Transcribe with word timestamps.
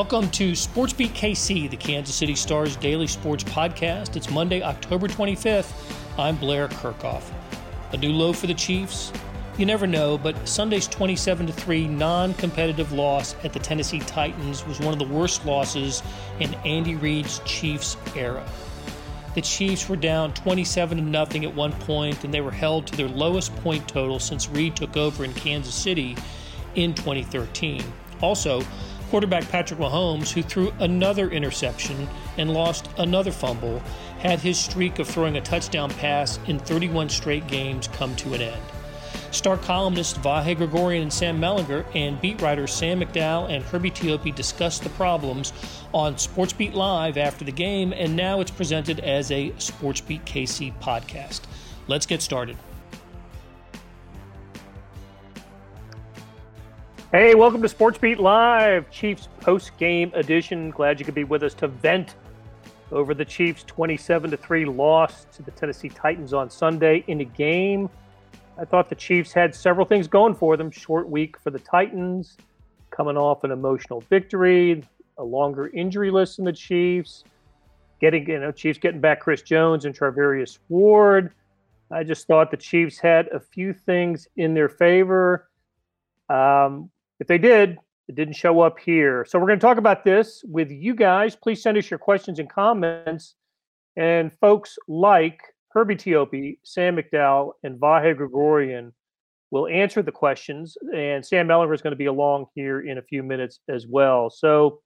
Welcome 0.00 0.30
to 0.30 0.54
Sports 0.54 0.94
Beat 0.94 1.12
KC, 1.12 1.68
the 1.68 1.76
Kansas 1.76 2.14
City 2.14 2.34
Stars 2.34 2.74
daily 2.74 3.06
sports 3.06 3.44
podcast. 3.44 4.16
It's 4.16 4.30
Monday, 4.30 4.62
October 4.62 5.08
25th. 5.08 5.70
I'm 6.18 6.36
Blair 6.36 6.68
Kerkhoff. 6.68 7.30
A 7.92 7.98
new 7.98 8.10
low 8.10 8.32
for 8.32 8.46
the 8.46 8.54
Chiefs? 8.54 9.12
You 9.58 9.66
never 9.66 9.86
know, 9.86 10.16
but 10.16 10.48
Sunday's 10.48 10.88
27 10.88 11.48
3 11.48 11.86
non 11.86 12.32
competitive 12.32 12.92
loss 12.92 13.36
at 13.44 13.52
the 13.52 13.58
Tennessee 13.58 13.98
Titans 14.00 14.66
was 14.66 14.80
one 14.80 14.94
of 14.94 14.98
the 14.98 15.14
worst 15.14 15.44
losses 15.44 16.02
in 16.40 16.54
Andy 16.64 16.94
Reid's 16.94 17.42
Chiefs 17.44 17.98
era. 18.16 18.48
The 19.34 19.42
Chiefs 19.42 19.86
were 19.86 19.96
down 19.96 20.32
27 20.32 21.12
0 21.12 21.26
at 21.46 21.54
one 21.54 21.72
point, 21.72 22.24
and 22.24 22.32
they 22.32 22.40
were 22.40 22.50
held 22.50 22.86
to 22.86 22.96
their 22.96 23.08
lowest 23.08 23.54
point 23.56 23.86
total 23.86 24.18
since 24.18 24.48
Reid 24.48 24.76
took 24.76 24.96
over 24.96 25.26
in 25.26 25.34
Kansas 25.34 25.74
City 25.74 26.16
in 26.74 26.94
2013. 26.94 27.84
Also, 28.22 28.62
Quarterback 29.10 29.48
Patrick 29.48 29.80
Mahomes, 29.80 30.30
who 30.30 30.40
threw 30.40 30.72
another 30.78 31.28
interception 31.30 32.08
and 32.38 32.54
lost 32.54 32.88
another 32.96 33.32
fumble, 33.32 33.80
had 34.20 34.38
his 34.38 34.56
streak 34.56 35.00
of 35.00 35.08
throwing 35.08 35.36
a 35.36 35.40
touchdown 35.40 35.90
pass 35.90 36.38
in 36.46 36.60
31 36.60 37.08
straight 37.08 37.44
games 37.48 37.88
come 37.88 38.14
to 38.14 38.34
an 38.34 38.40
end. 38.40 38.62
Star 39.32 39.56
columnists 39.56 40.16
Vahe 40.18 40.56
Gregorian 40.56 41.02
and 41.02 41.12
Sam 41.12 41.40
Mellinger 41.40 41.84
and 41.92 42.20
beat 42.20 42.40
writers 42.40 42.72
Sam 42.72 43.00
McDowell 43.00 43.50
and 43.50 43.64
Herbie 43.64 43.90
Teope 43.90 44.32
discussed 44.34 44.84
the 44.84 44.90
problems 44.90 45.52
on 45.92 46.14
SportsBeat 46.14 46.74
Live 46.74 47.18
after 47.18 47.44
the 47.44 47.50
game, 47.50 47.92
and 47.92 48.14
now 48.14 48.40
it's 48.40 48.52
presented 48.52 49.00
as 49.00 49.32
a 49.32 49.50
SportsBeat 49.52 50.24
KC 50.24 50.72
podcast. 50.80 51.40
Let's 51.88 52.06
get 52.06 52.22
started. 52.22 52.56
Hey, 57.12 57.34
welcome 57.34 57.60
to 57.62 57.68
Sports 57.68 57.98
Beat 57.98 58.20
Live, 58.20 58.88
Chiefs 58.88 59.28
post 59.40 59.76
game 59.78 60.12
edition. 60.14 60.70
Glad 60.70 61.00
you 61.00 61.04
could 61.04 61.16
be 61.16 61.24
with 61.24 61.42
us 61.42 61.54
to 61.54 61.66
vent 61.66 62.14
over 62.92 63.14
the 63.14 63.24
Chiefs' 63.24 63.64
27 63.64 64.36
3 64.36 64.64
loss 64.66 65.26
to 65.32 65.42
the 65.42 65.50
Tennessee 65.50 65.88
Titans 65.88 66.32
on 66.32 66.48
Sunday 66.48 67.02
in 67.08 67.20
a 67.20 67.24
game. 67.24 67.90
I 68.56 68.64
thought 68.64 68.88
the 68.88 68.94
Chiefs 68.94 69.32
had 69.32 69.56
several 69.56 69.84
things 69.84 70.06
going 70.06 70.36
for 70.36 70.56
them. 70.56 70.70
Short 70.70 71.08
week 71.08 71.36
for 71.40 71.50
the 71.50 71.58
Titans, 71.58 72.36
coming 72.90 73.16
off 73.16 73.42
an 73.42 73.50
emotional 73.50 74.04
victory, 74.08 74.84
a 75.18 75.24
longer 75.24 75.66
injury 75.70 76.12
list 76.12 76.38
in 76.38 76.44
the 76.44 76.52
Chiefs, 76.52 77.24
getting, 78.00 78.24
you 78.30 78.38
know, 78.38 78.52
Chiefs 78.52 78.78
getting 78.78 79.00
back 79.00 79.18
Chris 79.18 79.42
Jones 79.42 79.84
and 79.84 79.98
Charvarius 79.98 80.60
Ward. 80.68 81.32
I 81.90 82.04
just 82.04 82.28
thought 82.28 82.52
the 82.52 82.56
Chiefs 82.56 83.00
had 83.00 83.26
a 83.32 83.40
few 83.40 83.72
things 83.72 84.28
in 84.36 84.54
their 84.54 84.68
favor. 84.68 85.48
Um, 86.28 86.88
if 87.20 87.26
they 87.26 87.38
did, 87.38 87.78
it 88.08 88.16
didn't 88.16 88.34
show 88.34 88.60
up 88.60 88.78
here. 88.80 89.24
So 89.28 89.38
we're 89.38 89.46
going 89.46 89.60
to 89.60 89.64
talk 89.64 89.78
about 89.78 90.04
this 90.04 90.42
with 90.48 90.70
you 90.70 90.94
guys. 90.94 91.36
Please 91.36 91.62
send 91.62 91.78
us 91.78 91.88
your 91.88 91.98
questions 91.98 92.40
and 92.40 92.50
comments. 92.50 93.36
And 93.96 94.32
folks 94.40 94.78
like 94.88 95.40
Herbie 95.72 95.96
Teope, 95.96 96.58
Sam 96.64 96.96
McDowell, 96.96 97.52
and 97.62 97.78
Vahe 97.78 98.16
Gregorian 98.16 98.92
will 99.50 99.68
answer 99.68 100.02
the 100.02 100.10
questions. 100.10 100.76
And 100.94 101.24
Sam 101.24 101.46
Mellinger 101.46 101.74
is 101.74 101.82
going 101.82 101.92
to 101.92 101.96
be 101.96 102.06
along 102.06 102.46
here 102.54 102.80
in 102.80 102.98
a 102.98 103.02
few 103.02 103.22
minutes 103.22 103.60
as 103.68 103.86
well. 103.86 104.30
So 104.30 104.80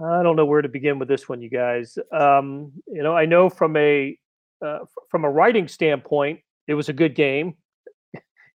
I 0.00 0.22
don't 0.22 0.36
know 0.36 0.46
where 0.46 0.62
to 0.62 0.68
begin 0.68 0.98
with 0.98 1.08
this 1.08 1.28
one, 1.28 1.42
you 1.42 1.50
guys. 1.50 1.98
Um, 2.12 2.72
you 2.88 3.02
know, 3.02 3.16
I 3.16 3.26
know 3.26 3.48
from 3.48 3.76
a 3.76 4.18
uh, 4.64 4.78
from 5.10 5.24
a 5.24 5.30
writing 5.30 5.68
standpoint, 5.68 6.40
it 6.66 6.74
was 6.74 6.88
a 6.88 6.92
good 6.92 7.14
game 7.14 7.54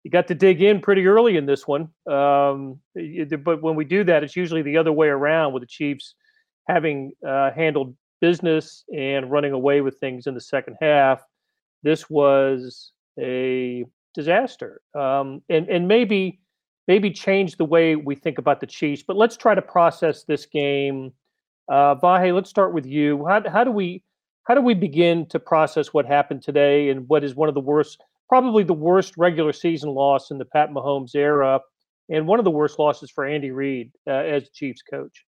you 0.09 0.11
got 0.11 0.27
to 0.29 0.35
dig 0.35 0.63
in 0.63 0.81
pretty 0.81 1.07
early 1.07 1.37
in 1.37 1.45
this 1.45 1.69
one. 1.69 1.91
Um, 2.11 2.81
but 3.45 3.61
when 3.61 3.75
we 3.75 3.85
do 3.85 4.05
that, 4.05 4.25
it's 4.25 4.37
usually 4.37 4.63
the 4.63 4.79
other 4.79 4.91
way 4.91 5.09
around 5.09 5.53
with 5.53 5.63
the 5.63 5.67
Chiefs 5.67 6.15
having 6.67 7.13
uh, 7.29 7.51
handled 7.51 7.95
business 8.19 8.85
and 8.97 9.31
running 9.31 9.53
away 9.53 9.83
with 9.83 9.99
things 9.99 10.27
in 10.27 10.33
the 10.33 10.41
second 10.41 10.79
half. 10.81 11.21
This 11.83 12.09
was 12.09 12.93
a 13.21 13.85
disaster, 14.15 14.81
um, 14.99 15.43
and 15.51 15.69
and 15.69 15.87
maybe 15.87 16.41
maybe 16.87 17.11
change 17.11 17.59
the 17.59 17.67
way 17.67 17.95
we 17.95 18.15
think 18.15 18.39
about 18.39 18.61
the 18.61 18.67
Chiefs. 18.67 19.05
But 19.07 19.19
let's 19.19 19.37
try 19.37 19.55
to 19.55 19.61
process 19.61 20.25
this 20.25 20.47
game. 20.47 21.13
Uh, 21.71 21.97
Vahe, 21.97 22.35
let's 22.35 22.49
start 22.49 22.73
with 22.73 22.87
you. 22.87 23.27
How, 23.27 23.43
how 23.47 23.63
do 23.63 23.73
we 23.73 24.03
how 24.45 24.55
do 24.55 24.63
we 24.63 24.73
begin 24.73 25.27
to 25.27 25.39
process 25.39 25.93
what 25.93 26.07
happened 26.07 26.41
today 26.41 26.89
and 26.89 27.07
what 27.11 27.25
is 27.25 27.35
one 27.35 27.51
of 27.51 27.55
the 27.55 27.61
worst 27.61 28.03
probably 28.29 28.63
the 28.63 28.75
worst 28.75 29.15
regular 29.17 29.53
season 29.53 29.91
loss 29.91 30.31
in 30.31 30.39
the 30.39 30.45
Pat 30.45 30.71
Mahomes 30.71 31.15
era, 31.15 31.61
and 32.09 32.27
one 32.27 32.39
of 32.39 32.45
the 32.45 32.51
worst 32.51 32.79
losses 32.79 33.11
for 33.11 33.25
Andy 33.25 33.51
Reid 33.51 33.93
uh, 34.07 34.13
as 34.13 34.51
Chiefs 34.51 34.83
coach. 34.83 35.25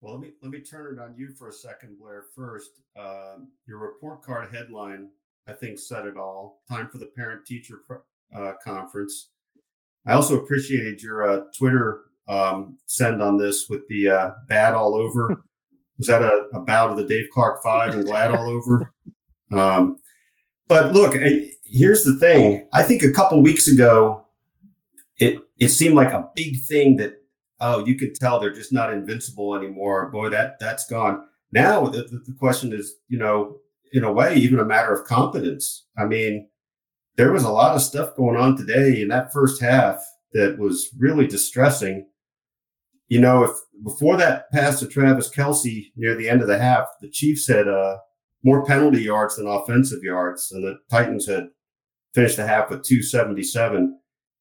Well, 0.00 0.14
let 0.14 0.20
me 0.20 0.32
let 0.42 0.50
me 0.50 0.60
turn 0.60 0.94
it 0.94 1.00
on 1.00 1.14
you 1.16 1.30
for 1.30 1.48
a 1.48 1.52
second, 1.52 1.98
Blair. 1.98 2.24
First, 2.34 2.70
uh, 2.98 3.36
your 3.66 3.78
report 3.78 4.22
card 4.22 4.52
headline, 4.52 5.08
I 5.46 5.52
think, 5.52 5.78
said 5.78 6.06
it 6.06 6.16
all. 6.16 6.62
Time 6.68 6.88
for 6.88 6.98
the 6.98 7.10
parent 7.16 7.46
teacher 7.46 7.82
uh, 8.34 8.52
conference. 8.64 9.30
I 10.04 10.14
also 10.14 10.42
appreciated 10.42 11.00
your 11.00 11.30
uh, 11.30 11.42
Twitter 11.56 12.06
um, 12.26 12.78
send 12.86 13.22
on 13.22 13.38
this 13.38 13.66
with 13.68 13.86
the 13.88 14.08
uh, 14.08 14.30
bad 14.48 14.74
all 14.74 14.96
over. 14.96 15.44
Was 15.98 16.08
that 16.08 16.22
a, 16.22 16.48
a 16.54 16.60
bout 16.60 16.90
of 16.90 16.96
the 16.96 17.06
Dave 17.06 17.28
Clark 17.32 17.62
Five 17.62 17.94
and 17.94 18.04
glad 18.04 18.34
all 18.34 18.48
over? 18.48 18.92
Um, 19.52 19.98
but 20.72 20.94
look, 20.94 21.14
here's 21.66 22.02
the 22.02 22.16
thing. 22.18 22.66
I 22.72 22.82
think 22.82 23.02
a 23.02 23.12
couple 23.12 23.42
weeks 23.42 23.68
ago, 23.68 24.24
it 25.18 25.38
it 25.58 25.68
seemed 25.68 25.94
like 25.94 26.14
a 26.14 26.30
big 26.34 26.62
thing 26.62 26.96
that 26.96 27.18
oh, 27.60 27.84
you 27.84 27.94
could 27.94 28.14
tell 28.14 28.40
they're 28.40 28.54
just 28.54 28.72
not 28.72 28.90
invincible 28.90 29.54
anymore. 29.54 30.10
Boy, 30.10 30.30
that 30.30 30.58
that's 30.58 30.86
gone. 30.86 31.26
Now 31.52 31.84
the, 31.84 32.04
the 32.04 32.34
question 32.38 32.72
is, 32.72 32.94
you 33.08 33.18
know, 33.18 33.58
in 33.92 34.02
a 34.02 34.10
way, 34.10 34.34
even 34.36 34.60
a 34.60 34.64
matter 34.64 34.94
of 34.94 35.06
confidence. 35.06 35.84
I 35.98 36.06
mean, 36.06 36.48
there 37.16 37.32
was 37.32 37.44
a 37.44 37.52
lot 37.52 37.76
of 37.76 37.82
stuff 37.82 38.16
going 38.16 38.38
on 38.38 38.56
today 38.56 39.02
in 39.02 39.08
that 39.08 39.30
first 39.30 39.60
half 39.60 40.02
that 40.32 40.58
was 40.58 40.88
really 40.98 41.26
distressing. 41.26 42.08
You 43.08 43.20
know, 43.20 43.44
if 43.44 43.50
before 43.84 44.16
that 44.16 44.50
pass 44.52 44.80
to 44.80 44.86
Travis 44.86 45.28
Kelce 45.28 45.92
near 45.96 46.14
the 46.14 46.30
end 46.30 46.40
of 46.40 46.48
the 46.48 46.58
half, 46.58 46.86
the 47.02 47.10
Chiefs 47.10 47.46
had 47.46 47.68
uh, 47.68 47.98
more 48.42 48.64
penalty 48.64 49.02
yards 49.02 49.36
than 49.36 49.46
offensive 49.46 50.02
yards, 50.02 50.50
and 50.52 50.64
the 50.64 50.78
Titans 50.90 51.26
had 51.28 51.48
finished 52.14 52.36
the 52.36 52.46
half 52.46 52.70
with 52.70 52.82
277. 52.82 53.98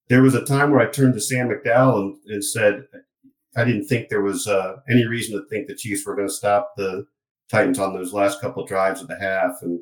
There 0.09 0.21
was 0.21 0.35
a 0.35 0.45
time 0.45 0.71
where 0.71 0.81
I 0.81 0.91
turned 0.91 1.13
to 1.13 1.21
Sam 1.21 1.49
McDowell 1.49 2.01
and, 2.01 2.17
and 2.27 2.43
said, 2.43 2.83
I 3.55 3.63
didn't 3.63 3.87
think 3.87 4.09
there 4.09 4.21
was 4.21 4.47
uh, 4.47 4.77
any 4.89 5.05
reason 5.05 5.37
to 5.37 5.47
think 5.47 5.67
the 5.67 5.75
Chiefs 5.75 6.05
were 6.05 6.15
going 6.15 6.27
to 6.27 6.33
stop 6.33 6.73
the 6.77 7.05
Titans 7.49 7.79
on 7.79 7.93
those 7.93 8.13
last 8.13 8.39
couple 8.39 8.65
drives 8.65 9.01
of 9.01 9.07
the 9.07 9.19
half, 9.19 9.57
and 9.61 9.79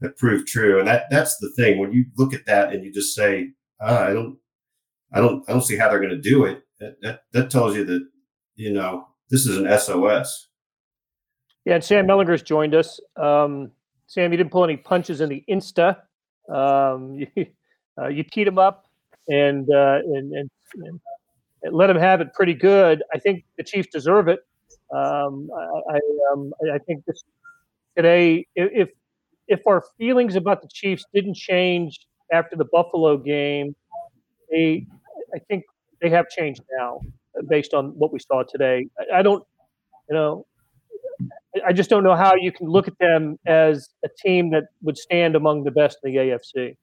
that 0.00 0.18
proved 0.18 0.46
true. 0.46 0.78
And 0.78 0.86
that 0.86 1.04
that's 1.10 1.38
the 1.38 1.50
thing 1.56 1.78
when 1.78 1.92
you 1.92 2.04
look 2.16 2.34
at 2.34 2.46
that 2.46 2.72
and 2.72 2.84
you 2.84 2.92
just 2.92 3.14
say, 3.14 3.50
ah, 3.80 4.04
I 4.04 4.12
don't, 4.12 4.38
I 5.12 5.20
don't, 5.20 5.48
I 5.48 5.52
don't 5.52 5.62
see 5.62 5.76
how 5.76 5.88
they're 5.88 6.00
going 6.00 6.10
to 6.10 6.20
do 6.20 6.44
it. 6.44 6.62
That, 6.80 6.96
that 7.00 7.20
that 7.32 7.50
tells 7.50 7.76
you 7.76 7.84
that 7.86 8.06
you 8.56 8.72
know 8.72 9.06
this 9.30 9.46
is 9.46 9.56
an 9.56 9.78
SOS. 9.78 10.48
Yeah, 11.64 11.74
and 11.74 11.84
Sam 11.84 12.06
Mellinger's 12.06 12.42
joined 12.42 12.74
us. 12.74 13.00
Um, 13.16 13.70
Sam, 14.06 14.32
you 14.32 14.36
didn't 14.36 14.50
pull 14.50 14.64
any 14.64 14.76
punches 14.76 15.20
in 15.20 15.28
the 15.28 15.44
Insta. 15.48 15.96
Um, 16.52 17.14
you, 17.36 17.46
uh, 17.98 18.08
you 18.08 18.24
teed 18.24 18.48
him 18.48 18.58
up 18.58 18.86
and, 19.28 19.68
uh, 19.70 20.00
and, 20.04 20.32
and, 20.32 20.50
and 21.62 21.74
let 21.74 21.88
him 21.88 21.96
have 21.96 22.20
it 22.20 22.34
pretty 22.34 22.54
good. 22.54 23.02
I 23.14 23.18
think 23.18 23.44
the 23.56 23.64
Chiefs 23.64 23.88
deserve 23.92 24.28
it. 24.28 24.40
Um, 24.92 25.48
I, 25.56 25.94
I, 25.94 26.00
um, 26.32 26.52
I 26.74 26.78
think 26.78 27.04
this 27.06 27.22
today, 27.96 28.46
if 28.54 28.90
if 29.48 29.66
our 29.66 29.82
feelings 29.98 30.36
about 30.36 30.62
the 30.62 30.68
Chiefs 30.68 31.04
didn't 31.14 31.36
change 31.36 32.06
after 32.32 32.56
the 32.56 32.64
Buffalo 32.64 33.16
game, 33.16 33.74
they, 34.50 34.86
I 35.34 35.38
think 35.40 35.64
they 36.00 36.10
have 36.10 36.28
changed 36.28 36.62
now 36.78 37.00
based 37.48 37.74
on 37.74 37.88
what 37.98 38.12
we 38.12 38.18
saw 38.18 38.42
today. 38.42 38.86
I, 38.98 39.18
I 39.18 39.22
don't, 39.22 39.44
you 40.08 40.14
know, 40.14 40.46
I 41.66 41.72
just 41.72 41.90
don't 41.90 42.04
know 42.04 42.16
how 42.16 42.34
you 42.34 42.50
can 42.50 42.68
look 42.68 42.88
at 42.88 42.98
them 42.98 43.38
as 43.46 43.90
a 44.04 44.08
team 44.22 44.50
that 44.50 44.64
would 44.82 44.96
stand 44.96 45.36
among 45.36 45.64
the 45.64 45.70
best 45.70 45.98
in 46.02 46.12
the 46.12 46.18
AFC. 46.18 46.76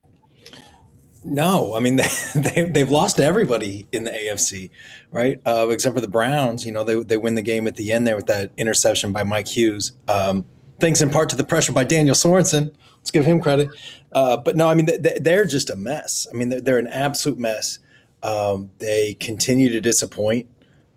No, 1.24 1.74
I 1.74 1.80
mean 1.80 1.96
they, 1.96 2.08
they 2.34 2.62
they've 2.64 2.90
lost 2.90 3.20
everybody 3.20 3.86
in 3.92 4.04
the 4.04 4.10
AFC, 4.10 4.70
right? 5.10 5.40
Uh, 5.44 5.68
except 5.70 5.94
for 5.94 6.00
the 6.00 6.08
Browns. 6.08 6.64
You 6.64 6.72
know 6.72 6.84
they 6.84 7.02
they 7.02 7.16
win 7.16 7.34
the 7.34 7.42
game 7.42 7.66
at 7.66 7.76
the 7.76 7.92
end 7.92 8.06
there 8.06 8.16
with 8.16 8.26
that 8.26 8.52
interception 8.56 9.12
by 9.12 9.24
Mike 9.24 9.48
Hughes. 9.48 9.92
Um, 10.08 10.44
thanks 10.78 11.00
in 11.00 11.10
part 11.10 11.28
to 11.30 11.36
the 11.36 11.44
pressure 11.44 11.72
by 11.72 11.84
Daniel 11.84 12.14
Sorensen. 12.14 12.72
Let's 12.98 13.10
give 13.10 13.24
him 13.24 13.40
credit. 13.40 13.70
Uh, 14.12 14.36
but 14.36 14.56
no, 14.56 14.68
I 14.68 14.74
mean 14.74 14.88
they, 14.98 15.34
are 15.34 15.44
just 15.44 15.70
a 15.70 15.76
mess. 15.76 16.26
I 16.32 16.36
mean 16.36 16.48
they're, 16.48 16.60
they're 16.60 16.78
an 16.78 16.88
absolute 16.88 17.38
mess. 17.38 17.78
Um, 18.22 18.70
they 18.78 19.14
continue 19.14 19.70
to 19.70 19.80
disappoint 19.80 20.48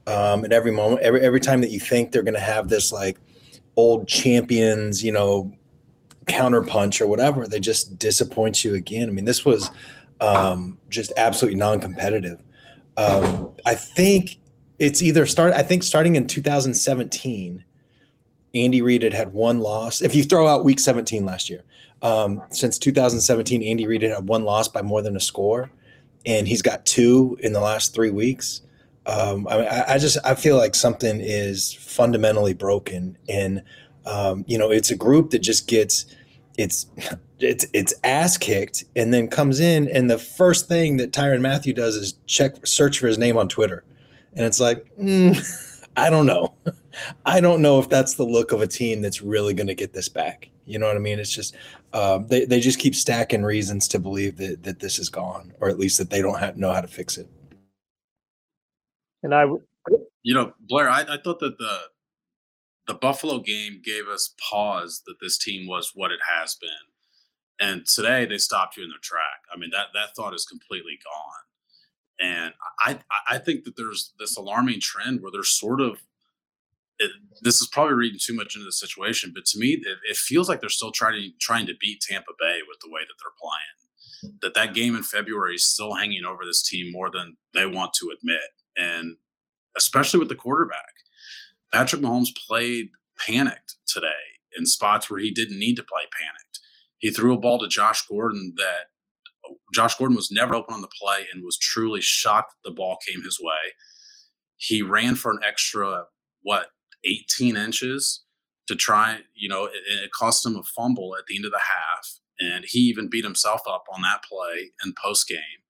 um, 0.08 0.46
at 0.46 0.52
every 0.52 0.72
moment. 0.72 1.02
Every 1.02 1.22
every 1.22 1.40
time 1.40 1.62
that 1.62 1.72
you 1.72 1.80
think 1.80 2.12
they're 2.12 2.24
going 2.24 2.34
to 2.34 2.40
have 2.40 2.70
this 2.70 2.92
like 2.92 3.18
old 3.76 4.08
champions, 4.08 5.04
you 5.04 5.12
know, 5.12 5.52
counterpunch 6.26 7.02
or 7.02 7.08
whatever. 7.08 7.48
They 7.48 7.60
just 7.60 7.98
disappoint 7.98 8.64
you 8.64 8.76
again. 8.76 9.10
I 9.10 9.12
mean, 9.12 9.26
this 9.26 9.46
was 9.46 9.70
um, 10.20 10.78
just 10.90 11.12
absolutely 11.18 11.60
non-competitive. 11.60 12.42
Um, 12.98 13.52
I 13.66 13.76
think 13.76 14.40
it's 14.80 15.02
either 15.02 15.26
start. 15.26 15.54
I 15.54 15.64
think 15.64 15.84
starting 15.84 16.16
in 16.16 16.28
2017, 16.28 17.64
Andy 18.56 18.82
Reid 18.82 19.02
had 19.02 19.14
had 19.14 19.34
one 19.34 19.60
loss. 19.60 20.02
If 20.02 20.16
you 20.16 20.24
throw 20.24 20.48
out 20.48 20.64
Week 20.64 20.80
17 20.80 21.26
last 21.26 21.50
year, 21.50 21.64
um, 22.02 22.42
since 22.52 22.78
2017, 22.78 23.64
Andy 23.64 23.88
Reid 23.88 24.04
had 24.04 24.28
one 24.28 24.44
loss 24.44 24.68
by 24.68 24.82
more 24.82 25.02
than 25.02 25.16
a 25.16 25.20
score, 25.20 25.72
and 26.26 26.48
he's 26.48 26.62
got 26.62 26.86
two 26.86 27.38
in 27.42 27.54
the 27.54 27.62
last 27.62 27.94
three 27.94 28.12
weeks. 28.12 28.62
Um, 29.06 29.48
I, 29.50 29.94
I, 29.94 29.98
just 29.98 30.18
I 30.24 30.34
feel 30.34 30.58
like 30.58 30.76
something 30.76 31.20
is 31.20 31.74
fundamentally 31.74 32.54
broken, 32.54 33.18
and 33.28 33.62
um, 34.06 34.46
you 34.48 34.58
know 34.58 34.72
it's 34.72 34.92
a 34.92 34.96
group 34.96 35.32
that 35.32 35.40
just 35.40 35.68
gets 35.68 36.06
it's 36.58 36.86
it's 37.40 37.66
it's 37.74 37.94
ass 38.04 38.38
kicked, 38.38 38.86
and 38.96 39.14
then 39.14 39.28
comes 39.28 39.60
in, 39.60 39.90
and 39.90 40.10
the 40.10 40.18
first 40.18 40.70
thing 40.70 40.98
that 40.98 41.12
Tyrann 41.12 41.42
Mathieu 41.42 41.74
does 41.74 41.96
is 41.96 42.14
check 42.28 42.66
search 42.66 43.00
for 43.00 43.08
his 43.08 43.18
name 43.18 43.38
on 43.38 43.50
Twitter, 43.50 43.84
and 44.34 44.46
it's 44.46 44.62
like 44.62 44.86
mm, 44.98 45.86
I 45.98 46.10
don't 46.10 46.26
know, 46.26 46.54
I 47.26 47.42
don't 47.42 47.62
know 47.62 47.80
if 47.80 47.90
that's 47.90 48.16
the 48.16 48.24
look 48.24 48.54
of 48.54 48.62
a 48.62 48.68
team 48.68 49.02
that's 49.02 49.22
really 49.22 49.54
going 49.54 49.68
to 49.68 49.76
get 49.76 49.92
this 49.92 50.08
back. 50.08 50.50
You 50.66 50.80
know 50.80 50.88
what 50.88 50.96
I 50.96 51.00
mean? 51.00 51.20
It's 51.20 51.34
just 51.34 51.56
um, 51.92 52.28
they 52.28 52.46
they 52.46 52.62
just 52.62 52.80
keep 52.80 52.96
stacking 52.96 53.44
reasons 53.44 53.88
to 53.90 54.00
believe 54.00 54.38
that 54.38 54.64
that 54.64 54.80
this 54.80 54.98
is 54.98 55.10
gone, 55.10 55.54
or 55.60 55.68
at 55.68 55.78
least 55.78 55.98
that 55.98 56.10
they 56.10 56.22
don't 56.22 56.40
have, 56.40 56.56
know 56.56 56.72
how 56.72 56.80
to 56.80 56.88
fix 56.88 57.18
it. 57.18 57.28
And 59.24 59.34
I, 59.34 59.46
you 60.22 60.34
know, 60.34 60.54
Blair, 60.60 60.90
I, 60.90 61.02
I 61.02 61.18
thought 61.18 61.40
that 61.40 61.58
the 61.58 61.80
the 62.86 62.94
Buffalo 62.94 63.40
game 63.40 63.82
gave 63.84 64.08
us 64.08 64.36
pause 64.50 65.04
that 65.08 65.16
this 65.22 65.38
team 65.38 65.68
was 65.68 65.94
what 65.96 66.12
it 66.12 66.20
has 66.38 66.56
been. 66.56 66.70
And 67.60 67.86
today 67.86 68.26
they 68.26 68.38
stopped 68.38 68.76
you 68.76 68.84
in 68.84 68.90
their 68.90 69.00
track. 69.02 69.42
I 69.54 69.58
mean, 69.58 69.70
that 69.72 69.88
that 69.94 70.16
thought 70.16 70.34
is 70.34 70.46
completely 70.46 71.00
gone. 71.04 72.30
And 72.32 72.54
I 72.80 73.00
I 73.30 73.38
think 73.38 73.64
that 73.64 73.78
there's 73.78 74.14
this 74.20 74.36
alarming 74.36 74.82
trend 74.82 75.22
where 75.22 75.32
there's 75.32 75.52
sort 75.52 75.82
of 75.82 76.00
it, 77.00 77.12
this 77.42 77.62
is 77.62 77.68
probably 77.68 77.96
reading 77.96 78.20
too 78.22 78.36
much 78.36 78.56
into 78.56 78.66
the 78.66 78.72
situation, 78.72 79.32
but 79.34 79.46
to 79.46 79.58
me, 79.58 79.70
it, 79.74 79.98
it, 80.08 80.16
feels 80.16 80.48
like 80.48 80.62
they're 80.62 80.70
still 80.70 80.92
trying 80.92 81.34
trying 81.40 81.66
to 81.66 81.74
beat 81.80 82.02
Tampa 82.02 82.32
Bay 82.40 82.60
with 82.68 82.78
the 82.82 82.90
way 82.90 83.02
that 83.02 83.16
they're 83.20 83.32
playing. 83.42 84.38
That 84.42 84.54
that 84.54 84.76
game 84.76 84.96
in 84.96 85.02
February 85.02 85.56
is 85.56 85.66
still 85.66 85.96
hanging 85.96 86.24
over 86.24 86.46
this 86.46 86.62
team 86.62 86.92
more 86.92 87.10
than 87.10 87.38
they 87.54 87.66
want 87.66 87.94
to 87.96 88.12
admit 88.16 88.42
and 88.78 89.18
especially 89.78 90.20
with 90.20 90.30
the 90.30 90.36
quarterback. 90.36 90.94
Patrick 91.74 92.02
Mahomes 92.02 92.30
played 92.48 92.90
panicked 93.18 93.76
today 93.88 94.08
in 94.58 94.66
spots 94.66 95.10
where 95.10 95.20
he 95.20 95.32
didn't 95.32 95.60
need 95.60 95.76
to 95.76 95.84
play 95.84 96.04
panicked. 96.20 96.60
He 97.00 97.10
threw 97.10 97.34
a 97.34 97.40
ball 97.40 97.60
to 97.60 97.68
Josh 97.68 98.06
Gordon 98.08 98.54
that 98.58 98.86
Josh 99.74 99.96
Gordon 99.96 100.16
was 100.16 100.32
never 100.32 100.56
open 100.56 100.74
on 100.74 100.82
the 100.82 100.88
play 100.88 101.26
and 101.34 101.44
was 101.44 101.58
truly 101.58 102.02
shocked 102.02 102.54
the 102.64 102.72
ball 102.72 102.98
came 103.06 103.24
his 103.24 103.40
way. 103.42 103.74
He 104.56 104.82
ran 104.82 105.16
for 105.16 105.32
an 105.32 105.40
extra, 105.46 106.06
what, 106.44 106.68
18 107.04 107.58
inches 107.58 108.24
to 108.68 108.76
try, 108.76 109.20
you 109.34 109.50
know, 109.50 109.66
it, 109.66 109.82
it 110.04 110.12
cost 110.12 110.46
him 110.46 110.56
a 110.56 110.64
fumble 110.64 111.16
at 111.18 111.26
the 111.28 111.36
end 111.36 111.46
of 111.46 111.52
the 111.52 111.60
half. 111.60 112.20
And 112.40 112.64
he 112.66 112.80
even 112.80 113.10
beat 113.10 113.26
himself 113.26 113.62
up 113.68 113.84
on 113.94 114.02
that 114.04 114.24
play 114.24 114.72
in 114.84 114.94
post 115.02 115.28
game. 115.28 115.63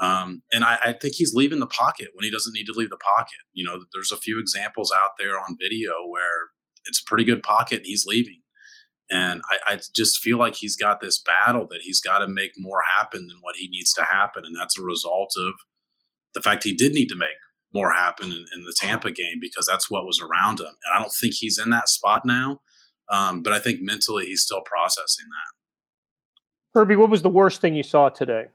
Um, 0.00 0.42
and 0.50 0.64
I, 0.64 0.78
I, 0.82 0.92
think 0.94 1.14
he's 1.14 1.34
leaving 1.34 1.60
the 1.60 1.66
pocket 1.66 2.08
when 2.14 2.24
he 2.24 2.30
doesn't 2.30 2.54
need 2.54 2.64
to 2.64 2.72
leave 2.74 2.88
the 2.88 2.96
pocket. 2.96 3.36
You 3.52 3.64
know, 3.66 3.84
there's 3.92 4.12
a 4.12 4.16
few 4.16 4.40
examples 4.40 4.90
out 4.90 5.10
there 5.18 5.38
on 5.38 5.58
video 5.60 5.92
where 6.08 6.48
it's 6.86 7.02
a 7.02 7.04
pretty 7.04 7.24
good 7.24 7.42
pocket 7.42 7.78
and 7.78 7.86
he's 7.86 8.06
leaving. 8.06 8.40
And 9.10 9.42
I, 9.50 9.74
I 9.74 9.80
just 9.94 10.20
feel 10.20 10.38
like 10.38 10.54
he's 10.54 10.76
got 10.76 11.00
this 11.00 11.20
battle 11.20 11.66
that 11.70 11.82
he's 11.82 12.00
got 12.00 12.20
to 12.20 12.28
make 12.28 12.52
more 12.56 12.80
happen 12.96 13.26
than 13.26 13.38
what 13.42 13.56
he 13.56 13.68
needs 13.68 13.92
to 13.94 14.04
happen. 14.04 14.44
And 14.46 14.56
that's 14.56 14.78
a 14.78 14.82
result 14.82 15.34
of 15.36 15.52
the 16.32 16.40
fact 16.40 16.64
he 16.64 16.74
did 16.74 16.92
need 16.92 17.08
to 17.08 17.16
make 17.16 17.28
more 17.74 17.92
happen 17.92 18.30
in, 18.30 18.46
in 18.54 18.64
the 18.64 18.74
Tampa 18.76 19.10
game 19.10 19.38
because 19.38 19.66
that's 19.66 19.90
what 19.90 20.06
was 20.06 20.20
around 20.20 20.60
him. 20.60 20.66
And 20.66 20.94
I 20.94 20.98
don't 20.98 21.12
think 21.12 21.34
he's 21.34 21.58
in 21.58 21.70
that 21.70 21.90
spot 21.90 22.24
now. 22.24 22.60
Um, 23.10 23.42
but 23.42 23.52
I 23.52 23.58
think 23.58 23.80
mentally 23.82 24.26
he's 24.26 24.42
still 24.42 24.62
processing 24.62 25.26
that. 25.28 26.78
Herbie, 26.78 26.96
what 26.96 27.10
was 27.10 27.22
the 27.22 27.28
worst 27.28 27.60
thing 27.60 27.74
you 27.74 27.82
saw 27.82 28.08
today? 28.08 28.46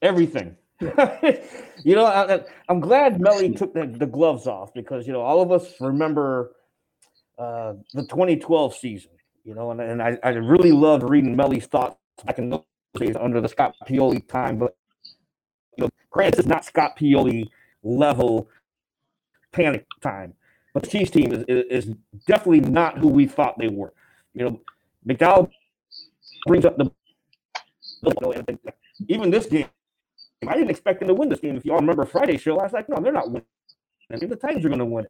Everything. 0.00 0.56
you 0.80 1.94
know, 1.94 2.04
I, 2.04 2.40
am 2.68 2.80
glad 2.80 3.20
Melly 3.20 3.50
took 3.50 3.72
the, 3.72 3.86
the, 3.86 4.06
gloves 4.06 4.48
off 4.48 4.74
because 4.74 5.06
you 5.06 5.12
know 5.12 5.20
all 5.20 5.40
of 5.40 5.52
us 5.52 5.74
remember 5.80 6.52
uh, 7.38 7.74
the 7.94 8.02
2012 8.02 8.74
season. 8.74 9.10
You 9.44 9.54
know, 9.54 9.70
and, 9.70 9.80
and 9.80 10.02
I, 10.02 10.18
I 10.22 10.30
really 10.30 10.72
loved 10.72 11.02
reading 11.02 11.36
Melly's 11.36 11.66
thoughts 11.66 11.96
back 12.24 12.38
in 12.38 12.50
those 12.50 12.62
days 12.94 13.16
under 13.18 13.40
the 13.40 13.48
Scott 13.48 13.74
Pioli 13.88 14.26
time. 14.26 14.58
But 14.58 14.76
you 15.76 15.84
know, 15.84 15.90
granted, 16.10 16.40
it's 16.40 16.48
not 16.48 16.64
Scott 16.64 16.96
Pioli 16.96 17.48
level 17.82 18.48
panic 19.52 19.86
time, 20.00 20.34
but 20.74 20.82
the 20.82 20.88
Chiefs 20.88 21.10
team 21.10 21.32
is, 21.32 21.44
is, 21.48 21.86
is 21.86 21.94
definitely 22.26 22.60
not 22.60 22.98
who 22.98 23.08
we 23.08 23.26
thought 23.26 23.58
they 23.58 23.68
were. 23.68 23.92
You 24.34 24.44
know, 24.44 24.60
McDowell 25.06 25.50
brings 26.46 26.64
up 26.64 26.76
the 26.76 26.90
even 29.08 29.30
this 29.30 29.46
game, 29.46 29.66
I 30.46 30.54
didn't 30.54 30.70
expect 30.70 31.00
them 31.00 31.08
to 31.08 31.14
win 31.14 31.28
this 31.28 31.40
game. 31.40 31.56
If 31.56 31.64
you 31.64 31.72
all 31.72 31.80
remember 31.80 32.04
Friday's 32.04 32.40
show, 32.40 32.58
I 32.58 32.64
was 32.64 32.72
like, 32.72 32.88
no, 32.88 33.00
they're 33.00 33.12
not 33.12 33.28
winning. 33.28 33.46
I 34.12 34.16
mean, 34.16 34.28
the 34.28 34.36
Titans 34.36 34.64
are 34.64 34.68
going 34.68 34.78
to 34.78 34.84
win 34.84 35.06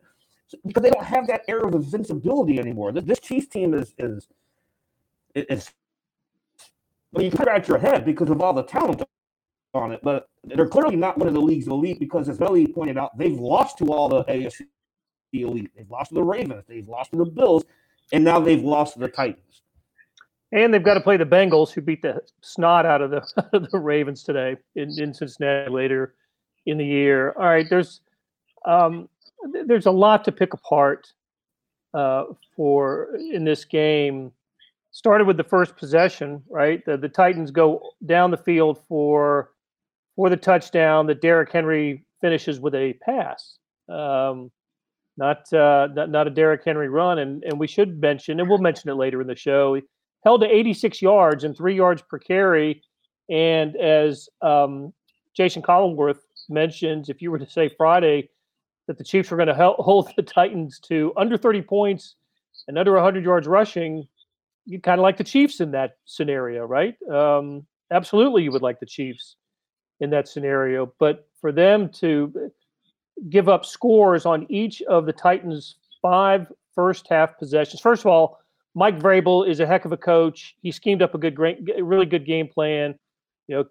so, 0.53 0.59
because 0.67 0.83
they 0.83 0.91
don't 0.91 1.05
have 1.05 1.27
that 1.29 1.43
air 1.49 1.61
of 1.61 1.75
invincibility 1.75 2.59
anymore. 2.59 2.93
This, 2.93 3.05
this 3.05 3.21
Chiefs 3.21 3.49
team 3.49 3.75
is 3.75 3.95
is 3.99 4.29
is. 5.35 5.71
Well, 7.13 7.25
you 7.25 7.31
can 7.31 7.41
scratch 7.41 7.69
your 7.69 7.79
head 7.79 8.05
because 8.05 8.31
of 8.31 8.41
all 8.41 8.53
the 8.53 8.63
talent 8.63 9.03
on 9.75 9.93
it, 9.93 10.01
but 10.03 10.29
they're 10.45 10.69
clearly 10.69 10.97
not 10.97 11.19
one 11.19 11.29
of 11.29 11.35
the 11.35 11.41
league's 11.41 11.67
elite 11.67 11.99
because, 11.99 12.29
as 12.29 12.39
Melly 12.41 12.67
pointed 12.67 12.99
out, 12.99 13.17
they've 13.17 13.39
lost 13.39 13.79
to 13.79 13.93
all 13.93 14.09
the 14.09 14.25
AFC 14.25 14.67
elite. 15.33 15.71
They've 15.77 15.91
lost 15.91 16.11
to 16.11 16.15
the 16.17 16.23
Ravens, 16.23 16.65
they've 16.67 16.89
lost 16.89 17.11
to 17.11 17.17
the 17.17 17.25
Bills, 17.25 17.65
and 18.13 18.25
now 18.25 18.41
they've 18.41 18.63
lost 18.63 18.95
to 18.95 19.01
the 19.01 19.09
Titans. 19.09 19.63
And 20.53 20.73
they've 20.73 20.83
got 20.83 20.95
to 20.95 21.01
play 21.01 21.17
the 21.17 21.25
Bengals, 21.25 21.73
who 21.73 21.81
beat 21.81 22.03
the 22.03 22.21
snot 22.43 22.85
out 22.85 23.01
of 23.01 23.11
the 23.11 23.69
the 23.73 23.79
Ravens 23.79 24.23
today 24.23 24.57
in, 24.75 24.91
in 24.99 25.15
Cincinnati 25.15 25.71
later 25.71 26.15
in 26.67 26.79
the 26.79 26.85
year. 26.85 27.33
All 27.33 27.45
right, 27.45 27.67
there's 27.69 28.01
um, 28.67 29.09
there's 29.67 29.87
a 29.87 29.91
lot 29.91 30.25
to 30.25 30.33
pick 30.33 30.53
apart 30.53 31.13
uh, 31.95 32.25
for 32.55 33.17
in 33.17 33.45
this 33.45 33.65
game. 33.65 34.33
Started 34.95 35.27
with 35.27 35.39
the 35.39 35.45
first 35.45 35.75
possession, 35.79 36.43
right? 36.51 36.85
The, 36.85 36.99
the 36.99 37.09
Titans 37.09 37.51
go 37.51 37.81
down 38.05 38.31
the 38.31 38.37
field 38.37 38.79
for 38.89 39.53
for 40.17 40.29
the 40.29 40.37
touchdown 40.37 41.07
that 41.07 41.23
Derrick 41.23 41.51
Henry 41.51 42.05
finishes 42.21 42.61
with 42.61 42.75
a 42.75 42.93
pass. 43.03 43.57
Um, 43.89 44.51
not, 45.17 45.51
uh, 45.53 45.89
not 45.95 46.11
not 46.11 46.27
a 46.27 46.31
Derrick 46.31 46.63
Henry 46.63 46.91
run, 46.91 47.21
and 47.21 47.43
and 47.45 47.59
we 47.59 47.67
should 47.67 48.01
mention, 48.03 48.39
and 48.39 48.51
we'll 48.51 48.59
mention 48.59 48.91
it 48.91 48.95
later 48.95 49.23
in 49.23 49.27
the 49.27 49.35
show 49.35 49.81
held 50.25 50.41
to 50.43 50.47
86 50.47 51.03
yards 51.03 51.45
and 51.45 51.57
three 51.57 51.75
yards 51.75 52.03
per 52.03 52.19
carry. 52.19 52.83
And 53.29 53.77
as 53.77 54.29
um, 54.41 54.93
Jason 55.35 55.63
Collinsworth 55.63 56.21
mentions, 56.49 57.09
if 57.09 57.23
you 57.23 57.31
were 57.31 57.39
to 57.39 57.49
say 57.49 57.71
Friday 57.77 58.29
that 58.87 58.99
the 58.99 59.05
Chiefs 59.05 59.31
were 59.31 59.37
going 59.37 59.47
to 59.57 59.75
hold 59.79 60.11
the 60.17 60.23
Titans 60.23 60.79
to 60.81 61.13
under 61.17 61.37
30 61.37 61.63
points 61.63 62.17
and 62.69 62.79
under 62.79 62.95
100 62.95 63.25
yards 63.25 63.47
rushing, 63.47 64.07
you'd 64.67 64.83
kind 64.83 64.99
of 64.99 65.03
like 65.03 65.17
the 65.17 65.25
Chiefs 65.25 65.61
in 65.61 65.71
that 65.73 65.97
scenario, 66.05 66.65
right? 66.65 66.97
Um, 67.11 67.67
absolutely, 67.91 68.43
you 68.43 68.53
would 68.53 68.63
like 68.63 68.81
the 68.81 68.87
Chiefs 68.87 69.37
in 70.01 70.11
that 70.11 70.29
scenario. 70.29 70.93
But 70.99 71.29
for 71.41 71.53
them 71.53 71.89
to 71.91 72.51
give 73.29 73.49
up 73.49 73.65
scores 73.65 74.27
on 74.27 74.47
each 74.49 74.83
of 74.83 75.07
the 75.07 75.13
Titans' 75.13 75.77
five 76.01 76.47
first 76.75 77.07
half 77.09 77.39
possessions, 77.39 77.81
first 77.81 78.03
of 78.03 78.07
all, 78.07 78.42
Mike 78.75 78.99
Vrabel 78.99 79.47
is 79.47 79.61
a 79.61 79.67
heck 79.67 79.85
of 79.85 79.93
a 79.93 79.97
coach. 79.97 80.57
He 80.63 80.73
schemed 80.73 81.03
up 81.03 81.15
a 81.15 81.19
good, 81.19 81.35
great, 81.35 81.59
really 81.81 82.07
good 82.07 82.25
game 82.25 82.49
plan. 82.49 82.95
You 83.47 83.57
know, 83.57 83.65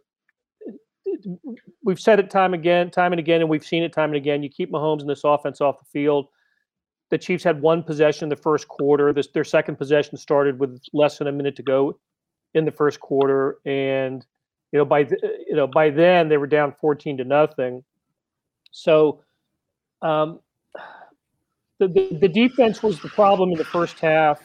we've 1.84 2.00
said 2.00 2.20
it 2.20 2.30
time 2.30 2.54
again, 2.54 2.92
time 2.92 3.12
and 3.14 3.20
again, 3.20 3.42
and 3.42 3.50
we've 3.50 3.66
seen 3.66 3.84
it 3.84 3.94
time 3.94 4.10
and 4.10 4.18
again. 4.18 4.44
You 4.44 4.50
keep 4.50 4.72
Mahomes 4.72 5.02
in 5.02 5.08
this 5.08 5.24
offense 5.24 5.60
off 5.60 5.80
the 5.80 5.86
field. 5.86 6.28
The 7.10 7.18
Chiefs 7.18 7.44
had 7.44 7.62
one 7.62 7.84
possession 7.84 8.26
in 8.26 8.30
the 8.30 8.36
first 8.36 8.68
quarter. 8.68 9.12
This, 9.12 9.28
their 9.28 9.44
second 9.44 9.78
possession 9.78 10.18
started 10.18 10.60
with 10.60 10.82
less 10.94 11.18
than 11.18 11.28
a 11.28 11.32
minute 11.32 11.56
to 11.58 11.64
go 11.64 12.00
in 12.54 12.66
the 12.66 12.72
first 12.72 13.00
quarter, 13.00 13.58
and 13.66 14.26
you 14.72 14.80
know 14.80 14.86
by 14.86 15.04
the, 15.04 15.18
you 15.48 15.56
know 15.56 15.68
by 15.68 15.90
then 15.90 16.30
they 16.30 16.38
were 16.38 16.48
down 16.48 16.74
fourteen 16.80 17.18
to 17.18 17.24
nothing. 17.24 17.84
So, 18.72 19.24
um, 20.02 20.40
the 21.80 21.88
the 22.22 22.30
defense 22.30 22.82
was 22.82 23.02
the 23.02 23.10
problem 23.10 23.52
in 23.52 23.58
the 23.58 23.66
first 23.66 24.00
half 24.00 24.42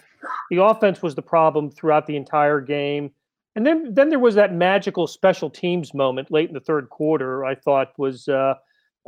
the 0.51 0.63
offense 0.63 1.03
was 1.03 1.15
the 1.15 1.23
problem 1.23 1.71
throughout 1.71 2.07
the 2.07 2.17
entire 2.17 2.61
game. 2.61 3.11
And 3.55 3.67
then, 3.67 3.95
then 3.95 4.11
there 4.11 4.19
was 4.19 4.35
that 4.35 4.53
magical 4.53 5.07
special 5.07 5.49
teams 5.49 5.95
moment 5.95 6.31
late 6.31 6.49
in 6.49 6.55
the 6.55 6.61
third 6.61 6.91
quarter. 6.91 7.45
I 7.45 7.55
thought 7.55 7.99
was 7.99 8.29
uh, 8.29 8.55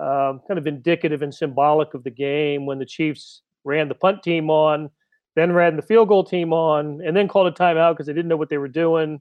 uh, 0.00 0.38
kind 0.48 0.58
of 0.58 0.66
indicative 0.66 1.22
and 1.22 1.34
symbolic 1.34 1.92
of 1.92 2.02
the 2.02 2.10
game 2.10 2.64
when 2.64 2.78
the 2.78 2.86
Chiefs 2.86 3.42
ran 3.64 3.88
the 3.88 3.94
punt 3.94 4.22
team 4.22 4.48
on, 4.48 4.88
then 5.36 5.52
ran 5.52 5.76
the 5.76 5.82
field 5.82 6.08
goal 6.08 6.24
team 6.24 6.52
on, 6.52 7.02
and 7.04 7.14
then 7.16 7.28
called 7.28 7.46
a 7.46 7.50
timeout 7.50 7.92
because 7.92 8.06
they 8.06 8.14
didn't 8.14 8.28
know 8.28 8.36
what 8.36 8.48
they 8.48 8.58
were 8.58 8.68
doing. 8.68 9.20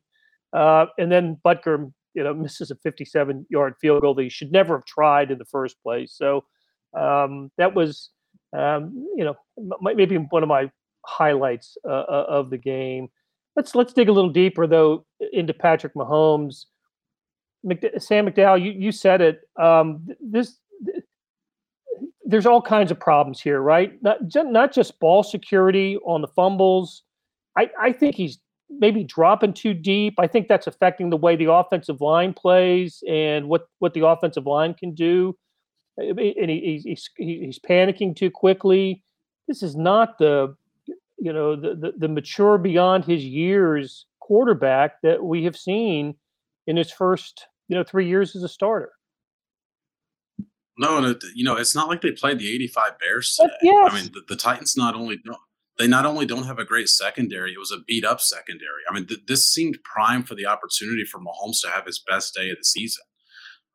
Uh, 0.53 0.85
and 0.97 1.11
then 1.11 1.37
Butker, 1.43 1.91
you 2.13 2.23
know, 2.23 2.33
misses 2.43 2.71
a 2.71 2.75
57-yard 2.75 3.75
field 3.81 4.01
goal 4.01 4.13
that 4.15 4.23
he 4.23 4.29
should 4.29 4.51
never 4.51 4.77
have 4.77 4.85
tried 4.85 5.29
in 5.29 5.37
the 5.37 5.45
first 5.45 5.75
place. 5.83 6.13
So 6.15 6.45
Um, 6.97 7.51
that 7.57 7.75
was, 7.75 8.11
um, 8.55 9.07
you 9.15 9.25
know, 9.25 9.35
maybe 9.81 10.15
one 10.17 10.43
of 10.43 10.49
my 10.49 10.71
highlights 11.07 11.77
uh, 11.85 12.03
uh, 12.09 12.25
of 12.27 12.49
the 12.49 12.57
game. 12.57 13.09
Let's 13.55 13.73
let's 13.73 13.93
dig 13.93 14.09
a 14.09 14.11
little 14.11 14.29
deeper 14.29 14.67
though 14.67 15.05
into 15.33 15.53
Patrick 15.53 15.93
Mahomes. 15.95 16.65
McD- 17.65 18.01
Sam 18.01 18.27
McDowell, 18.27 18.63
you, 18.63 18.71
you 18.71 18.91
said 18.91 19.21
it. 19.21 19.41
Um, 19.59 20.07
this 20.19 20.59
there's 22.25 22.45
all 22.45 22.61
kinds 22.61 22.91
of 22.91 22.99
problems 22.99 23.41
here, 23.41 23.61
right? 23.61 23.93
Not 24.03 24.19
not 24.35 24.73
just 24.73 24.99
ball 24.99 25.23
security 25.23 25.97
on 26.05 26.21
the 26.21 26.27
fumbles. 26.27 27.03
I, 27.57 27.69
I 27.81 27.91
think 27.91 28.15
he's 28.15 28.37
maybe 28.69 29.03
dropping 29.03 29.53
too 29.53 29.73
deep. 29.73 30.15
I 30.19 30.27
think 30.27 30.47
that's 30.47 30.67
affecting 30.67 31.09
the 31.09 31.17
way 31.17 31.35
the 31.35 31.51
offensive 31.51 32.01
line 32.01 32.33
plays 32.33 33.01
and 33.07 33.47
what 33.47 33.67
what 33.79 33.93
the 33.93 34.05
offensive 34.05 34.45
line 34.45 34.73
can 34.73 34.93
do. 34.93 35.35
And 35.97 36.19
he, 36.19 36.81
he's 36.83 37.09
he's 37.17 37.59
panicking 37.59 38.15
too 38.15 38.29
quickly. 38.29 39.03
This 39.47 39.63
is 39.63 39.75
not 39.75 40.19
the 40.19 40.55
you 41.17 41.33
know 41.33 41.55
the, 41.55 41.75
the, 41.75 41.93
the 41.97 42.07
mature 42.07 42.57
beyond 42.57 43.05
his 43.05 43.23
years 43.23 44.05
quarterback 44.19 45.01
that 45.03 45.23
we 45.23 45.43
have 45.43 45.55
seen 45.55 46.15
in 46.65 46.77
his 46.77 46.91
first 46.91 47.47
you 47.67 47.75
know 47.75 47.83
three 47.83 48.07
years 48.07 48.35
as 48.35 48.43
a 48.43 48.49
starter. 48.49 48.91
No, 50.77 50.97
and 50.97 51.21
you 51.35 51.43
know 51.43 51.55
it's 51.55 51.75
not 51.75 51.87
like 51.87 52.01
they 52.01 52.11
played 52.11 52.39
the 52.39 52.53
'85 52.53 52.99
Bears 52.99 53.35
today. 53.35 53.53
Yes. 53.63 53.91
I 53.91 53.95
mean, 53.95 54.11
the, 54.13 54.21
the 54.27 54.35
Titans 54.35 54.77
not 54.77 54.95
only 54.95 55.17
don't 55.25 55.37
they 55.77 55.87
not 55.87 56.05
only 56.05 56.25
don't 56.25 56.45
have 56.45 56.59
a 56.59 56.65
great 56.65 56.89
secondary, 56.89 57.53
it 57.53 57.59
was 57.59 57.71
a 57.71 57.83
beat 57.87 58.03
up 58.03 58.19
secondary. 58.19 58.81
I 58.89 58.93
mean, 58.93 59.07
th- 59.07 59.25
this 59.27 59.45
seemed 59.45 59.77
prime 59.83 60.23
for 60.23 60.35
the 60.35 60.45
opportunity 60.45 61.03
for 61.03 61.19
Mahomes 61.19 61.61
to 61.61 61.69
have 61.69 61.85
his 61.85 61.99
best 61.99 62.33
day 62.33 62.49
of 62.49 62.57
the 62.57 62.63
season. 62.63 63.03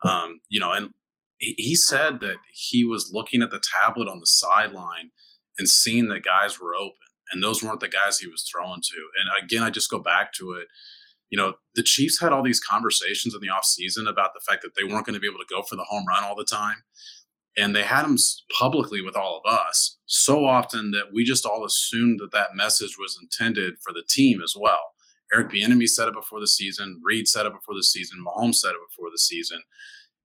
Um, 0.04 0.40
you 0.48 0.58
know, 0.58 0.72
and 0.72 0.90
he, 1.38 1.54
he 1.58 1.74
said 1.76 2.20
that 2.20 2.36
he 2.52 2.84
was 2.84 3.10
looking 3.12 3.42
at 3.42 3.50
the 3.50 3.62
tablet 3.84 4.08
on 4.08 4.18
the 4.18 4.26
sideline 4.26 5.10
and 5.58 5.68
seeing 5.68 6.08
that 6.08 6.24
guys 6.24 6.60
were 6.60 6.74
open 6.74 6.96
and 7.32 7.42
those 7.42 7.62
weren't 7.62 7.80
the 7.80 7.88
guys 7.88 8.18
he 8.18 8.28
was 8.28 8.42
throwing 8.42 8.80
to. 8.82 8.96
And 9.20 9.44
again, 9.44 9.62
I 9.62 9.70
just 9.70 9.90
go 9.90 9.98
back 9.98 10.32
to 10.34 10.52
it. 10.52 10.68
You 11.30 11.38
know, 11.38 11.54
the 11.74 11.82
Chiefs 11.82 12.20
had 12.20 12.32
all 12.32 12.42
these 12.42 12.60
conversations 12.60 13.34
in 13.34 13.40
the 13.40 13.48
offseason 13.48 14.08
about 14.08 14.34
the 14.34 14.40
fact 14.46 14.62
that 14.62 14.72
they 14.76 14.84
weren't 14.84 15.06
going 15.06 15.14
to 15.14 15.20
be 15.20 15.26
able 15.26 15.38
to 15.38 15.46
go 15.48 15.62
for 15.62 15.76
the 15.76 15.84
home 15.84 16.04
run 16.06 16.24
all 16.24 16.36
the 16.36 16.44
time. 16.44 16.76
And 17.56 17.74
they 17.74 17.82
had 17.82 18.04
them 18.04 18.16
publicly 18.58 19.02
with 19.02 19.16
all 19.16 19.40
of 19.42 19.50
us 19.50 19.98
so 20.06 20.44
often 20.44 20.90
that 20.92 21.12
we 21.12 21.24
just 21.24 21.46
all 21.46 21.64
assumed 21.64 22.20
that 22.20 22.32
that 22.32 22.54
message 22.54 22.96
was 22.98 23.18
intended 23.20 23.74
for 23.82 23.92
the 23.92 24.04
team 24.08 24.40
as 24.42 24.54
well. 24.58 24.92
Eric 25.32 25.50
Bieniemy 25.50 25.88
said 25.88 26.08
it 26.08 26.14
before 26.14 26.40
the 26.40 26.46
season. 26.46 27.00
Reid 27.02 27.28
said 27.28 27.46
it 27.46 27.52
before 27.52 27.74
the 27.74 27.82
season. 27.82 28.24
Mahomes 28.24 28.56
said 28.56 28.70
it 28.70 28.80
before 28.90 29.10
the 29.10 29.18
season. 29.18 29.62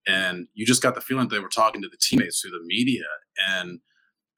And 0.05 0.47
you 0.53 0.65
just 0.65 0.81
got 0.81 0.95
the 0.95 1.01
feeling 1.01 1.27
they 1.27 1.39
were 1.39 1.49
talking 1.49 1.81
to 1.81 1.89
the 1.89 1.97
teammates 2.01 2.41
through 2.41 2.51
the 2.51 2.65
media. 2.65 3.03
And 3.49 3.79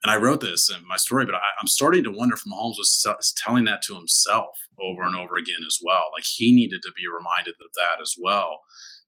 and 0.04 0.12
I 0.12 0.18
wrote 0.18 0.42
this 0.42 0.70
in 0.70 0.88
my 0.88 0.96
story, 0.96 1.26
but 1.26 1.36
I, 1.36 1.40
am 1.62 1.68
starting 1.68 2.04
to 2.06 2.12
wonder 2.12 2.36
if 2.36 2.44
Mahomes 2.46 2.78
was 2.78 3.34
telling 3.36 3.66
that 3.66 3.82
to 3.84 3.96
himself 3.96 4.58
over 4.80 5.04
and 5.04 5.16
over 5.16 5.36
again 5.36 5.60
as 5.68 5.80
well. 5.84 6.04
Like 6.14 6.24
he 6.24 6.56
needed 6.56 6.82
to 6.84 6.92
be 6.96 7.04
reminded 7.08 7.56
of 7.56 7.72
that 7.76 8.02
as 8.02 8.16
well, 8.18 8.62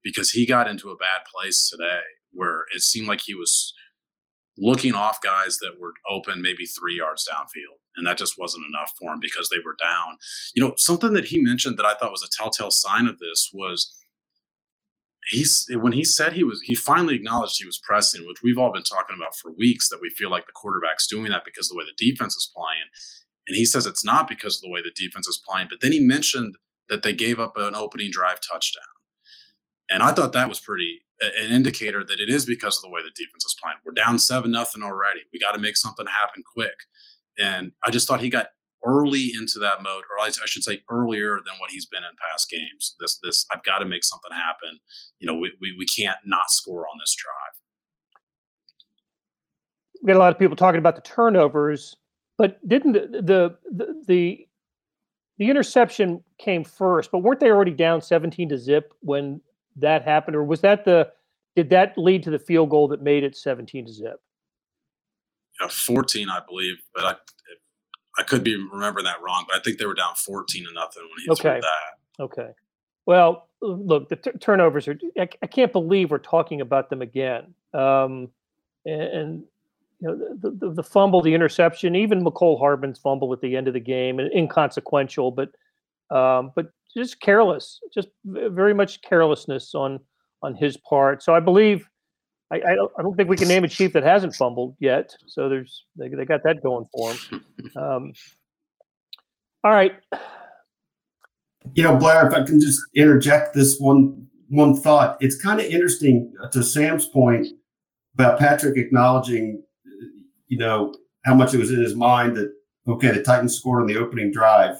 because 0.03 0.31
he 0.31 0.45
got 0.45 0.69
into 0.69 0.89
a 0.89 0.98
bad 0.98 1.21
place 1.33 1.69
today 1.69 2.01
where 2.31 2.65
it 2.75 2.81
seemed 2.81 3.07
like 3.07 3.21
he 3.21 3.36
was 3.36 3.74
looking 4.57 4.93
off 4.93 5.21
guys 5.21 5.57
that 5.60 5.79
were 5.79 5.93
open 6.10 6.41
maybe 6.41 6.65
three 6.65 6.98
yards 6.98 7.27
downfield. 7.31 7.79
And 7.95 8.05
that 8.05 8.17
just 8.17 8.38
wasn't 8.38 8.65
enough 8.69 8.93
for 9.00 9.13
him 9.13 9.19
because 9.21 9.50
they 9.50 9.60
were 9.63 9.75
down. 9.81 10.17
You 10.53 10.63
know, 10.63 10.74
something 10.77 11.13
that 11.13 11.25
he 11.25 11.41
mentioned 11.41 11.77
that 11.77 11.86
I 11.86 11.93
thought 11.93 12.12
was 12.12 12.24
a 12.24 12.38
telltale 12.38 12.71
sign 12.71 13.07
of 13.07 13.19
this 13.19 13.50
was 13.53 14.00
he's 15.29 15.67
when 15.71 15.93
he 15.93 16.03
said 16.03 16.33
he 16.33 16.43
was 16.43 16.61
he 16.61 16.75
finally 16.75 17.15
acknowledged 17.15 17.59
he 17.59 17.65
was 17.65 17.79
pressing, 17.83 18.27
which 18.27 18.41
we've 18.43 18.57
all 18.57 18.71
been 18.73 18.83
talking 18.83 19.15
about 19.15 19.35
for 19.35 19.51
weeks 19.51 19.89
that 19.89 20.01
we 20.01 20.09
feel 20.09 20.29
like 20.29 20.45
the 20.45 20.51
quarterback's 20.51 21.07
doing 21.07 21.31
that 21.31 21.45
because 21.45 21.69
of 21.69 21.75
the 21.75 21.79
way 21.79 21.85
the 21.85 22.11
defense 22.11 22.35
is 22.35 22.51
playing. 22.55 22.89
And 23.47 23.55
he 23.55 23.65
says 23.65 23.85
it's 23.85 24.05
not 24.05 24.27
because 24.27 24.57
of 24.57 24.61
the 24.61 24.69
way 24.69 24.81
the 24.81 24.93
defense 24.95 25.27
is 25.27 25.41
playing. 25.47 25.67
But 25.69 25.81
then 25.81 25.91
he 25.91 25.99
mentioned 25.99 26.55
that 26.89 27.03
they 27.03 27.13
gave 27.13 27.39
up 27.39 27.57
an 27.57 27.75
opening 27.75 28.11
drive 28.11 28.39
touchdown. 28.41 28.83
And 29.89 30.01
I 30.03 30.11
thought 30.11 30.33
that 30.33 30.49
was 30.49 30.59
pretty 30.59 31.01
an 31.21 31.51
indicator 31.51 32.03
that 32.03 32.19
it 32.19 32.29
is 32.29 32.45
because 32.45 32.77
of 32.77 32.81
the 32.81 32.89
way 32.89 33.01
the 33.01 33.11
defense 33.15 33.45
is 33.45 33.55
playing. 33.61 33.77
We're 33.85 33.93
down 33.93 34.17
seven 34.17 34.51
nothing 34.51 34.81
already. 34.81 35.21
We 35.31 35.39
got 35.39 35.51
to 35.51 35.59
make 35.59 35.77
something 35.77 36.05
happen 36.07 36.43
quick. 36.51 36.73
And 37.37 37.73
I 37.83 37.91
just 37.91 38.07
thought 38.07 38.21
he 38.21 38.29
got 38.29 38.47
early 38.85 39.31
into 39.39 39.59
that 39.59 39.83
mode, 39.83 40.03
or 40.09 40.23
I 40.23 40.29
should 40.45 40.63
say 40.63 40.81
earlier 40.89 41.39
than 41.45 41.55
what 41.59 41.71
he's 41.71 41.85
been 41.85 42.03
in 42.03 42.09
past 42.29 42.50
games. 42.50 42.95
This, 43.00 43.19
this, 43.23 43.45
I've 43.53 43.63
got 43.63 43.79
to 43.79 43.85
make 43.85 44.03
something 44.03 44.31
happen. 44.31 44.79
You 45.19 45.27
know, 45.27 45.35
we, 45.35 45.51
we, 45.61 45.75
we 45.77 45.85
can't 45.85 46.17
not 46.25 46.50
score 46.50 46.88
on 46.88 46.97
this 47.00 47.15
drive. 47.15 47.61
We 50.01 50.07
got 50.07 50.17
a 50.17 50.19
lot 50.19 50.33
of 50.33 50.39
people 50.39 50.55
talking 50.55 50.79
about 50.79 50.95
the 50.95 51.01
turnovers, 51.03 51.95
but 52.38 52.67
didn't 52.67 52.93
the 52.93 53.55
the 53.71 53.93
the, 54.07 54.47
the 55.38 55.50
interception 55.50 56.23
came 56.39 56.63
first? 56.63 57.11
But 57.11 57.19
weren't 57.19 57.39
they 57.39 57.51
already 57.51 57.71
down 57.71 58.01
seventeen 58.01 58.50
to 58.50 58.57
zip 58.57 58.95
when 59.01 59.41
that 59.75 60.03
happened, 60.03 60.35
or 60.35 60.43
was 60.43 60.61
that 60.61 60.85
the 60.85 61.11
did 61.55 61.69
that 61.69 61.95
lead 61.97 62.23
to 62.23 62.31
the 62.31 62.39
field 62.39 62.71
goal 62.71 62.88
that 62.88 63.03
made 63.03 63.23
it 63.23 63.35
seventeen 63.35 63.85
to 63.85 63.93
zip? 63.93 64.19
Yeah, 65.59 65.67
fourteen, 65.67 66.29
I 66.29 66.39
believe, 66.47 66.77
but 66.95 67.05
I 67.05 67.15
I 68.17 68.23
could 68.23 68.43
be 68.43 68.55
remembering 68.55 69.05
that 69.05 69.21
wrong, 69.21 69.45
but 69.47 69.57
I 69.57 69.61
think 69.61 69.77
they 69.77 69.85
were 69.85 69.93
down 69.93 70.15
14 70.15 70.65
to 70.65 70.73
nothing 70.73 71.03
when 71.03 71.23
he 71.23 71.31
okay. 71.31 71.41
threw 71.41 71.61
that. 71.61 72.23
Okay. 72.23 72.49
Well, 73.05 73.47
look, 73.61 74.09
the 74.09 74.15
t- 74.17 74.31
turnovers 74.39 74.87
are, 74.87 74.97
I, 75.17 75.29
I, 75.41 75.47
can't 75.47 75.71
believe 75.71 76.11
we're 76.11 76.17
talking 76.17 76.61
about 76.61 76.89
them 76.89 77.01
again. 77.01 77.53
Um, 77.73 78.29
and, 78.85 79.01
and, 79.01 79.43
you 79.99 80.07
know, 80.07 80.17
the, 80.41 80.51
the, 80.51 80.73
the, 80.73 80.83
fumble, 80.83 81.21
the 81.21 81.33
interception, 81.33 81.95
even 81.95 82.23
Mecole 82.23 82.59
Hardman's 82.59 82.99
fumble 82.99 83.31
at 83.33 83.41
the 83.41 83.55
end 83.55 83.67
of 83.67 83.73
the 83.73 83.79
game, 83.79 84.19
inconsequential, 84.19 85.31
but 85.31 85.51
um, 86.15 86.51
but 86.55 86.71
just 86.93 87.21
careless, 87.21 87.79
just 87.93 88.09
very 88.25 88.73
much 88.73 89.01
carelessness 89.01 89.73
on 89.73 89.99
on 90.41 90.55
his 90.55 90.75
part. 90.77 91.23
So 91.23 91.33
I 91.35 91.39
believe 91.39 91.87
I, 92.51 92.55
I, 92.55 92.75
don't, 92.75 92.91
I 93.00 93.01
don't 93.01 93.15
think 93.15 93.29
we 93.29 93.38
can 93.38 93.48
name 93.48 93.63
a 93.63 93.67
chief 93.67 93.93
that 93.93 94.03
hasn't 94.03 94.36
fumbled 94.36 94.75
yet. 94.79 95.15
So 95.25 95.48
there's 95.48 95.86
they, 95.96 96.10
they 96.10 96.25
got 96.25 96.43
that 96.43 96.62
going 96.62 96.86
for 96.93 97.13
them. 97.13 97.46
Um, 97.75 98.12
all 99.63 99.72
right. 99.72 99.93
You 101.74 101.84
know, 101.84 101.96
Blair, 101.96 102.27
if 102.27 102.34
I 102.34 102.43
can 102.43 102.60
just 102.60 102.81
interject 102.96 103.53
this 103.53 103.79
one 103.79 104.27
one 104.50 104.75
thought, 104.75 105.17
it's 105.22 105.41
kind 105.41 105.62
of 105.62 105.67
interesting 105.67 106.34
uh, 106.43 106.50
to 106.50 106.63
Sam's 106.63 107.05
point 107.05 107.48
about 108.15 108.39
Patrick 108.39 108.77
acknowledging, 108.77 109.63
you 110.48 110.58
know, 110.58 110.93
how 111.24 111.34
much 111.34 111.53
it 111.53 111.60
was 111.60 111.72
in 111.72 111.79
his 111.79 111.96
mind 111.96 112.36
that 112.36 112.51
okay, 112.88 113.12
the 113.12 113.24
Titans 113.24 113.58
scored 113.58 113.81
on 113.81 113.88
the 113.88 113.98
opening 113.98 114.31
drive. 114.34 114.75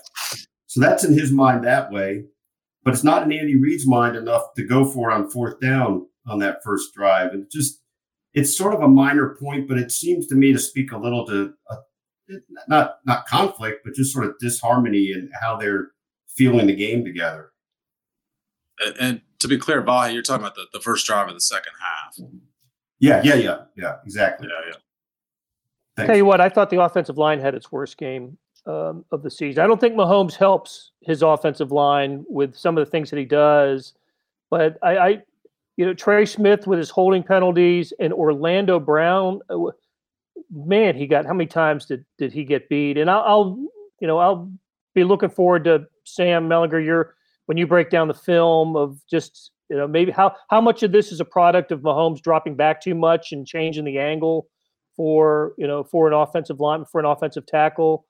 So 0.66 0.82
that's 0.82 1.06
in 1.06 1.14
his 1.14 1.32
mind 1.32 1.64
that 1.64 1.92
way, 1.92 2.26
but 2.84 2.94
it's 2.94 3.04
not 3.04 3.24
in 3.24 3.32
Andy 3.32 3.58
Reid's 3.58 3.88
mind 3.88 4.18
enough 4.18 4.54
to 4.56 4.66
go 4.66 4.84
for 4.84 5.12
it 5.12 5.14
on 5.14 5.30
fourth 5.30 5.62
down 5.62 6.08
on 6.28 6.40
that 6.40 6.64
first 6.64 6.94
drive. 6.94 7.34
And 7.34 7.50
just, 7.52 7.82
it's 8.34 8.56
sort 8.56 8.74
of 8.74 8.82
a 8.82 8.88
minor 8.88 9.36
point, 9.40 9.68
but 9.68 9.78
it 9.78 9.92
seems 9.92 10.28
to 10.28 10.36
me 10.36 10.54
to 10.54 10.60
speak 10.60 10.92
a 10.92 10.98
little 10.98 11.26
to 11.28 11.54
uh, 11.70 11.76
not 12.68 13.00
not 13.06 13.26
conflict, 13.28 13.82
but 13.84 13.94
just 13.94 14.14
sort 14.14 14.26
of 14.26 14.38
disharmony 14.40 15.12
in 15.12 15.30
how 15.42 15.58
they're 15.58 15.92
feeling 16.30 16.68
the 16.68 16.76
game 16.76 17.04
together. 17.04 17.52
And, 18.80 18.96
and 19.00 19.22
to 19.40 19.48
be 19.48 19.58
clear, 19.58 19.82
Vahe, 19.84 20.14
you're 20.14 20.22
talking 20.22 20.44
about 20.44 20.56
the, 20.56 20.66
the 20.72 20.80
first 20.80 21.06
drive 21.06 21.28
of 21.28 21.34
the 21.34 21.42
second 21.42 21.74
half. 21.80 22.30
Yeah, 23.00 23.22
yeah, 23.24 23.36
yeah, 23.36 23.58
yeah, 23.76 23.96
exactly. 24.06 24.48
Yeah, 24.50 24.70
yeah. 24.70 24.78
Thanks. 25.98 26.08
Tell 26.08 26.18
you 26.18 26.26
what, 26.26 26.40
I 26.40 26.48
thought 26.48 26.70
the 26.70 26.82
offensive 26.82 27.18
line 27.18 27.40
had 27.40 27.54
its 27.54 27.72
worst 27.72 27.98
game 27.98 28.38
um, 28.66 29.04
of 29.12 29.24
the 29.24 29.30
season. 29.30 29.64
I 29.64 29.68
don't 29.68 29.82
think 29.82 29.96
Mahomes 29.96 30.36
helps 30.36 30.92
his 31.02 31.22
offensive 31.22 31.72
line 31.72 32.24
with 32.30 32.56
some 32.56 32.78
of 32.78 32.86
the 32.86 32.90
things 32.90 33.10
that 33.10 33.18
he 33.18 33.26
does, 33.26 33.94
but 34.50 34.78
I, 34.82 34.98
I 34.98 35.22
you 35.78 35.86
know, 35.86 35.94
Trey 35.94 36.26
Smith 36.26 36.68
with 36.68 36.80
his 36.80 36.90
holding 36.90 37.24
penalties 37.24 37.94
and 38.00 38.14
Orlando 38.14 38.80
Brown, 38.80 39.40
uh, 39.50 39.58
man, 40.52 40.96
he 40.96 41.08
got 41.08 41.26
how 41.26 41.34
many 41.34 41.48
times 41.48 41.86
did 41.86 42.06
did 42.18 42.34
he 42.34 42.44
get 42.44 42.70
beat? 42.70 42.98
And 42.98 43.10
I'll, 43.10 43.24
I'll 43.26 43.68
you 44.00 44.08
know, 44.08 44.18
I'll 44.18 44.52
be 44.94 45.04
looking 45.04 45.30
forward 45.30 45.64
to 45.66 45.86
Sam 46.04 46.50
Mellinger. 46.50 46.84
Your 46.84 47.16
when 47.46 47.58
you 47.58 47.68
break 47.68 47.90
down 47.90 48.08
the 48.08 48.14
film 48.14 48.76
of 48.76 49.00
just 49.10 49.52
you 49.70 49.78
know 49.78 49.88
maybe 49.88 50.12
how 50.12 50.36
how 50.50 50.62
much 50.62 50.84
of 50.84 50.92
this 50.92 51.12
is 51.12 51.20
a 51.20 51.26
product 51.26 51.72
of 51.72 51.82
Mahomes 51.82 52.22
dropping 52.22 52.56
back 52.56 52.82
too 52.82 52.96
much 52.96 53.32
and 53.32 53.48
changing 53.48 53.86
the 53.86 53.98
angle 53.98 54.48
for 54.96 55.54
you 55.58 55.68
know 55.68 55.84
for 55.84 56.08
an 56.08 56.14
offensive 56.14 56.60
line 56.60 56.86
for 56.86 57.00
an 57.00 57.06
offensive 57.06 57.46
tackle. 57.46 58.06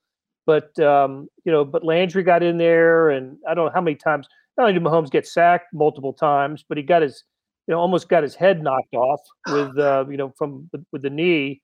But 0.46 0.78
um, 0.80 1.28
you 1.46 1.52
know, 1.52 1.64
but 1.64 1.84
Landry 1.84 2.24
got 2.24 2.42
in 2.42 2.58
there, 2.58 3.12
and 3.12 3.38
I 3.48 3.54
don't 3.54 3.66
know 3.66 3.72
how 3.74 3.82
many 3.82 3.96
times. 3.96 4.28
Not 4.58 4.68
only 4.68 4.74
did 4.74 4.84
Mahomes 4.84 5.10
get 5.10 5.26
sacked 5.26 5.74
multiple 5.74 6.12
times, 6.12 6.66
but 6.68 6.78
he 6.78 6.84
got 6.84 7.02
his 7.02 7.24
you 7.72 7.78
know, 7.78 7.80
almost 7.80 8.10
got 8.10 8.22
his 8.22 8.36
head 8.36 8.62
knocked 8.62 8.94
off 8.94 9.22
with, 9.48 9.80
uh, 9.80 10.04
you 10.10 10.18
know, 10.18 10.34
from 10.38 10.70
with 10.92 11.04
the 11.04 11.10
knee 11.10 11.62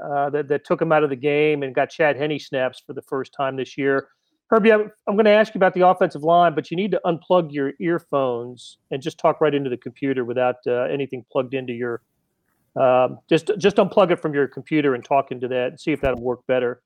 uh, 0.00 0.30
that, 0.30 0.46
that 0.46 0.64
took 0.64 0.80
him 0.80 0.92
out 0.92 1.02
of 1.02 1.10
the 1.10 1.16
game 1.16 1.64
and 1.64 1.74
got 1.74 1.90
Chad 1.90 2.16
Henne 2.16 2.38
snaps 2.38 2.80
for 2.86 2.92
the 2.92 3.02
first 3.02 3.32
time 3.32 3.56
this 3.56 3.76
year. 3.76 4.06
Herbie, 4.50 4.72
I'm, 4.72 4.92
I'm 5.08 5.16
going 5.16 5.24
to 5.24 5.32
ask 5.32 5.52
you 5.54 5.58
about 5.58 5.74
the 5.74 5.84
offensive 5.84 6.22
line, 6.22 6.54
but 6.54 6.70
you 6.70 6.76
need 6.76 6.92
to 6.92 7.00
unplug 7.04 7.52
your 7.52 7.72
earphones 7.80 8.78
and 8.92 9.02
just 9.02 9.18
talk 9.18 9.40
right 9.40 9.52
into 9.52 9.68
the 9.68 9.76
computer 9.76 10.24
without 10.24 10.58
uh, 10.64 10.82
anything 10.84 11.24
plugged 11.32 11.54
into 11.54 11.72
your 11.72 12.02
Um, 12.76 13.18
just 13.28 13.50
just 13.58 13.78
unplug 13.78 14.12
it 14.12 14.20
from 14.20 14.34
your 14.34 14.46
computer 14.46 14.94
and 14.94 15.04
talk 15.04 15.32
into 15.32 15.48
that 15.48 15.66
and 15.70 15.80
see 15.80 15.90
if 15.90 16.00
that'll 16.02 16.22
work 16.22 16.46
better. 16.46 16.82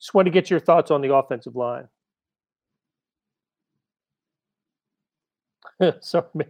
Just 0.00 0.12
want 0.12 0.26
to 0.26 0.32
get 0.32 0.50
your 0.50 0.58
thoughts 0.60 0.90
on 0.90 1.02
the 1.02 1.14
offensive 1.14 1.54
line. 1.54 1.86
Sorry. 6.00 6.46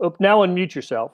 Oh, 0.00 0.14
now 0.20 0.38
unmute 0.46 0.74
yourself. 0.74 1.12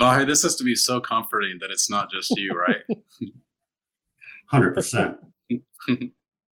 Vahe, 0.00 0.26
this 0.26 0.42
has 0.42 0.56
to 0.56 0.64
be 0.64 0.74
so 0.74 1.00
comforting 1.00 1.58
that 1.60 1.70
it's 1.70 1.88
not 1.88 2.10
just 2.10 2.30
you, 2.36 2.52
right? 2.52 2.82
Hundred 4.46 4.74
percent. 4.74 5.16
All 5.88 6.00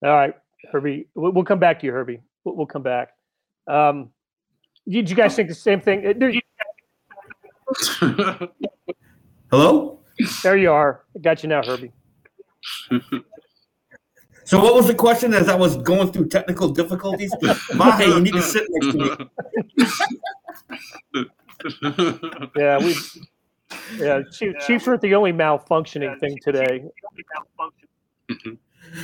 right, 0.03 0.33
Herbie. 0.71 1.07
We'll, 1.15 1.31
we'll 1.31 1.45
come 1.45 1.59
back 1.59 1.79
to 1.79 1.85
you, 1.85 1.93
Herbie. 1.93 2.21
We'll, 2.43 2.55
we'll 2.57 2.65
come 2.65 2.83
back. 2.83 3.11
Um, 3.67 4.09
did 4.87 5.09
you 5.09 5.15
guys 5.15 5.35
think 5.35 5.47
the 5.49 5.55
same 5.55 5.79
thing? 5.79 6.05
Uh, 6.05 6.13
There, 6.17 6.33
Hello. 9.51 9.99
there 10.43 10.57
you 10.57 10.71
are. 10.71 11.03
I 11.15 11.19
got 11.19 11.43
you 11.43 11.49
now, 11.49 11.61
Herbie. 11.63 11.91
So 14.49 14.59
what 14.59 14.73
was 14.73 14.87
the 14.87 14.95
question 14.95 15.31
as 15.35 15.47
I 15.47 15.53
was 15.53 15.77
going 15.77 16.11
through 16.11 16.29
technical 16.29 16.69
difficulties? 16.69 17.31
Vahe, 17.43 18.07
you 18.07 18.19
need 18.19 18.33
to 18.33 18.41
sit 18.41 18.63
next 18.69 18.91
to 18.93 19.27
me. 21.13 21.25
Yeah, 22.55 22.79
we. 22.79 22.95
Yeah, 23.97 24.23
Chief, 24.31 24.55
Chiefs 24.65 24.87
weren't 24.87 25.01
the 25.01 25.13
only 25.13 25.33
malfunctioning 25.33 26.19
thing 26.19 26.35
today. 26.43 26.85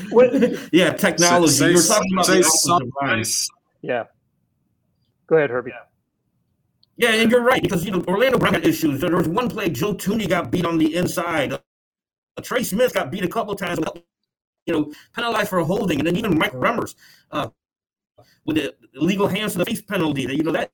What, 0.09 0.33
Yeah, 0.73 0.93
technology. 0.93 1.53
Say- 1.53 1.69
you 1.69 1.75
were 1.75 1.81
talking 1.83 2.13
about 2.13 2.25
say 2.25 2.33
the 2.33 2.39
offensive 2.39 2.59
something 2.61 2.91
nice. 3.03 3.47
yeah. 3.83 4.05
Go 5.27 5.35
ahead, 5.37 5.51
Herbie. 5.51 5.73
Yeah, 6.97 7.09
and 7.11 7.29
you're 7.29 7.43
right 7.43 7.61
because 7.61 7.85
you 7.85 7.91
know 7.91 8.03
Orlando 8.07 8.39
Brown 8.39 8.55
had 8.55 8.65
issues. 8.65 8.99
There 8.99 9.15
was 9.15 9.27
one 9.27 9.47
play 9.47 9.69
Joe 9.69 9.93
Thuney 9.93 10.27
got 10.27 10.49
beat 10.49 10.65
on 10.65 10.79
the 10.79 10.95
inside. 10.95 11.53
Uh, 11.53 11.59
Trey 12.41 12.63
Smith 12.63 12.95
got 12.95 13.11
beat 13.11 13.23
a 13.23 13.27
couple 13.27 13.53
of 13.53 13.59
times. 13.59 13.77
You 14.65 14.73
know, 14.73 14.93
penalized 15.13 15.49
for 15.49 15.59
holding, 15.63 15.99
and 15.99 16.07
then 16.07 16.15
even 16.15 16.37
Mike 16.37 16.53
Remmers 16.53 16.95
uh, 17.31 17.49
with 18.45 18.57
the 18.57 18.73
illegal 18.95 19.27
hands 19.27 19.53
to 19.53 19.59
the 19.59 19.65
face 19.65 19.81
penalty. 19.81 20.25
That 20.25 20.35
you 20.35 20.43
know 20.43 20.51
that 20.51 20.71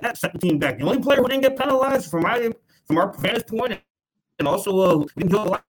that 0.00 0.16
set 0.16 0.32
the 0.32 0.38
team 0.38 0.58
back. 0.58 0.78
The 0.78 0.84
only 0.84 1.00
player 1.00 1.18
who 1.18 1.28
didn't 1.28 1.42
get 1.42 1.56
penalized 1.56 2.10
from 2.10 2.22
my 2.22 2.52
from 2.86 2.98
our 2.98 3.12
vantage 3.18 3.46
point, 3.46 3.80
and 4.38 4.48
also 4.48 4.78
uh, 4.80 4.96
we 4.96 5.06
didn't 5.22 5.30
do 5.30 5.38
a 5.38 5.44
lot 5.44 5.64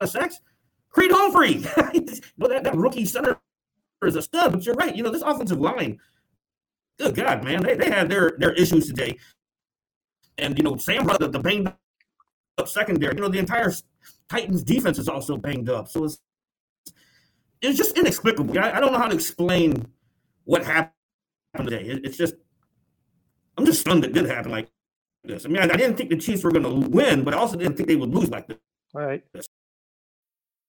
of 0.00 0.08
sacks. 0.08 0.40
Creed 0.90 1.10
Humphrey, 1.12 1.52
you 1.94 2.00
know, 2.38 2.48
that, 2.48 2.64
that 2.64 2.74
rookie 2.74 3.04
center 3.04 3.38
is 4.02 4.16
a 4.16 4.22
stud. 4.22 4.52
But 4.52 4.64
you're 4.64 4.74
right. 4.74 4.94
You 4.94 5.02
know 5.02 5.10
this 5.10 5.22
offensive 5.22 5.60
line 5.60 5.98
good 6.98 7.14
God, 7.14 7.44
man, 7.44 7.62
they, 7.62 7.74
they 7.74 7.90
had 7.90 8.08
their 8.08 8.34
their 8.38 8.52
issues 8.52 8.86
today. 8.86 9.16
And 10.36 10.56
you 10.58 10.64
know, 10.64 10.76
Sam 10.76 11.06
the, 11.06 11.28
the 11.28 11.38
banged 11.38 11.72
up 12.58 12.68
secondary. 12.68 13.14
You 13.14 13.22
know, 13.22 13.28
the 13.28 13.38
entire 13.38 13.72
Titans 14.28 14.62
defense 14.62 14.98
is 14.98 15.08
also 15.08 15.36
banged 15.36 15.68
up. 15.70 15.88
So 15.88 16.04
it's 16.04 16.18
it's 17.62 17.78
just 17.78 17.96
inexplicable. 17.98 18.58
I, 18.58 18.72
I 18.72 18.80
don't 18.80 18.92
know 18.92 18.98
how 18.98 19.08
to 19.08 19.14
explain 19.14 19.86
what 20.44 20.64
happened 20.64 20.92
today. 21.58 21.82
It, 21.82 22.04
it's 22.04 22.16
just 22.16 22.34
I'm 23.58 23.66
just 23.66 23.80
stunned 23.80 24.04
it 24.04 24.12
did 24.12 24.26
happen 24.26 24.50
like 24.50 24.68
this. 25.24 25.44
I 25.44 25.48
mean, 25.48 25.62
I, 25.62 25.64
I 25.64 25.76
didn't 25.76 25.96
think 25.96 26.10
the 26.10 26.16
Chiefs 26.16 26.44
were 26.44 26.52
going 26.52 26.64
to 26.64 26.88
win, 26.88 27.24
but 27.24 27.34
I 27.34 27.38
also 27.38 27.56
didn't 27.56 27.76
think 27.76 27.88
they 27.88 27.96
would 27.96 28.14
lose 28.14 28.30
like 28.30 28.48
this. 28.48 28.58
All 28.94 29.02
right. 29.02 29.24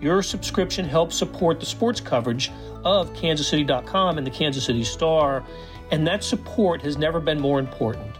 Your 0.00 0.22
subscription 0.22 0.84
helps 0.84 1.16
support 1.16 1.60
the 1.60 1.66
sports 1.66 2.00
coverage 2.00 2.50
of 2.84 3.12
kansascity.com 3.12 4.18
and 4.18 4.26
the 4.26 4.30
Kansas 4.30 4.64
City 4.64 4.84
Star, 4.84 5.44
and 5.90 6.06
that 6.06 6.24
support 6.24 6.80
has 6.82 6.96
never 6.96 7.20
been 7.20 7.38
more 7.38 7.58
important. 7.58 8.16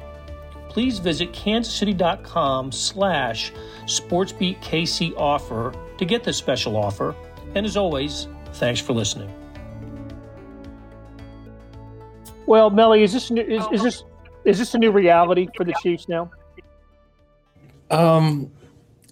Please 0.68 0.98
visit 0.98 1.32
kansascity.com 1.32 2.70
slash 2.70 3.52
sportsbeatkc 3.86 5.14
offer 5.16 5.74
to 5.98 6.04
get 6.04 6.22
this 6.22 6.36
special 6.36 6.76
offer. 6.76 7.14
And 7.54 7.66
as 7.66 7.76
always, 7.76 8.28
thanks 8.54 8.80
for 8.80 8.92
listening. 8.92 9.34
Well, 12.46 12.70
Melly, 12.70 13.02
is 13.02 13.12
this 13.12 13.30
new, 13.30 13.42
is, 13.42 13.64
is 13.72 13.82
this 13.82 14.04
is 14.44 14.58
this 14.58 14.74
a 14.74 14.78
new 14.78 14.90
reality 14.90 15.48
for 15.56 15.64
the 15.64 15.74
Chiefs 15.82 16.08
now? 16.08 16.30
Um, 17.90 18.50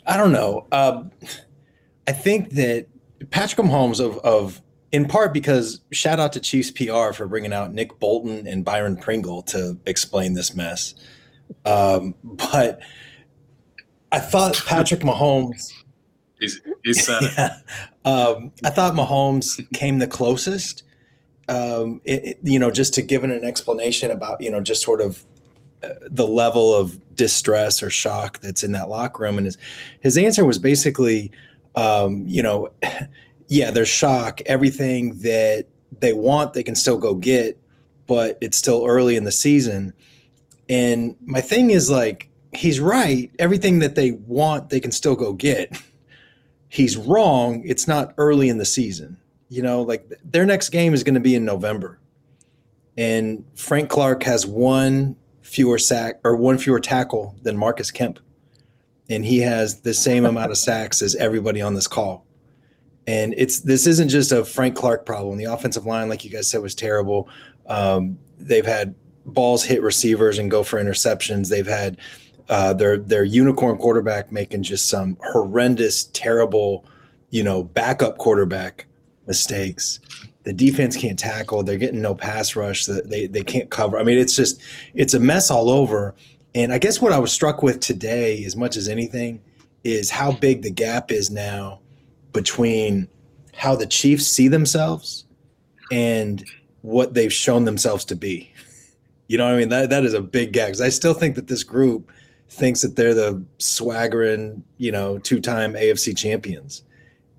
I 0.07 0.16
don't 0.16 0.33
know. 0.33 0.66
Um, 0.72 1.11
I 2.09 2.12
think 2.12 2.51
that 2.53 2.87
Patrick 3.31 3.64
Mahomes 3.66 4.01
of 4.01 4.18
of 4.18 4.61
in 4.92 5.07
part 5.07 5.33
because 5.35 5.81
shout 5.92 6.18
out 6.18 6.33
to 6.33 6.40
Chiefs 6.40 6.71
PR 6.71 7.12
for 7.12 7.27
bringing 7.29 7.53
out 7.53 7.73
Nick 7.75 8.01
Bolton 8.01 8.47
and 8.47 8.64
Byron 8.64 8.97
Pringle 8.97 9.42
to 9.42 9.79
explain 9.87 10.33
this 10.35 10.55
mess. 10.55 10.94
Um, 11.64 12.14
but 12.25 12.81
I 14.11 14.18
thought 14.18 14.61
Patrick 14.66 15.01
Mahomes. 15.01 15.73
He's, 16.40 16.61
he 16.85 16.92
said. 16.94 17.21
Yeah, 17.37 17.57
um, 18.05 18.53
I 18.64 18.71
thought 18.71 18.94
Mahomes 18.94 19.61
came 19.75 19.99
the 19.99 20.07
closest. 20.07 20.85
Um, 21.49 22.01
it, 22.05 22.25
it- 22.25 22.38
you 22.42 22.59
know, 22.59 22.71
just 22.71 22.94
to 22.94 23.03
give 23.03 23.25
it 23.25 23.31
an 23.31 23.44
explanation 23.44 24.11
about 24.11 24.40
you 24.40 24.51
know 24.51 24.61
just 24.61 24.83
sort 24.83 25.01
of 25.03 25.25
uh, 25.83 25.88
the 26.11 26.27
level 26.27 26.75
of 26.75 26.99
distress 27.14 27.83
or 27.83 27.90
shock 27.90 28.40
that's 28.40 28.62
in 28.64 28.73
that 28.73 28.88
locker 28.88 29.23
room, 29.25 29.37
and 29.37 29.44
his 29.44 29.59
his 30.01 30.16
answer 30.16 30.44
was 30.44 30.59
basically, 30.59 31.31
um, 31.79 32.25
you 32.27 32.43
know, 32.43 32.71
yeah, 33.49 33.71
there's 33.71 33.88
shock. 33.88 34.41
Everything 34.47 35.19
that 35.21 35.67
they 36.01 36.12
want, 36.12 36.53
they 36.53 36.62
can 36.62 36.75
still 36.75 36.99
go 36.99 37.14
get, 37.14 37.59
but 38.07 38.37
it's 38.41 38.57
still 38.57 38.85
early 38.87 39.17
in 39.17 39.25
the 39.25 39.33
season. 39.33 39.93
And 40.69 41.17
my 41.25 41.41
thing 41.41 41.71
is 41.71 41.88
like, 41.88 42.31
he's 42.53 42.81
right. 42.81 43.31
Everything 43.38 43.79
that 43.79 43.95
they 43.95 44.12
want, 44.12 44.71
they 44.71 44.81
can 44.81 44.91
still 44.91 45.17
go 45.17 45.33
get. 45.33 45.81
He's 46.71 46.99
wrong. 46.99 47.62
It's 47.64 47.88
not 47.88 48.12
early 48.19 48.51
in 48.51 48.59
the 48.59 48.67
season. 48.67 49.17
You 49.49 49.62
know, 49.62 49.81
like 49.81 50.12
their 50.23 50.45
next 50.45 50.69
game 50.69 50.93
is 50.93 51.03
going 51.03 51.14
to 51.14 51.21
be 51.21 51.35
in 51.35 51.47
November. 51.47 51.99
And 52.99 53.47
Frank 53.55 53.88
Clark 53.88 54.23
has 54.25 54.45
one 54.45 55.17
fewer 55.41 55.79
sack 55.79 56.21
or 56.25 56.37
one 56.37 56.59
fewer 56.59 56.79
tackle 56.79 57.35
than 57.43 57.57
Marcus 57.57 57.91
Kemp. 57.91 58.19
And 59.09 59.25
he 59.25 59.38
has 59.40 59.81
the 59.81 59.94
same 59.94 60.25
amount 60.27 60.51
of 60.51 60.59
sacks 60.59 61.03
as 61.03 61.14
everybody 61.16 61.61
on 61.61 61.75
this 61.75 61.87
call. 61.87 62.27
And 63.07 63.35
it's 63.38 63.61
this 63.61 63.87
isn't 63.87 64.11
just 64.11 64.33
a 64.33 64.44
Frank 64.44 64.77
Clark 64.77 65.07
problem. 65.07 65.38
The 65.38 65.44
offensive 65.44 65.87
line, 65.87 66.11
like 66.11 66.25
you 66.25 66.31
guys 66.31 66.51
said, 66.51 66.61
was 66.61 66.75
terrible. 66.75 67.29
Um, 67.66 68.18
they've 68.38 68.66
had 68.66 68.94
balls 69.25 69.64
hit 69.64 69.83
receivers 69.83 70.38
and 70.38 70.51
go 70.51 70.62
for 70.62 70.83
interceptions. 70.83 71.49
They've 71.49 71.66
had 71.66 71.99
uh, 72.49 72.73
their 72.73 72.99
their 72.99 73.25
unicorn 73.25 73.79
quarterback 73.79 74.33
making 74.33 74.62
just 74.62 74.88
some 74.88 75.16
horrendous, 75.33 76.05
terrible, 76.05 76.85
you 77.31 77.42
know, 77.42 77.62
backup 77.62 78.18
quarterback 78.18 78.87
mistakes. 79.27 80.01
The 80.44 80.53
defense 80.53 80.97
can't 80.97 81.18
tackle. 81.18 81.62
They're 81.62 81.77
getting 81.77 82.01
no 82.01 82.14
pass 82.14 82.57
rush. 82.57 82.87
They 82.87 83.27
they 83.27 83.42
can't 83.42 83.71
cover. 83.71 83.99
I 83.99 84.03
mean, 84.03 84.18
it's 84.18 84.35
just 84.35 84.62
it's 84.94 85.14
a 85.14 85.21
mess 85.21 85.51
all 85.51 85.68
over. 85.68 86.14
And 86.54 86.72
I 86.72 86.78
guess 86.78 87.00
what 87.00 87.12
I 87.12 87.18
was 87.18 87.32
struck 87.32 87.62
with 87.62 87.80
today, 87.80 88.44
as 88.44 88.56
much 88.56 88.76
as 88.76 88.88
anything, 88.88 89.40
is 89.84 90.11
how 90.11 90.32
big 90.32 90.62
the 90.62 90.70
gap 90.70 91.11
is 91.11 91.30
now 91.30 91.80
between 92.32 93.08
how 93.54 93.76
the 93.76 93.87
Chiefs 93.87 94.26
see 94.26 94.48
themselves 94.48 95.24
and 95.90 96.44
what 96.82 97.14
they've 97.14 97.32
shown 97.32 97.64
themselves 97.64 98.04
to 98.06 98.16
be. 98.16 98.52
You 99.26 99.37
know 99.37 99.44
what 99.44 99.54
I 99.54 99.58
mean? 99.58 99.68
That 99.68 99.90
that 99.90 100.04
is 100.04 100.14
a 100.14 100.22
big 100.22 100.52
gap. 100.52 100.74
I 100.80 100.88
still 100.88 101.14
think 101.14 101.34
that 101.34 101.48
this 101.48 101.62
group 101.62 102.11
thinks 102.48 102.80
that 102.82 102.96
they're 102.96 103.14
the 103.14 103.44
swaggering, 103.58 104.64
you 104.78 104.90
know, 104.90 105.18
two-time 105.18 105.74
AFC 105.74 106.16
champions. 106.16 106.82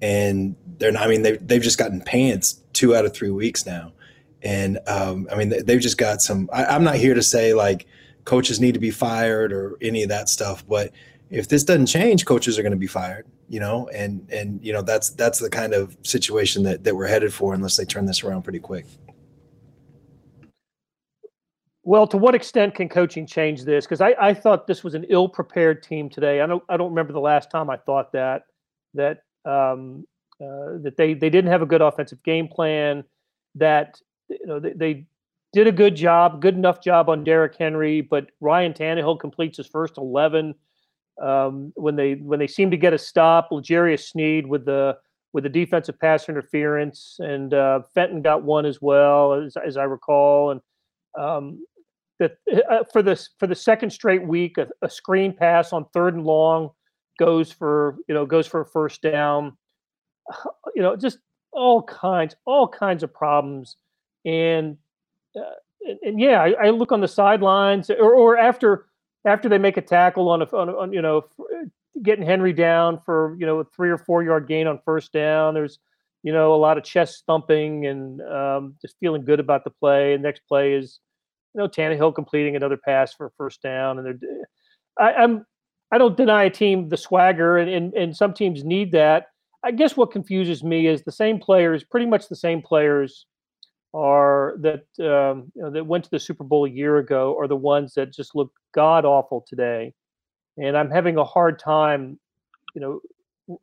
And 0.02 0.56
they're 0.78 0.92
not, 0.92 1.04
I 1.04 1.08
mean, 1.08 1.24
they've, 1.24 1.46
they've 1.46 1.62
just 1.62 1.78
gotten 1.78 2.02
pants 2.02 2.62
two 2.74 2.96
out 2.96 3.06
of 3.06 3.14
three 3.14 3.32
weeks 3.32 3.66
now. 3.66 3.92
And 4.44 4.80
um, 4.88 5.28
I 5.32 5.36
mean, 5.36 5.50
they've 5.66 5.82
just 5.82 5.98
got 5.98 6.22
some, 6.22 6.50
I, 6.54 6.66
I'm 6.66 6.84
not 6.84 6.96
here 6.96 7.14
to 7.14 7.24
say 7.24 7.54
like 7.54 7.88
coaches 8.30 8.60
need 8.60 8.76
to 8.76 8.80
be 8.80 8.92
fired 8.92 9.52
or 9.52 9.76
any 9.82 10.04
of 10.04 10.10
that 10.10 10.30
stuff, 10.30 10.64
but 10.68 10.92
if 11.32 11.48
this 11.48 11.64
doesn't 11.64 11.88
change, 11.88 12.26
coaches 12.26 12.60
are 12.60 12.62
going 12.62 12.72
to 12.72 12.78
be 12.78 12.86
fired, 12.86 13.26
you 13.48 13.60
know, 13.60 13.90
and, 13.90 14.28
and, 14.32 14.64
you 14.64 14.72
know, 14.72 14.84
that's, 14.84 15.10
that's 15.10 15.40
the 15.40 15.50
kind 15.50 15.74
of 15.74 15.98
situation 16.04 16.62
that, 16.62 16.84
that 16.84 16.96
we're 16.96 17.08
headed 17.08 17.34
for 17.34 17.56
unless 17.56 17.76
they 17.76 17.86
turn 17.86 18.06
this 18.06 18.24
around 18.24 18.44
pretty 18.44 18.60
quick. 18.60 18.86
Well, 21.84 22.06
to 22.06 22.18
what 22.18 22.36
extent 22.36 22.76
can 22.76 22.88
coaching 22.88 23.26
change 23.26 23.64
this? 23.64 23.86
Because 23.86 24.00
I, 24.00 24.14
I 24.22 24.32
thought 24.32 24.68
this 24.68 24.84
was 24.84 24.94
an 24.94 25.06
ill-prepared 25.10 25.82
team 25.82 26.08
today. 26.08 26.42
I 26.42 26.46
don't 26.46 26.64
I 26.70 26.78
don't 26.78 26.90
remember 26.90 27.14
the 27.14 27.20
last 27.20 27.50
time 27.50 27.68
I 27.72 27.78
thought 27.78 28.12
that 28.12 28.44
that 28.94 29.24
um, 29.44 30.06
uh, 30.40 30.78
that 30.84 30.94
they 30.98 31.16
they 31.16 31.32
didn't 31.32 31.50
have 31.50 31.64
a 31.64 31.66
good 31.66 31.82
offensive 31.82 32.22
game 32.22 32.48
plan. 32.48 33.04
That 33.56 34.00
you 34.30 34.46
know 34.46 34.60
they, 34.60 34.74
they 34.74 35.06
did 35.52 35.68
a 35.68 35.72
good 35.72 35.96
job, 35.96 36.42
good 36.42 36.56
enough 36.56 36.82
job 36.82 37.10
on 37.10 37.24
Derrick 37.24 37.56
Henry, 37.58 38.02
but 38.02 38.32
Ryan 38.40 38.74
Tannehill 38.74 39.20
completes 39.20 39.58
his 39.58 39.68
first 39.68 39.98
eleven. 39.98 40.56
Um, 41.22 41.74
when 41.76 41.96
they 41.96 42.14
when 42.16 42.40
they 42.40 42.48
seem 42.48 42.72
to 42.72 42.78
get 42.78 42.94
a 42.94 42.98
stop, 42.98 43.50
L'Jarius 43.52 44.08
Sneed 44.10 44.48
with 44.48 44.66
the 44.66 44.98
with 45.34 45.44
the 45.44 45.50
defensive 45.50 46.00
pass 46.00 46.30
interference, 46.30 47.18
and 47.20 47.54
uh, 47.54 47.82
Fenton 47.94 48.22
got 48.22 48.44
one 48.44 48.66
as 48.66 48.82
well, 48.82 49.34
as, 49.34 49.56
as 49.58 49.78
I 49.78 49.84
recall, 49.84 50.52
and 50.52 50.62
um, 51.18 51.64
uh, 52.22 52.84
for 52.92 53.02
this 53.02 53.30
for 53.38 53.48
the 53.48 53.56
second 53.56 53.92
straight 53.92 54.26
week, 54.26 54.58
a, 54.58 54.68
a, 54.82 54.90
screen 54.90 55.34
pass 55.34 55.72
on 55.72 55.86
third 55.94 56.16
and 56.16 56.26
long 56.26 56.70
goes 57.18 57.52
for 57.52 57.98
you 58.08 58.14
know 58.14 58.26
goes 58.26 58.48
for 58.48 58.62
a 58.62 58.66
first 58.66 59.02
down. 59.02 59.58
You 60.76 60.84
know, 60.84 60.96
just 60.96 61.18
all 61.52 61.84
kinds 61.84 62.36
all 62.46 62.68
kinds 62.68 63.04
of 63.04 63.14
problems, 63.14 63.76
and 64.24 64.78
and, 65.82 66.00
and, 66.04 66.20
yeah, 66.20 66.42
I, 66.42 66.68
I, 66.68 66.70
look 66.70 66.92
on 66.92 67.02
the 67.02 67.08
sidelines 67.08 67.90
or, 67.90 68.14
or 68.14 68.38
after 68.38 68.88
after 69.26 69.50
they 69.50 69.58
make 69.58 69.78
a 69.78 69.82
tackle 69.82 70.30
on 70.30 70.42
a, 70.42 70.46
on, 70.46 70.70
on 70.70 70.94
you 70.94 71.02
know 71.02 71.26
getting 72.02 72.26
Henry 72.26 72.54
down 72.54 73.00
for 73.06 73.36
you 73.40 73.46
know 73.46 73.60
a 73.60 73.66
three 73.66 73.90
or 73.90 73.98
four 73.98 74.24
yard 74.24 74.48
gain 74.48 74.68
on 74.68 74.80
first 74.86 75.12
down. 75.14 75.54
There's 75.54 75.80
you 76.24 76.34
know 76.34 76.54
a 76.54 76.58
lot 76.58 76.78
of 76.78 76.84
chest 76.84 77.24
thumping 77.28 77.86
and 77.86 78.22
um, 78.22 78.76
just 78.82 78.96
feeling 79.00 79.24
good 79.24 79.40
about 79.40 79.64
the 79.64 79.70
play. 79.70 80.14
And 80.14 80.24
next 80.24 80.42
play 80.48 80.74
is 80.74 81.00
you 81.54 81.62
know, 81.62 81.68
Tannehill 81.68 82.14
completing 82.14 82.56
another 82.56 82.78
pass 82.78 83.14
for 83.14 83.32
first 83.38 83.62
down, 83.62 83.98
and 83.98 84.06
they're. 84.06 84.46
I, 85.00 85.14
I'm. 85.14 85.46
I 85.92 85.98
don't 85.98 86.16
deny 86.16 86.44
a 86.44 86.50
team 86.50 86.90
the 86.90 86.98
swagger, 86.98 87.58
and, 87.58 87.70
and 87.70 87.94
and 87.94 88.16
some 88.16 88.34
teams 88.34 88.64
need 88.64 88.92
that. 88.92 89.28
I 89.64 89.72
guess 89.72 89.98
what 89.98 90.12
confuses 90.12 90.64
me 90.64 90.88
is 90.88 91.04
the 91.04 91.12
same 91.12 91.40
players, 91.40 91.84
pretty 91.84 92.06
much 92.06 92.30
the 92.30 92.36
same 92.36 92.62
players, 92.62 93.26
are 93.94 94.56
that 94.60 94.86
um, 95.00 95.52
you 95.56 95.62
know, 95.62 95.72
that 95.72 95.86
went 95.86 96.04
to 96.04 96.10
the 96.12 96.20
Super 96.20 96.44
Bowl 96.44 96.66
a 96.66 96.70
year 96.70 96.98
ago, 96.98 97.36
are 97.40 97.48
the 97.48 97.56
ones 97.56 97.94
that 97.96 98.14
just 98.14 98.36
look 98.36 98.52
god 98.74 99.06
awful 99.06 99.46
today, 99.48 99.94
and 100.58 100.78
I'm 100.78 100.92
having 100.92 101.18
a 101.18 101.24
hard 101.24 101.60
time, 101.60 102.20
you 102.76 102.82
know, 102.82 103.00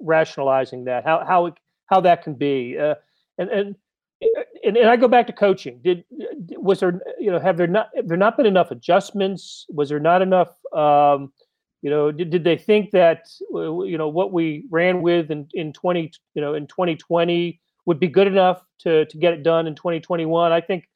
rationalizing 0.00 0.84
that 0.84 1.04
how 1.04 1.24
how 1.24 1.52
how 1.86 2.00
that 2.00 2.22
can 2.22 2.34
be. 2.34 2.76
Uh, 2.78 2.94
and 3.38 3.50
and 3.50 3.76
and, 4.64 4.76
and 4.76 4.88
I 4.88 4.96
go 4.96 5.08
back 5.08 5.26
to 5.28 5.32
coaching. 5.32 5.80
Did 5.82 6.04
was 6.56 6.80
there 6.80 7.00
you 7.18 7.30
know 7.30 7.38
have 7.38 7.56
there 7.56 7.66
not 7.66 7.90
have 7.94 8.08
there 8.08 8.16
not 8.16 8.36
been 8.36 8.46
enough 8.46 8.70
adjustments? 8.70 9.66
Was 9.68 9.88
there 9.88 10.00
not 10.00 10.22
enough? 10.22 10.48
Um, 10.72 11.32
you 11.82 11.90
know, 11.90 12.10
did, 12.10 12.30
did 12.30 12.42
they 12.42 12.56
think 12.56 12.90
that 12.92 13.28
you 13.52 13.96
know 13.96 14.08
what 14.08 14.32
we 14.32 14.64
ran 14.70 15.02
with 15.02 15.30
in 15.30 15.48
in 15.54 15.72
twenty 15.72 16.10
you 16.34 16.42
know 16.42 16.54
in 16.54 16.66
twenty 16.66 16.96
twenty 16.96 17.60
would 17.86 17.98
be 17.98 18.08
good 18.08 18.26
enough 18.26 18.62
to 18.80 19.06
to 19.06 19.18
get 19.18 19.32
it 19.32 19.42
done 19.42 19.66
in 19.66 19.74
twenty 19.74 20.00
twenty 20.00 20.26
one? 20.26 20.52
I 20.52 20.60
think 20.60 20.88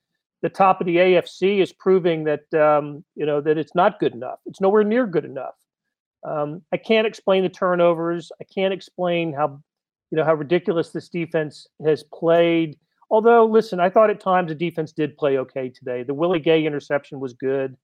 the 0.43 0.49
top 0.49 0.81
of 0.81 0.87
the 0.87 0.97
AFC 0.97 1.61
is 1.61 1.73
proving 1.73 2.25
that 2.25 2.53
um, 2.55 3.05
you 3.15 3.27
know 3.27 3.41
that 3.41 3.59
it's 3.59 3.75
not 3.75 3.99
good 3.99 4.15
enough. 4.15 4.41
It's 4.47 4.61
nowhere 4.61 4.85
near 4.85 5.07
good 5.07 5.25
enough. 5.25 5.55
Um, 6.23 6.63
I 6.73 6.77
can't 6.77 7.07
explain 7.07 7.43
the 7.43 7.49
turnovers. 7.49 8.31
I 8.41 8.45
can't 8.45 8.75
explain 8.75 9.33
how 9.33 9.61
you 10.11 10.17
know 10.17 10.25
how 10.25 10.35
ridiculous 10.35 10.91
this 10.91 11.09
defense 11.09 11.67
has 11.83 12.03
played 12.03 12.77
Although, 13.11 13.47
listen, 13.47 13.81
I 13.81 13.91
thought 13.91 14.09
at 14.09 14.21
times 14.21 14.49
the 14.49 14.55
defense 14.55 14.93
did 14.93 15.17
play 15.17 15.39
okay 15.39 15.69
today. 15.69 16.05
The 16.05 16.15
Willie 16.15 16.39
Gay 16.39 16.65
interception 16.65 17.19
was 17.19 17.33
good. 17.33 17.77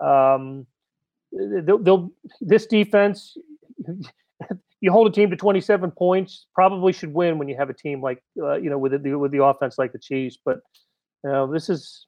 Um, 0.00 0.66
they'll, 1.32 1.78
they'll, 1.78 2.10
this 2.40 2.66
defense, 2.66 3.36
you 4.82 4.92
hold 4.92 5.06
a 5.06 5.10
team 5.10 5.30
to 5.30 5.36
27 5.36 5.90
points, 5.92 6.46
probably 6.54 6.92
should 6.92 7.14
win 7.14 7.38
when 7.38 7.48
you 7.48 7.56
have 7.56 7.70
a 7.70 7.74
team 7.74 8.02
like 8.02 8.22
uh, 8.42 8.56
you 8.56 8.68
know 8.68 8.76
with 8.76 9.02
the 9.02 9.14
with 9.14 9.32
the 9.32 9.42
offense 9.42 9.78
like 9.78 9.92
the 9.92 9.98
Chiefs. 9.98 10.36
But 10.44 10.60
you 11.24 11.30
know, 11.30 11.50
this 11.50 11.70
is 11.70 12.06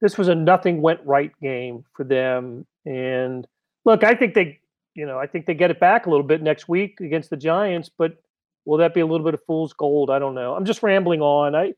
this 0.00 0.16
was 0.16 0.28
a 0.28 0.34
nothing 0.34 0.80
went 0.80 1.00
right 1.04 1.32
game 1.42 1.84
for 1.94 2.04
them. 2.04 2.66
And 2.86 3.46
look, 3.84 4.02
I 4.02 4.14
think 4.14 4.32
they, 4.32 4.58
you 4.94 5.04
know, 5.04 5.18
I 5.18 5.26
think 5.26 5.44
they 5.44 5.54
get 5.54 5.70
it 5.70 5.78
back 5.78 6.06
a 6.06 6.10
little 6.10 6.26
bit 6.26 6.42
next 6.42 6.68
week 6.68 7.00
against 7.00 7.28
the 7.28 7.36
Giants. 7.36 7.90
But 7.96 8.16
Will 8.64 8.78
that 8.78 8.94
be 8.94 9.00
a 9.00 9.06
little 9.06 9.24
bit 9.24 9.34
of 9.34 9.42
fool's 9.46 9.72
gold? 9.72 10.10
I 10.10 10.18
don't 10.18 10.34
know. 10.34 10.54
I'm 10.54 10.64
just 10.64 10.82
rambling 10.82 11.20
on. 11.20 11.54
I 11.54 11.74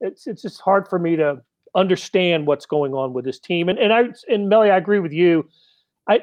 it's 0.00 0.26
it's 0.26 0.42
just 0.42 0.60
hard 0.60 0.86
for 0.88 0.98
me 0.98 1.16
to 1.16 1.40
understand 1.74 2.46
what's 2.46 2.66
going 2.66 2.94
on 2.94 3.12
with 3.12 3.24
this 3.24 3.38
team. 3.38 3.68
And 3.68 3.78
and 3.78 3.92
I 3.92 4.04
and 4.28 4.48
Melly, 4.48 4.70
I 4.70 4.76
agree 4.76 4.98
with 4.98 5.12
you. 5.12 5.48
I 6.08 6.20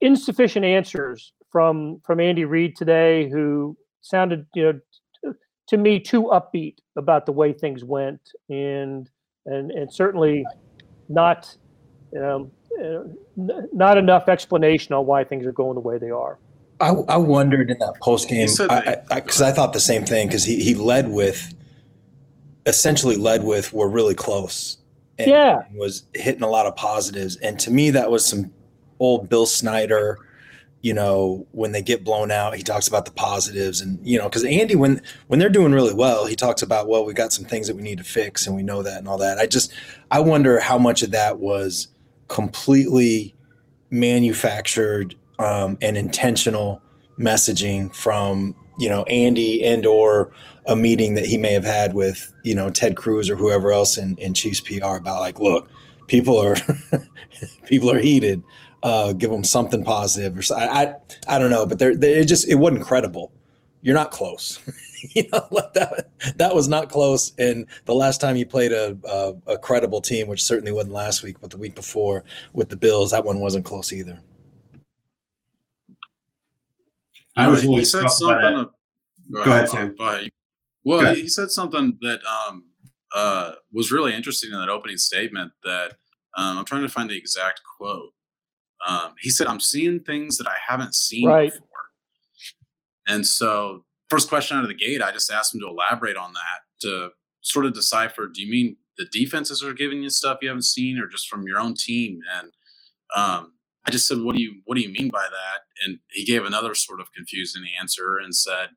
insufficient 0.00 0.64
answers 0.64 1.32
from 1.52 2.00
from 2.04 2.18
Andy 2.18 2.44
Reid 2.44 2.74
today, 2.74 3.28
who 3.30 3.76
sounded 4.00 4.46
you 4.54 4.64
know 4.64 4.80
to, 5.22 5.36
to 5.68 5.76
me 5.76 6.00
too 6.00 6.24
upbeat 6.24 6.78
about 6.96 7.26
the 7.26 7.32
way 7.32 7.52
things 7.52 7.84
went, 7.84 8.20
and 8.48 9.08
and 9.46 9.70
and 9.70 9.92
certainly 9.92 10.44
not 11.08 11.54
um, 12.20 12.50
uh, 12.82 13.00
not 13.36 13.98
enough 13.98 14.28
explanation 14.28 14.94
on 14.94 15.06
why 15.06 15.22
things 15.22 15.46
are 15.46 15.52
going 15.52 15.74
the 15.74 15.80
way 15.80 15.98
they 15.98 16.10
are. 16.10 16.38
I, 16.80 16.88
I 17.08 17.16
wondered 17.16 17.70
in 17.70 17.78
that 17.78 17.94
post 18.00 18.28
game 18.28 18.48
because 18.48 18.60
I, 18.68 19.04
I, 19.10 19.16
I, 19.16 19.16
I, 19.18 19.52
thought 19.52 19.72
the 19.72 19.78
same 19.78 20.04
thing 20.04 20.26
because 20.26 20.42
he, 20.42 20.64
he 20.64 20.74
led 20.74 21.08
with 21.08 21.54
essentially 22.66 23.16
led 23.16 23.44
with 23.44 23.72
we're 23.72 23.88
really 23.88 24.14
close. 24.14 24.78
And 25.18 25.30
yeah, 25.30 25.62
was 25.74 26.04
hitting 26.14 26.42
a 26.42 26.48
lot 26.48 26.66
of 26.66 26.74
positives, 26.74 27.36
and 27.36 27.58
to 27.60 27.70
me 27.70 27.90
that 27.90 28.10
was 28.10 28.24
some 28.24 28.52
old 28.98 29.28
Bill 29.28 29.46
Snyder. 29.46 30.18
You 30.82 30.92
know, 30.92 31.46
when 31.52 31.72
they 31.72 31.80
get 31.80 32.04
blown 32.04 32.30
out, 32.30 32.56
he 32.56 32.62
talks 32.62 32.88
about 32.88 33.04
the 33.04 33.12
positives, 33.12 33.80
and 33.80 34.04
you 34.06 34.18
know, 34.18 34.24
because 34.24 34.44
Andy, 34.44 34.74
when 34.74 35.00
when 35.28 35.38
they're 35.38 35.48
doing 35.48 35.72
really 35.72 35.94
well, 35.94 36.26
he 36.26 36.36
talks 36.36 36.60
about 36.60 36.88
well, 36.88 37.04
we 37.04 37.14
got 37.14 37.32
some 37.32 37.44
things 37.44 37.68
that 37.68 37.76
we 37.76 37.82
need 37.82 37.98
to 37.98 38.04
fix, 38.04 38.46
and 38.46 38.56
we 38.56 38.62
know 38.62 38.82
that 38.82 38.98
and 38.98 39.08
all 39.08 39.18
that. 39.18 39.38
I 39.38 39.46
just 39.46 39.72
I 40.10 40.20
wonder 40.20 40.58
how 40.58 40.78
much 40.78 41.02
of 41.02 41.12
that 41.12 41.38
was 41.38 41.88
completely 42.28 43.34
manufactured 43.90 45.14
um, 45.38 45.78
and 45.80 45.96
intentional 45.96 46.82
messaging 47.18 47.94
from 47.94 48.56
you 48.78 48.88
know 48.88 49.04
Andy 49.04 49.64
and 49.64 49.86
or 49.86 50.32
a 50.66 50.76
meeting 50.76 51.14
that 51.14 51.26
he 51.26 51.36
may 51.36 51.52
have 51.52 51.64
had 51.64 51.94
with 51.94 52.32
you 52.42 52.54
know 52.54 52.70
Ted 52.70 52.96
Crews 52.96 53.30
or 53.30 53.36
whoever 53.36 53.72
else 53.72 53.96
in, 53.96 54.16
in 54.16 54.34
Chiefs 54.34 54.60
PR 54.60 54.96
about 54.96 55.20
like 55.20 55.38
look 55.38 55.68
people 56.06 56.38
are 56.38 56.56
people 57.66 57.90
are 57.90 57.98
heated 57.98 58.42
uh, 58.82 59.12
give 59.12 59.30
them 59.30 59.44
something 59.44 59.84
positive 59.84 60.36
or 60.36 60.42
so 60.42 60.56
I, 60.56 60.82
I 60.82 60.94
I 61.28 61.38
don't 61.38 61.50
know 61.50 61.66
but 61.66 61.78
they're, 61.78 61.96
they 61.96 62.14
it 62.14 62.24
just 62.26 62.48
it 62.48 62.56
wasn't 62.56 62.82
credible 62.82 63.32
you're 63.80 63.94
not 63.94 64.10
close 64.10 64.58
you 65.14 65.24
know 65.32 65.48
that 65.74 66.10
that 66.36 66.54
was 66.54 66.68
not 66.68 66.88
close 66.88 67.32
and 67.38 67.66
the 67.84 67.94
last 67.94 68.20
time 68.20 68.36
you 68.36 68.46
played 68.46 68.72
a, 68.72 68.96
a 69.04 69.52
a 69.52 69.58
credible 69.58 70.00
team 70.00 70.26
which 70.26 70.42
certainly 70.42 70.72
wasn't 70.72 70.92
last 70.92 71.22
week 71.22 71.40
but 71.40 71.50
the 71.50 71.58
week 71.58 71.74
before 71.74 72.24
with 72.52 72.68
the 72.68 72.76
Bills 72.76 73.10
that 73.12 73.24
one 73.24 73.40
wasn't 73.40 73.64
close 73.64 73.92
either. 73.92 74.20
I 77.36 77.48
was 77.48 77.62
he 77.62 77.84
said 77.84 78.10
something. 78.10 78.54
Of, 78.54 78.70
go, 79.32 79.42
ahead, 79.42 79.68
Sam. 79.68 79.96
Well, 80.84 81.14
he 81.14 81.28
said 81.28 81.50
something 81.50 81.98
that 82.00 82.20
um, 82.24 82.64
uh, 83.14 83.52
was 83.72 83.92
really 83.92 84.14
interesting 84.14 84.52
in 84.52 84.58
that 84.58 84.68
opening 84.68 84.98
statement. 84.98 85.52
That 85.64 85.92
um, 86.36 86.58
I'm 86.58 86.64
trying 86.64 86.82
to 86.82 86.88
find 86.88 87.08
the 87.08 87.16
exact 87.16 87.60
quote. 87.78 88.12
Um, 88.86 89.14
he 89.20 89.30
said, 89.30 89.46
"I'm 89.46 89.60
seeing 89.60 90.00
things 90.00 90.38
that 90.38 90.46
I 90.46 90.56
haven't 90.68 90.94
seen 90.94 91.28
right. 91.28 91.52
before." 91.52 91.68
And 93.06 93.26
so, 93.26 93.84
first 94.08 94.28
question 94.28 94.56
out 94.56 94.64
of 94.64 94.68
the 94.68 94.74
gate, 94.74 95.02
I 95.02 95.12
just 95.12 95.30
asked 95.30 95.54
him 95.54 95.60
to 95.60 95.68
elaborate 95.68 96.16
on 96.16 96.32
that 96.32 96.60
to 96.82 97.10
sort 97.40 97.66
of 97.66 97.74
decipher: 97.74 98.28
Do 98.32 98.42
you 98.42 98.50
mean 98.50 98.76
the 98.98 99.06
defenses 99.10 99.62
are 99.62 99.74
giving 99.74 100.02
you 100.02 100.10
stuff 100.10 100.38
you 100.42 100.48
haven't 100.48 100.62
seen, 100.62 100.98
or 100.98 101.06
just 101.06 101.28
from 101.28 101.46
your 101.46 101.58
own 101.58 101.74
team? 101.74 102.20
And 102.38 102.52
um, 103.14 103.54
I 103.84 103.90
just 103.90 104.06
said, 104.06 104.18
"What 104.20 104.36
do 104.36 104.42
you 104.42 104.62
What 104.64 104.76
do 104.76 104.82
you 104.82 104.92
mean 104.92 105.08
by 105.08 105.24
that?" 105.24 105.62
And 105.84 105.98
he 106.10 106.24
gave 106.24 106.44
another 106.44 106.74
sort 106.74 107.00
of 107.00 107.12
confusing 107.12 107.62
answer 107.80 108.18
and 108.18 108.34
said, 108.34 108.70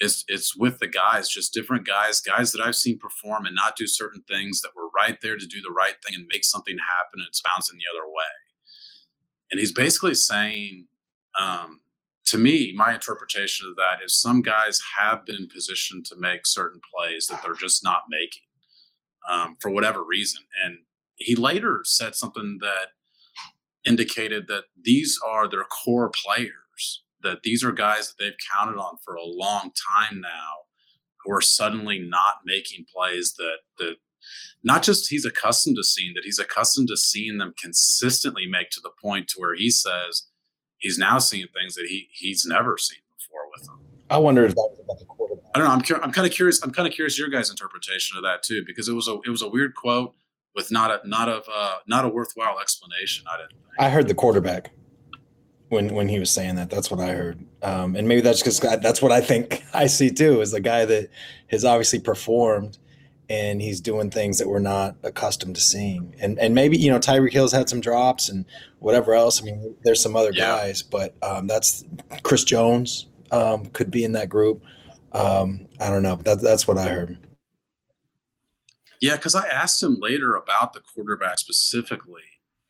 it's 0.00 0.24
it's 0.28 0.56
with 0.56 0.78
the 0.78 0.86
guys, 0.86 1.28
just 1.28 1.52
different 1.52 1.86
guys, 1.86 2.20
guys 2.20 2.52
that 2.52 2.60
I've 2.60 2.76
seen 2.76 2.98
perform 2.98 3.46
and 3.46 3.54
not 3.54 3.76
do 3.76 3.86
certain 3.86 4.22
things 4.28 4.60
that 4.60 4.70
were 4.76 4.88
right 4.94 5.18
there 5.20 5.36
to 5.36 5.46
do 5.46 5.60
the 5.60 5.74
right 5.74 5.96
thing 6.04 6.14
and 6.14 6.26
make 6.32 6.44
something 6.44 6.76
happen. 6.78 7.20
And 7.20 7.26
it's 7.28 7.42
bouncing 7.42 7.78
the 7.78 7.98
other 7.98 8.06
way. 8.06 8.32
And 9.50 9.58
he's 9.58 9.72
basically 9.72 10.14
saying, 10.14 10.86
um, 11.38 11.80
to 12.26 12.38
me, 12.38 12.74
my 12.76 12.94
interpretation 12.94 13.68
of 13.68 13.76
that 13.76 14.04
is 14.04 14.14
some 14.14 14.42
guys 14.42 14.80
have 14.98 15.24
been 15.24 15.48
positioned 15.48 16.04
to 16.06 16.16
make 16.16 16.46
certain 16.46 16.80
plays 16.94 17.26
that 17.26 17.42
they're 17.42 17.54
just 17.54 17.82
not 17.82 18.02
making 18.10 18.42
um, 19.28 19.56
for 19.60 19.70
whatever 19.70 20.04
reason. 20.04 20.42
And 20.64 20.78
he 21.16 21.34
later 21.34 21.80
said 21.84 22.14
something 22.14 22.58
that 22.60 22.88
indicated 23.86 24.46
that 24.48 24.64
these 24.82 25.18
are 25.26 25.48
their 25.48 25.64
core 25.64 26.10
players 26.10 27.02
that 27.22 27.42
these 27.42 27.64
are 27.64 27.72
guys 27.72 28.08
that 28.08 28.22
they've 28.22 28.36
counted 28.52 28.78
on 28.78 28.96
for 29.04 29.14
a 29.14 29.24
long 29.24 29.72
time 29.98 30.20
now 30.20 30.52
who 31.24 31.32
are 31.32 31.40
suddenly 31.40 31.98
not 31.98 32.36
making 32.44 32.86
plays 32.94 33.34
that 33.34 33.58
that 33.78 33.96
not 34.62 34.82
just 34.82 35.08
he's 35.08 35.24
accustomed 35.24 35.76
to 35.76 35.84
seeing 35.84 36.14
that 36.14 36.24
he's 36.24 36.38
accustomed 36.38 36.88
to 36.88 36.96
seeing 36.96 37.38
them 37.38 37.54
consistently 37.60 38.46
make 38.46 38.70
to 38.70 38.80
the 38.80 38.90
point 39.02 39.28
to 39.28 39.34
where 39.38 39.54
he 39.54 39.70
says 39.70 40.26
he's 40.78 40.98
now 40.98 41.18
seeing 41.18 41.46
things 41.54 41.74
that 41.74 41.86
he 41.86 42.08
he's 42.12 42.44
never 42.46 42.76
seen 42.78 43.00
before 43.16 43.42
with 43.54 43.66
them. 43.66 43.78
I 44.10 44.18
wonder 44.18 44.44
if 44.44 44.54
that 44.54 44.68
was 44.70 44.80
about 44.82 44.98
the 44.98 45.04
quarterback. 45.04 45.44
I 45.54 45.58
don't 45.58 45.68
know. 45.68 45.74
I'm 45.74 45.82
cu- 45.82 46.00
I'm 46.02 46.12
kind 46.12 46.26
of 46.26 46.32
curious. 46.32 46.62
I'm 46.62 46.72
kind 46.72 46.88
of 46.88 46.94
curious 46.94 47.18
your 47.18 47.28
guys' 47.28 47.50
interpretation 47.50 48.16
of 48.16 48.22
that 48.24 48.42
too, 48.42 48.62
because 48.66 48.88
it 48.88 48.94
was 48.94 49.08
a 49.08 49.18
it 49.26 49.30
was 49.30 49.42
a 49.42 49.48
weird 49.48 49.74
quote 49.74 50.14
with 50.54 50.70
not 50.70 50.90
a 50.90 51.08
not 51.08 51.28
of 51.28 51.44
uh, 51.52 51.76
not 51.86 52.04
a 52.04 52.08
worthwhile 52.08 52.58
explanation. 52.60 53.24
I 53.32 53.38
didn't. 53.38 53.50
Think. 53.50 53.62
I 53.78 53.90
heard 53.90 54.08
the 54.08 54.14
quarterback 54.14 54.70
when 55.68 55.94
when 55.94 56.08
he 56.08 56.18
was 56.18 56.30
saying 56.30 56.56
that. 56.56 56.70
That's 56.70 56.90
what 56.90 57.00
I 57.00 57.12
heard, 57.12 57.44
um, 57.62 57.96
and 57.96 58.08
maybe 58.08 58.20
that's 58.20 58.40
because 58.40 58.60
that's 58.60 59.02
what 59.02 59.12
I 59.12 59.20
think 59.20 59.62
I 59.74 59.86
see 59.86 60.10
too. 60.10 60.40
Is 60.40 60.54
a 60.54 60.60
guy 60.60 60.84
that 60.84 61.10
has 61.48 61.64
obviously 61.64 62.00
performed, 62.00 62.78
and 63.28 63.60
he's 63.60 63.80
doing 63.80 64.10
things 64.10 64.38
that 64.38 64.48
we're 64.48 64.58
not 64.58 64.96
accustomed 65.02 65.54
to 65.56 65.60
seeing. 65.60 66.14
And 66.20 66.38
and 66.38 66.54
maybe 66.54 66.76
you 66.78 66.90
know 66.90 66.98
Tyreek 66.98 67.32
Hill's 67.32 67.52
had 67.52 67.68
some 67.68 67.80
drops 67.80 68.28
and 68.28 68.44
whatever 68.78 69.14
else. 69.14 69.40
I 69.40 69.44
mean, 69.44 69.76
there's 69.84 70.02
some 70.02 70.16
other 70.16 70.32
yeah. 70.32 70.46
guys, 70.46 70.82
but 70.82 71.14
um, 71.22 71.46
that's 71.46 71.84
Chris 72.22 72.44
Jones 72.44 73.06
um, 73.30 73.66
could 73.66 73.90
be 73.90 74.04
in 74.04 74.12
that 74.12 74.28
group. 74.28 74.62
Um, 75.12 75.66
I 75.80 75.90
don't 75.90 76.02
know. 76.02 76.16
That, 76.16 76.40
that's 76.40 76.68
what 76.68 76.78
I 76.78 76.88
heard. 76.88 77.18
Yeah, 79.00 79.16
because 79.16 79.34
I 79.34 79.46
asked 79.46 79.82
him 79.82 79.98
later 80.00 80.34
about 80.34 80.72
the 80.72 80.80
quarterback 80.80 81.38
specifically, 81.38 82.22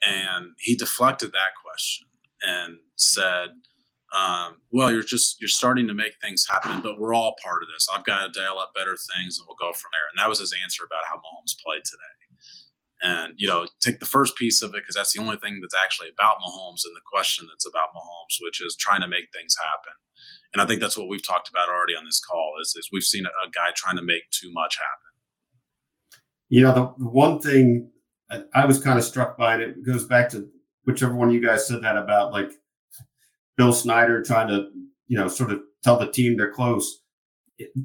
and 0.06 0.52
he 0.58 0.76
deflected 0.76 1.32
that 1.32 1.54
question 1.64 2.06
and 2.42 2.78
said, 2.96 3.48
um, 4.16 4.56
"Well, 4.70 4.90
you're 4.90 5.02
just 5.02 5.40
you're 5.40 5.48
starting 5.48 5.86
to 5.88 5.94
make 5.94 6.14
things 6.20 6.46
happen, 6.48 6.80
but 6.80 6.98
we're 6.98 7.14
all 7.14 7.36
part 7.42 7.62
of 7.62 7.68
this. 7.68 7.88
I've 7.94 8.04
got 8.04 8.26
to 8.26 8.40
dial 8.40 8.58
up 8.58 8.72
better 8.74 8.96
things, 8.96 9.38
and 9.38 9.46
we'll 9.46 9.60
go 9.60 9.72
from 9.76 9.90
there." 9.92 10.08
And 10.10 10.18
that 10.18 10.28
was 10.28 10.40
his 10.40 10.54
answer 10.62 10.84
about 10.84 11.04
how 11.08 11.16
Mahomes 11.16 11.60
played 11.64 11.84
today. 11.84 12.18
And 13.00 13.34
you 13.36 13.46
know, 13.46 13.66
take 13.80 14.00
the 14.00 14.06
first 14.06 14.36
piece 14.36 14.62
of 14.62 14.70
it 14.70 14.82
because 14.82 14.96
that's 14.96 15.12
the 15.12 15.22
only 15.22 15.36
thing 15.36 15.60
that's 15.60 15.74
actually 15.74 16.08
about 16.08 16.40
Mahomes, 16.40 16.84
and 16.84 16.96
the 16.96 17.04
question 17.06 17.46
that's 17.48 17.66
about 17.66 17.94
Mahomes, 17.94 18.42
which 18.42 18.60
is 18.60 18.76
trying 18.76 19.02
to 19.02 19.08
make 19.08 19.26
things 19.32 19.54
happen. 19.56 19.92
And 20.52 20.62
I 20.62 20.66
think 20.66 20.80
that's 20.80 20.96
what 20.96 21.08
we've 21.08 21.26
talked 21.26 21.48
about 21.48 21.68
already 21.68 21.94
on 21.94 22.04
this 22.04 22.20
call 22.20 22.54
is, 22.60 22.74
is 22.76 22.88
we've 22.90 23.04
seen 23.04 23.26
a, 23.26 23.28
a 23.28 23.50
guy 23.50 23.70
trying 23.76 23.96
to 23.96 24.02
make 24.02 24.30
too 24.30 24.50
much 24.52 24.78
happen. 24.78 25.12
You 26.48 26.62
know, 26.62 26.74
the, 26.74 27.04
one 27.04 27.40
thing 27.40 27.90
I 28.54 28.64
was 28.66 28.80
kind 28.80 28.98
of 28.98 29.04
struck 29.04 29.36
by, 29.36 29.54
and 29.54 29.62
it 29.62 29.86
goes 29.86 30.04
back 30.04 30.30
to 30.30 30.48
whichever 30.84 31.14
one 31.14 31.30
you 31.30 31.44
guys 31.44 31.66
said 31.66 31.82
that 31.82 31.96
about, 31.96 32.32
like 32.32 32.50
Bill 33.58 33.72
Snyder 33.72 34.22
trying 34.22 34.48
to, 34.48 34.68
you 35.08 35.18
know, 35.18 35.28
sort 35.28 35.50
of 35.50 35.60
tell 35.84 35.98
the 35.98 36.10
team 36.10 36.36
they're 36.36 36.52
close. 36.52 37.02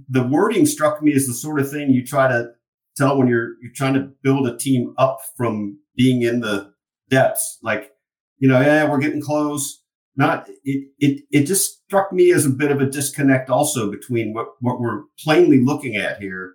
The 0.08 0.24
wording 0.24 0.66
struck 0.68 1.02
me 1.02 1.14
as 1.14 1.26
the 1.26 1.34
sort 1.34 1.60
of 1.60 1.70
thing 1.70 1.90
you 1.90 2.06
try 2.06 2.28
to 2.28 2.52
tell 2.96 3.18
when 3.18 3.28
you're 3.28 3.56
you're 3.62 3.74
trying 3.76 3.96
to 3.96 4.12
build 4.22 4.48
a 4.48 4.56
team 4.56 4.94
up 4.98 5.20
from 5.36 5.80
being 5.98 6.22
in 6.22 6.40
the 6.42 6.72
depths. 7.10 7.58
Like, 7.64 7.92
you 8.38 8.48
know, 8.48 8.62
yeah, 8.62 8.90
we're 8.90 9.00
getting 9.00 9.22
close. 9.22 9.82
Not 10.16 10.48
it 10.64 10.90
it 11.00 11.24
it 11.32 11.44
just 11.46 11.84
struck 11.86 12.14
me 12.14 12.32
as 12.32 12.46
a 12.46 12.52
bit 12.52 12.72
of 12.72 12.80
a 12.80 12.86
disconnect 12.86 13.50
also 13.50 13.90
between 13.90 14.32
what 14.34 14.50
what 14.62 14.80
we're 14.80 15.06
plainly 15.20 15.60
looking 15.60 15.96
at 15.96 16.22
here. 16.22 16.54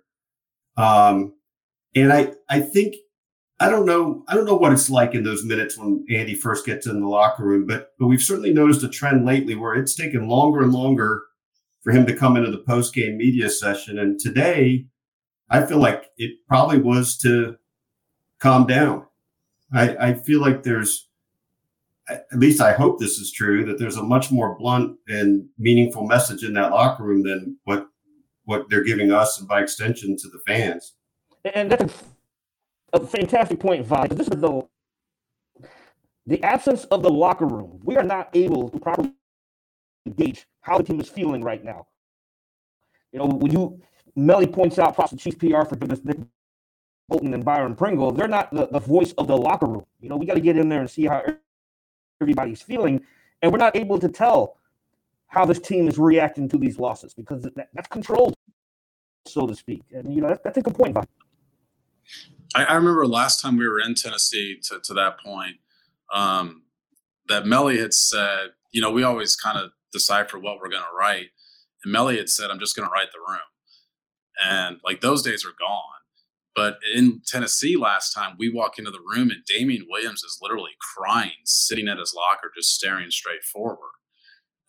Um, 0.77 1.33
and 1.93 2.13
I 2.13 2.31
I 2.49 2.61
think 2.61 2.95
I 3.61 3.69
don't 3.69 3.85
know. 3.85 4.23
I 4.27 4.35
don't 4.35 4.45
know 4.45 4.55
what 4.55 4.71
it's 4.71 4.89
like 4.89 5.13
in 5.15 5.23
those 5.23 5.43
minutes 5.43 5.77
when 5.77 6.05
Andy 6.09 6.33
first 6.33 6.65
gets 6.65 6.87
in 6.87 7.01
the 7.01 7.07
locker 7.07 7.43
room, 7.43 7.65
but 7.67 7.93
but 7.99 8.07
we've 8.07 8.21
certainly 8.21 8.53
noticed 8.53 8.83
a 8.83 8.89
trend 8.89 9.25
lately 9.25 9.55
where 9.55 9.75
it's 9.75 9.95
taken 9.95 10.29
longer 10.29 10.61
and 10.61 10.71
longer 10.71 11.23
for 11.81 11.91
him 11.91 12.05
to 12.05 12.15
come 12.15 12.37
into 12.37 12.51
the 12.51 12.59
post 12.59 12.93
game 12.93 13.17
media 13.17 13.49
session. 13.49 13.99
And 13.99 14.19
today, 14.19 14.85
I 15.49 15.65
feel 15.65 15.79
like 15.79 16.05
it 16.17 16.37
probably 16.47 16.79
was 16.79 17.17
to 17.17 17.57
calm 18.39 18.65
down. 18.65 19.05
I, 19.73 19.95
I 19.97 20.13
feel 20.13 20.41
like 20.41 20.63
there's, 20.63 21.07
at 22.09 22.39
least 22.39 22.61
I 22.61 22.73
hope 22.73 22.99
this 22.99 23.17
is 23.19 23.31
true, 23.31 23.65
that 23.65 23.77
there's 23.77 23.97
a 23.97 24.03
much 24.03 24.31
more 24.31 24.57
blunt 24.57 24.97
and 25.07 25.47
meaningful 25.57 26.05
message 26.07 26.43
in 26.43 26.53
that 26.53 26.71
locker 26.71 27.03
room 27.03 27.23
than 27.23 27.57
what 27.65 27.87
what 28.45 28.67
they're 28.69 28.83
giving 28.83 29.11
us, 29.11 29.37
and 29.37 29.47
by 29.47 29.61
extension 29.61 30.17
to 30.17 30.27
the 30.29 30.39
fans. 30.47 30.95
And 31.53 31.71
that's 31.71 32.03
a 32.93 33.05
fantastic 33.05 33.59
point, 33.59 33.85
Vi. 33.85 34.07
This 34.09 34.27
is 34.27 34.41
the 34.41 34.63
the 36.27 36.43
absence 36.43 36.85
of 36.85 37.03
the 37.03 37.09
locker 37.09 37.47
room. 37.47 37.79
We 37.83 37.97
are 37.97 38.03
not 38.03 38.29
able 38.35 38.69
to 38.69 38.79
properly 38.79 39.13
gauge 40.15 40.47
how 40.61 40.77
the 40.77 40.83
team 40.83 41.01
is 41.01 41.09
feeling 41.09 41.43
right 41.43 41.63
now. 41.63 41.87
You 43.11 43.19
know, 43.19 43.25
when 43.27 43.51
you 43.51 43.81
Melly 44.15 44.47
points 44.47 44.79
out 44.79 44.95
props 44.95 45.11
to 45.11 45.17
Chiefs 45.17 45.37
PR 45.37 45.63
for 45.65 45.75
this 45.75 46.03
Nick 46.03 46.17
Bolton 47.09 47.33
and 47.33 47.45
Byron 47.45 47.75
Pringle, 47.75 48.11
they're 48.11 48.27
not 48.27 48.53
the, 48.53 48.67
the 48.67 48.79
voice 48.79 49.13
of 49.13 49.27
the 49.27 49.37
locker 49.37 49.65
room. 49.67 49.85
You 50.01 50.09
know, 50.09 50.17
we 50.17 50.25
got 50.25 50.35
to 50.35 50.41
get 50.41 50.57
in 50.57 50.69
there 50.69 50.81
and 50.81 50.89
see 50.89 51.05
how 51.05 51.23
everybody's 52.21 52.61
feeling, 52.61 53.03
and 53.41 53.51
we're 53.51 53.59
not 53.59 53.75
able 53.75 53.99
to 53.99 54.09
tell 54.09 54.57
how 55.27 55.45
this 55.45 55.59
team 55.59 55.87
is 55.87 55.97
reacting 55.99 56.49
to 56.49 56.57
these 56.57 56.79
losses 56.79 57.13
because 57.13 57.43
that, 57.43 57.69
that's 57.73 57.87
controlled, 57.87 58.35
so 59.27 59.47
to 59.47 59.55
speak. 59.55 59.83
And 59.93 60.13
you 60.13 60.21
know, 60.21 60.29
that's, 60.29 60.41
that's 60.43 60.57
a 60.57 60.61
good 60.61 60.75
point. 60.75 60.95
Vi. 60.95 61.05
I, 62.55 62.65
I, 62.65 62.73
remember 62.73 63.05
last 63.05 63.41
time 63.41 63.57
we 63.57 63.67
were 63.67 63.79
in 63.79 63.95
Tennessee 63.95 64.59
to, 64.63 64.79
to 64.83 64.93
that 64.95 65.19
point, 65.19 65.57
um, 66.13 66.63
that 67.27 67.45
Melly 67.45 67.79
had 67.79 67.93
said, 67.93 68.49
you 68.71 68.81
know, 68.81 68.91
we 68.91 69.03
always 69.03 69.35
kind 69.35 69.57
of 69.57 69.71
decipher 69.91 70.39
what 70.39 70.57
we're 70.59 70.69
going 70.69 70.83
to 70.83 70.97
write. 70.97 71.27
And 71.83 71.93
Melly 71.93 72.17
had 72.17 72.29
said, 72.29 72.49
I'm 72.49 72.59
just 72.59 72.75
going 72.75 72.87
to 72.87 72.91
write 72.91 73.11
the 73.13 73.19
room. 73.19 73.39
And 74.43 74.77
like 74.83 75.01
those 75.01 75.21
days 75.21 75.45
are 75.45 75.53
gone. 75.59 75.83
But 76.55 76.77
in 76.93 77.21
Tennessee 77.25 77.77
last 77.77 78.13
time, 78.13 78.35
we 78.37 78.51
walk 78.51 78.79
into 78.79 78.91
the 78.91 78.99
room 78.99 79.29
and 79.29 79.45
Damien 79.45 79.85
Williams 79.89 80.23
is 80.23 80.39
literally 80.41 80.71
crying, 80.95 81.31
sitting 81.45 81.87
at 81.87 81.99
his 81.99 82.13
locker, 82.15 82.51
just 82.55 82.73
staring 82.73 83.11
straight 83.11 83.43
forward. 83.43 83.91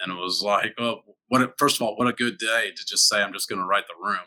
And 0.01 0.13
it 0.13 0.17
was 0.17 0.43
like, 0.43 0.75
oh, 0.79 1.01
what? 1.29 1.43
A, 1.43 1.53
first 1.59 1.77
of 1.77 1.83
all, 1.83 1.97
what 1.97 2.09
a 2.09 2.13
good 2.13 2.39
day 2.39 2.71
to 2.75 2.87
just 2.87 3.09
say, 3.09 3.23
I'm 3.23 3.33
just 3.33 3.49
going 3.49 3.61
to 3.61 3.67
write 3.67 3.85
the 3.89 4.03
room. 4.03 4.19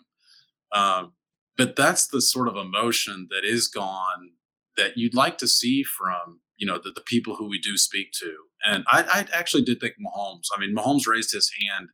Um, 0.71 1.13
but 1.57 1.75
that's 1.75 2.07
the 2.07 2.21
sort 2.21 2.47
of 2.47 2.55
emotion 2.55 3.27
that 3.29 3.43
is 3.43 3.67
gone 3.67 4.31
that 4.77 4.97
you'd 4.97 5.15
like 5.15 5.37
to 5.37 5.47
see 5.47 5.83
from 5.83 6.39
you 6.57 6.67
know 6.67 6.79
the, 6.81 6.91
the 6.91 7.01
people 7.01 7.35
who 7.35 7.47
we 7.47 7.59
do 7.59 7.77
speak 7.77 8.11
to. 8.13 8.35
And 8.65 8.85
I, 8.87 9.03
I 9.03 9.37
actually 9.37 9.63
did 9.63 9.79
think 9.79 9.95
mahomes 9.95 10.47
i 10.55 10.59
mean 10.59 10.75
mahomes 10.75 11.07
raised 11.07 11.33
his 11.33 11.51
hand 11.59 11.89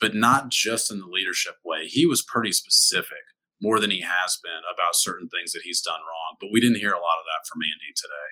but 0.00 0.14
not 0.14 0.48
just 0.48 0.92
in 0.92 1.00
the 1.00 1.06
leadership 1.06 1.54
way. 1.64 1.88
He 1.88 2.06
was 2.06 2.22
pretty 2.22 2.52
specific 2.52 3.18
more 3.60 3.80
than 3.80 3.90
he 3.90 4.00
has 4.00 4.38
been 4.44 4.60
about 4.72 4.94
certain 4.94 5.28
things 5.28 5.50
that 5.52 5.62
he's 5.62 5.80
done 5.80 6.00
wrong 6.00 6.36
but 6.40 6.50
we 6.52 6.60
didn't 6.60 6.78
hear 6.78 6.92
a 6.92 7.00
lot 7.00 7.18
of 7.18 7.24
that 7.26 7.46
from 7.50 7.62
andy 7.62 7.92
today. 7.96 8.28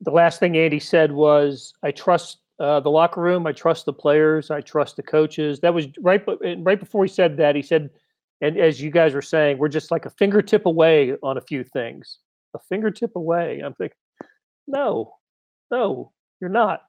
The 0.00 0.10
last 0.10 0.40
thing 0.40 0.56
andy 0.56 0.80
said 0.80 1.12
was 1.12 1.72
i 1.82 1.90
trust 1.90 2.38
uh, 2.58 2.80
the 2.80 2.90
locker 2.90 3.20
room 3.20 3.46
i 3.46 3.52
trust 3.52 3.86
the 3.86 3.92
players 3.92 4.50
i 4.50 4.60
trust 4.60 4.96
the 4.96 5.02
coaches. 5.02 5.60
That 5.60 5.74
was 5.74 5.86
right 6.00 6.22
right 6.58 6.80
before 6.80 7.04
he 7.04 7.08
said 7.10 7.36
that 7.36 7.54
he 7.54 7.62
said 7.62 7.90
and 8.42 8.58
as 8.58 8.80
you 8.80 8.90
guys 8.90 9.14
were 9.14 9.22
saying, 9.22 9.58
we're 9.58 9.68
just 9.68 9.92
like 9.92 10.04
a 10.04 10.10
fingertip 10.10 10.66
away 10.66 11.14
on 11.22 11.38
a 11.38 11.40
few 11.40 11.62
things. 11.62 12.18
A 12.54 12.58
fingertip 12.68 13.14
away. 13.14 13.60
I'm 13.64 13.72
thinking, 13.74 13.96
no, 14.66 15.14
no, 15.70 16.12
you're 16.40 16.50
not. 16.50 16.82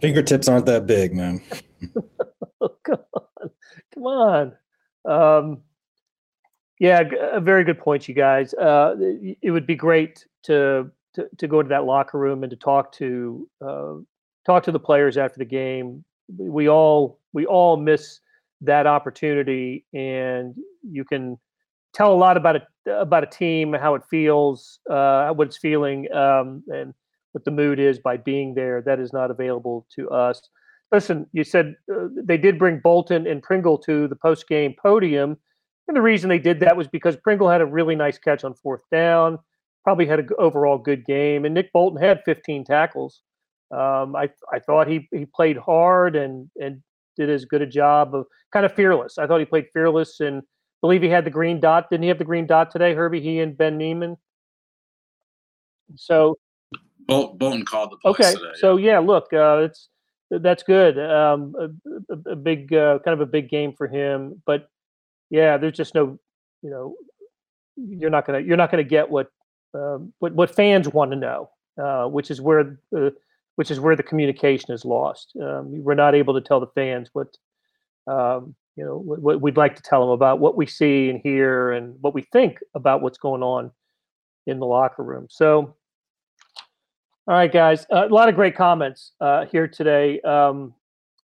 Fingertips 0.00 0.48
aren't 0.48 0.66
that 0.66 0.86
big, 0.86 1.14
man. 1.14 1.40
oh, 2.60 2.76
come 2.84 2.98
on, 3.14 3.50
come 3.94 4.02
on. 4.02 4.52
Um, 5.04 5.62
yeah, 6.80 7.04
a 7.32 7.40
very 7.40 7.62
good 7.62 7.78
point, 7.78 8.08
you 8.08 8.14
guys. 8.14 8.52
Uh, 8.54 8.96
it 9.40 9.52
would 9.52 9.66
be 9.66 9.76
great 9.76 10.26
to, 10.44 10.90
to 11.14 11.28
to 11.38 11.46
go 11.46 11.60
into 11.60 11.68
that 11.68 11.84
locker 11.84 12.18
room 12.18 12.42
and 12.42 12.50
to 12.50 12.56
talk 12.56 12.90
to 12.92 13.48
uh, 13.64 13.94
talk 14.44 14.64
to 14.64 14.72
the 14.72 14.80
players 14.80 15.16
after 15.16 15.38
the 15.38 15.44
game. 15.44 16.04
We 16.36 16.68
all 16.68 17.20
we 17.32 17.46
all 17.46 17.76
miss 17.76 18.18
that 18.66 18.86
opportunity 18.86 19.84
and 19.94 20.54
you 20.82 21.04
can 21.04 21.38
tell 21.92 22.12
a 22.12 22.16
lot 22.16 22.36
about 22.36 22.56
it 22.56 22.62
about 22.86 23.22
a 23.22 23.26
team 23.26 23.72
how 23.72 23.94
it 23.94 24.02
feels 24.10 24.80
uh, 24.90 25.30
what 25.30 25.48
it's 25.48 25.58
feeling 25.58 26.12
um, 26.12 26.62
and 26.68 26.92
what 27.32 27.44
the 27.44 27.50
mood 27.50 27.78
is 27.78 27.98
by 27.98 28.16
being 28.16 28.54
there 28.54 28.82
that 28.82 29.00
is 29.00 29.12
not 29.12 29.30
available 29.30 29.86
to 29.94 30.08
us 30.10 30.48
listen, 30.94 31.26
you 31.32 31.44
said 31.44 31.74
uh, 31.92 32.06
they 32.14 32.38
did 32.38 32.58
bring 32.58 32.78
Bolton 32.78 33.26
and 33.26 33.42
Pringle 33.42 33.76
to 33.78 34.06
the 34.08 34.16
post 34.16 34.48
game 34.48 34.74
podium. 34.80 35.36
And 35.88 35.96
the 35.96 36.02
reason 36.02 36.30
they 36.30 36.38
did 36.38 36.60
that 36.60 36.76
was 36.76 36.88
because 36.88 37.16
Pringle 37.16 37.50
had 37.50 37.60
a 37.60 37.66
really 37.66 37.96
nice 37.96 38.16
catch 38.16 38.44
on 38.44 38.54
fourth 38.54 38.82
down, 38.90 39.38
probably 39.82 40.06
had 40.06 40.20
an 40.20 40.28
overall 40.38 40.78
good 40.78 41.04
game, 41.04 41.44
and 41.44 41.52
Nick 41.52 41.72
Bolton 41.72 42.00
had 42.00 42.22
15 42.24 42.64
tackles. 42.64 43.20
Um, 43.70 44.14
I 44.16 44.30
I 44.52 44.60
thought 44.60 44.88
he 44.88 45.08
he 45.10 45.26
played 45.26 45.56
hard 45.56 46.16
and 46.16 46.48
and 46.60 46.82
did 47.16 47.30
as 47.30 47.44
good 47.44 47.62
a 47.62 47.66
job 47.66 48.14
of 48.14 48.26
kind 48.52 48.66
of 48.66 48.74
fearless. 48.74 49.18
I 49.18 49.26
thought 49.26 49.38
he 49.38 49.44
played 49.44 49.66
fearless 49.72 50.20
and 50.20 50.42
believe 50.80 51.02
he 51.02 51.08
had 51.08 51.24
the 51.24 51.30
green 51.30 51.60
dot. 51.60 51.90
Didn't 51.90 52.02
he 52.02 52.08
have 52.08 52.18
the 52.18 52.24
green 52.24 52.46
dot 52.46 52.70
today, 52.70 52.94
Herbie? 52.94 53.20
He 53.20 53.40
and 53.40 53.56
Ben 53.56 53.78
Niemann. 53.78 54.16
So 55.96 56.38
Bolton 57.06 57.64
called 57.64 57.92
the 57.92 58.08
okay. 58.08 58.32
Today, 58.32 58.52
so 58.56 58.76
yeah, 58.76 58.98
look, 58.98 59.32
uh, 59.32 59.62
it's 59.64 59.88
that's 60.30 60.62
good. 60.62 60.98
Um, 60.98 61.54
a, 61.58 62.12
a, 62.12 62.32
a 62.32 62.36
big 62.36 62.72
uh, 62.72 62.98
kind 63.04 63.14
of 63.14 63.20
a 63.20 63.30
big 63.30 63.48
game 63.48 63.74
for 63.76 63.86
him, 63.86 64.42
but 64.46 64.68
yeah, 65.30 65.56
there's 65.56 65.76
just 65.76 65.94
no, 65.94 66.18
you 66.62 66.70
know, 66.70 66.96
you're 67.76 68.10
not 68.10 68.26
gonna 68.26 68.40
you're 68.40 68.56
not 68.56 68.70
gonna 68.70 68.84
get 68.84 69.10
what 69.10 69.28
um, 69.74 70.12
what 70.18 70.34
what 70.34 70.54
fans 70.54 70.88
want 70.88 71.10
to 71.10 71.16
know, 71.16 71.50
uh, 71.80 72.06
which 72.06 72.30
is 72.30 72.40
where 72.40 72.78
uh, 72.96 73.10
which 73.56 73.70
is 73.70 73.80
where 73.80 73.96
the 73.96 74.02
communication 74.02 74.72
is 74.72 74.84
lost. 74.84 75.32
Um, 75.40 75.82
we're 75.82 75.94
not 75.94 76.14
able 76.14 76.34
to 76.34 76.40
tell 76.40 76.60
the 76.60 76.66
fans 76.74 77.10
what 77.12 77.36
um, 78.06 78.54
you 78.76 78.84
know 78.84 78.98
what, 78.98 79.20
what, 79.20 79.40
we'd 79.40 79.56
like 79.56 79.76
to 79.76 79.82
tell 79.82 80.00
them 80.00 80.10
about 80.10 80.40
what 80.40 80.56
we 80.56 80.66
see 80.66 81.08
and 81.08 81.20
hear 81.20 81.72
and 81.72 81.96
what 82.00 82.14
we 82.14 82.22
think 82.32 82.58
about 82.74 83.02
what's 83.02 83.18
going 83.18 83.42
on 83.42 83.70
in 84.46 84.58
the 84.58 84.66
locker 84.66 85.02
room. 85.02 85.26
So, 85.30 85.74
all 87.26 87.34
right, 87.34 87.52
guys, 87.52 87.86
uh, 87.92 88.06
a 88.06 88.14
lot 88.14 88.28
of 88.28 88.34
great 88.34 88.56
comments 88.56 89.12
uh, 89.20 89.46
here 89.46 89.66
today. 89.66 90.20
Um, 90.20 90.74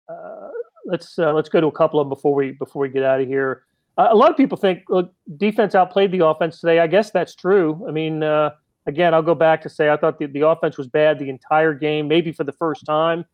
uh, 0.09 0.49
let's 0.87 1.19
uh, 1.19 1.33
let's 1.33 1.49
go 1.49 1.61
to 1.61 1.67
a 1.67 1.73
couple 1.73 2.01
of 2.01 2.07
them 2.07 2.11
before 2.11 2.35
we 2.35 2.53
before 2.53 2.83
we 2.83 2.89
get 2.89 3.03
out 3.03 3.21
of 3.21 3.29
here. 3.29 3.65
Uh, 3.99 4.09
a 4.11 4.17
lot 4.17 4.31
of 4.31 4.37
people 4.37 4.57
think 4.57 4.85
look, 4.89 5.13
defense 5.37 5.75
outplayed 5.75 6.13
the 6.13 6.25
offense 6.25 6.61
today. 6.61 6.79
I 6.79 6.87
guess 6.87 7.11
that's 7.11 7.35
true. 7.35 7.85
I 7.89 7.91
mean 7.91 8.23
uh, 8.23 8.51
again, 8.87 9.15
I'll 9.15 9.23
go 9.23 9.35
back 9.35 9.63
to 9.63 9.69
say 9.69 9.91
I 9.91 9.97
thought 9.97 10.19
the, 10.19 10.27
the 10.27 10.47
offense 10.47 10.79
was 10.79 10.89
bad 10.89 11.19
the 11.19 11.29
entire 11.29 11.75
game, 11.75 12.09
maybe 12.09 12.33
for 12.33 12.45
the 12.45 12.53
first 12.53 12.85
time 12.85 13.25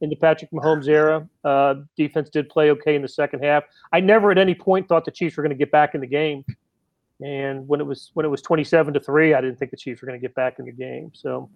in 0.00 0.10
the 0.10 0.16
Patrick 0.16 0.50
Mahomes 0.50 0.88
era. 0.88 1.26
Uh, 1.44 1.76
defense 1.96 2.28
did 2.28 2.48
play 2.48 2.70
okay 2.70 2.94
in 2.94 3.02
the 3.02 3.08
second 3.08 3.42
half. 3.42 3.64
I 3.92 4.00
never 4.00 4.30
at 4.30 4.38
any 4.38 4.54
point 4.54 4.88
thought 4.88 5.04
the 5.04 5.10
Chiefs 5.10 5.36
were 5.36 5.42
going 5.42 5.56
to 5.56 5.58
get 5.58 5.70
back 5.70 5.94
in 5.94 6.00
the 6.00 6.06
game. 6.06 6.44
And 7.24 7.66
when 7.66 7.80
it 7.80 7.86
was 7.86 8.10
when 8.12 8.26
it 8.26 8.28
was 8.28 8.42
27 8.42 8.92
to 8.94 9.00
3, 9.00 9.34
I 9.34 9.40
didn't 9.40 9.58
think 9.58 9.70
the 9.70 9.76
Chiefs 9.76 10.02
were 10.02 10.06
going 10.06 10.20
to 10.20 10.24
get 10.24 10.34
back 10.34 10.58
in 10.58 10.66
the 10.66 10.72
game. 10.72 11.10
So 11.14 11.48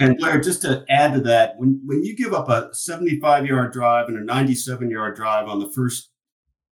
and 0.00 0.16
Blair, 0.16 0.40
just 0.40 0.62
to 0.62 0.84
add 0.88 1.14
to 1.14 1.20
that, 1.22 1.58
when 1.58 1.80
when 1.84 2.04
you 2.04 2.16
give 2.16 2.32
up 2.32 2.48
a 2.48 2.72
75 2.72 3.46
yard 3.46 3.72
drive 3.72 4.08
and 4.08 4.16
a 4.16 4.24
97 4.24 4.90
yard 4.90 5.16
drive 5.16 5.48
on 5.48 5.58
the 5.58 5.70
first 5.70 6.10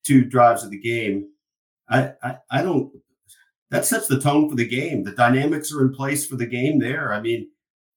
two 0.04 0.26
drives 0.26 0.63
of 0.63 0.70
the 0.70 0.80
game, 0.80 1.30
I, 1.89 2.12
I, 2.22 2.38
I 2.52 2.62
don't 2.62 2.92
that 3.74 3.86
sets 3.86 4.06
the 4.06 4.20
tone 4.20 4.48
for 4.48 4.56
the 4.56 4.68
game. 4.68 5.04
The 5.04 5.14
dynamics 5.14 5.74
are 5.74 5.82
in 5.82 5.96
place 5.96 6.28
for 6.28 6.36
the 6.36 6.46
game 6.46 6.78
there. 6.78 7.12
I 7.12 7.20
mean, 7.20 7.50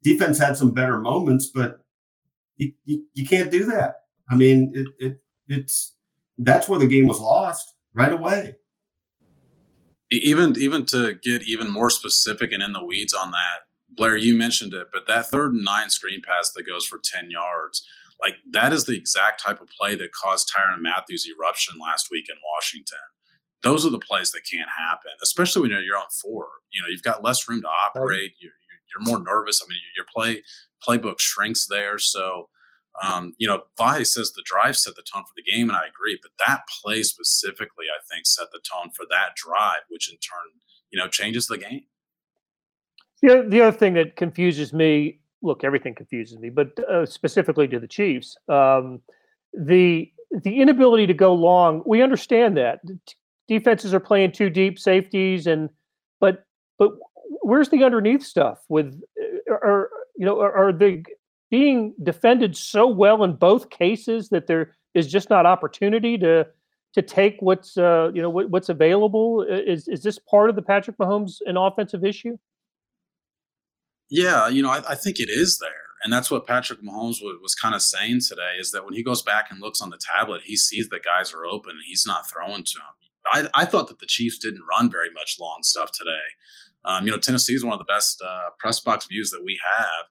defense 0.03 0.39
had 0.39 0.57
some 0.57 0.71
better 0.71 0.99
moments, 0.99 1.51
but 1.55 1.81
you, 2.57 2.73
you, 2.87 3.05
you 3.13 3.27
can't 3.27 3.51
do 3.51 3.67
that. 3.67 3.97
I 4.31 4.37
mean, 4.37 4.73
it, 4.75 4.87
it 4.99 5.21
it's 5.49 5.95
that's 6.39 6.67
where 6.67 6.79
the 6.79 6.87
game 6.87 7.07
was 7.07 7.21
lost 7.21 7.75
right 7.93 8.11
away. 8.11 8.57
Even 10.11 10.57
even 10.59 10.87
to 10.87 11.13
get 11.23 11.43
even 11.43 11.71
more 11.71 11.91
specific 11.91 12.53
and 12.53 12.63
in 12.63 12.73
the 12.73 12.83
weeds 12.83 13.13
on 13.13 13.31
that, 13.33 13.67
Blair, 13.95 14.17
you 14.17 14.35
mentioned 14.35 14.73
it, 14.73 14.87
but 14.95 15.07
that 15.09 15.27
third 15.27 15.53
and 15.53 15.63
nine 15.63 15.91
screen 15.91 16.23
pass 16.27 16.53
that 16.53 16.67
goes 16.67 16.87
for 16.87 16.99
10 17.05 17.31
yards, 17.31 17.87
like 18.19 18.37
that 18.51 18.73
is 18.73 18.87
the 18.87 18.97
exact 18.97 19.43
type 19.43 19.61
of 19.61 19.69
play 19.79 19.95
that 19.95 20.13
caused 20.13 20.51
Tyrann 20.51 20.81
Mathieu's 20.81 21.29
eruption 21.29 21.75
last 21.79 22.09
week 22.11 22.31
in 22.31 22.37
Washington 22.55 22.97
those 23.63 23.87
are 23.87 23.91
the 23.91 23.99
plays 23.99 24.33
that 24.33 24.43
can't 24.51 24.69
happen, 24.77 25.13
especially 25.23 25.63
when 25.63 25.71
you're 25.85 25.97
on 25.97 26.07
four. 26.23 26.49
You 26.71 26.83
know, 26.83 26.89
you've 26.89 27.03
got 27.03 27.25
less 27.25 27.49
room 27.49 27.63
to 27.63 27.69
operate. 27.69 28.33
You're, 28.39 28.53
you're 28.93 29.05
more 29.05 29.23
nervous. 29.23 29.63
I 29.63 29.69
mean, 29.69 29.79
your 29.97 30.07
play 30.15 30.43
playbook 30.87 31.19
shrinks 31.19 31.67
there. 31.67 31.99
So, 31.99 32.49
um, 33.03 33.35
you 33.39 33.47
know, 33.47 33.63
Vahe 33.79 34.07
says 34.07 34.33
the 34.33 34.43
drive 34.45 34.77
set 34.77 34.95
the 34.95 35.03
tone 35.03 35.25
for 35.25 35.33
the 35.37 35.43
game, 35.43 35.69
and 35.69 35.77
I 35.77 35.87
agree. 35.87 36.19
But 36.21 36.33
that 36.47 36.63
play 36.83 37.03
specifically, 37.03 37.87
I 37.91 38.01
think, 38.13 38.27
set 38.27 38.47
the 38.53 38.61
tone 38.61 38.91
for 38.95 39.05
that 39.11 39.35
drive, 39.37 39.83
which 39.89 40.11
in 40.11 40.17
turn, 40.19 40.61
you 40.91 40.99
know, 40.99 41.09
changes 41.09 41.47
the 41.47 41.59
game. 41.59 41.83
The, 43.23 43.45
the 43.49 43.63
other 43.63 43.77
thing 43.77 43.95
that 43.95 44.17
confuses 44.17 44.73
me, 44.73 45.21
look, 45.43 45.65
everything 45.65 45.95
confuses 45.95 46.39
me, 46.39 46.51
but 46.51 46.79
uh, 46.89 47.07
specifically 47.07 47.67
to 47.69 47.81
the 47.81 47.89
Chiefs, 47.89 48.37
um, 48.49 49.01
the 49.53 50.11
the 50.43 50.61
inability 50.61 51.07
to 51.07 51.15
go 51.15 51.33
long. 51.33 51.83
We 51.87 52.03
understand 52.03 52.57
that 52.57 52.81
defenses 53.49 53.95
are 53.95 54.01
playing 54.01 54.33
two 54.33 54.51
deep 54.51 54.79
safeties 54.79 55.47
and 55.47 55.69
but 56.21 56.45
but 56.79 56.93
where's 57.43 57.69
the 57.69 57.85
underneath 57.85 58.23
stuff 58.23 58.59
with 58.69 59.01
are 59.51 59.91
you 60.17 60.27
know 60.27 60.41
are, 60.41 60.69
are 60.69 60.73
they 60.73 61.03
being 61.51 61.95
defended 62.03 62.57
so 62.57 62.87
well 62.87 63.23
in 63.23 63.33
both 63.35 63.71
cases 63.71 64.29
that 64.31 64.47
there 64.47 64.75
is 64.95 65.07
just 65.07 65.31
not 65.31 65.47
opportunity 65.47 66.19
to 66.19 66.47
to 66.93 67.03
take 67.03 67.37
what's 67.41 67.77
uh, 67.77 68.11
you 68.15 68.23
know 68.23 68.31
what, 68.31 68.51
what's 68.51 68.69
available 68.69 69.43
is 69.43 69.87
is 69.89 70.03
this 70.03 70.19
part 70.19 70.51
of 70.51 70.57
the 70.57 70.63
Patrick 70.63 70.97
Mahomes 70.99 71.39
an 71.47 71.57
offensive 71.57 72.05
issue 72.05 72.37
yeah 74.09 74.49
you 74.49 74.63
know 74.63 74.71
I, 74.71 74.83
I 74.89 74.95
think 74.95 75.21
it 75.21 75.29
is 75.29 75.59
there 75.59 75.87
and 76.03 76.13
that's 76.13 76.31
what 76.31 76.47
Patrick 76.47 76.83
Mahomes 76.83 77.23
was, 77.23 77.39
was 77.43 77.55
kind 77.55 77.75
of 77.75 77.83
saying 77.83 78.21
today 78.21 78.57
is 78.61 78.71
that 78.71 78.85
when 78.85 78.95
he 78.95 79.03
goes 79.03 79.23
back 79.23 79.51
and 79.51 79.61
looks 79.61 79.81
on 79.81 79.91
the 79.91 79.99
tablet, 79.99 80.43
he 80.45 80.57
sees 80.57 80.89
that 80.91 81.03
guys 81.05 81.33
are 81.33 81.47
open 81.47 81.71
and 81.71 81.81
he's 81.85 82.07
not 82.07 82.31
throwing 82.31 82.63
to 82.63 82.75
them. 82.75 83.06
I, 83.33 83.49
I 83.55 83.65
thought 83.65 83.89
that 83.89 83.99
the 83.99 84.07
Chiefs 84.07 84.39
didn't 84.39 84.63
run 84.69 84.91
very 84.91 85.11
much 85.13 85.37
long 85.41 85.61
stuff 85.63 85.91
today. 85.93 86.27
Um, 86.85 87.05
you 87.05 87.11
know, 87.11 87.19
Tennessee 87.19 87.55
is 87.55 87.65
one 87.65 87.73
of 87.73 87.79
the 87.79 87.93
best 87.93 88.23
uh, 88.25 88.51
press 88.59 88.81
box 88.81 89.07
views 89.07 89.31
that 89.31 89.43
we 89.45 89.59
have, 89.79 90.07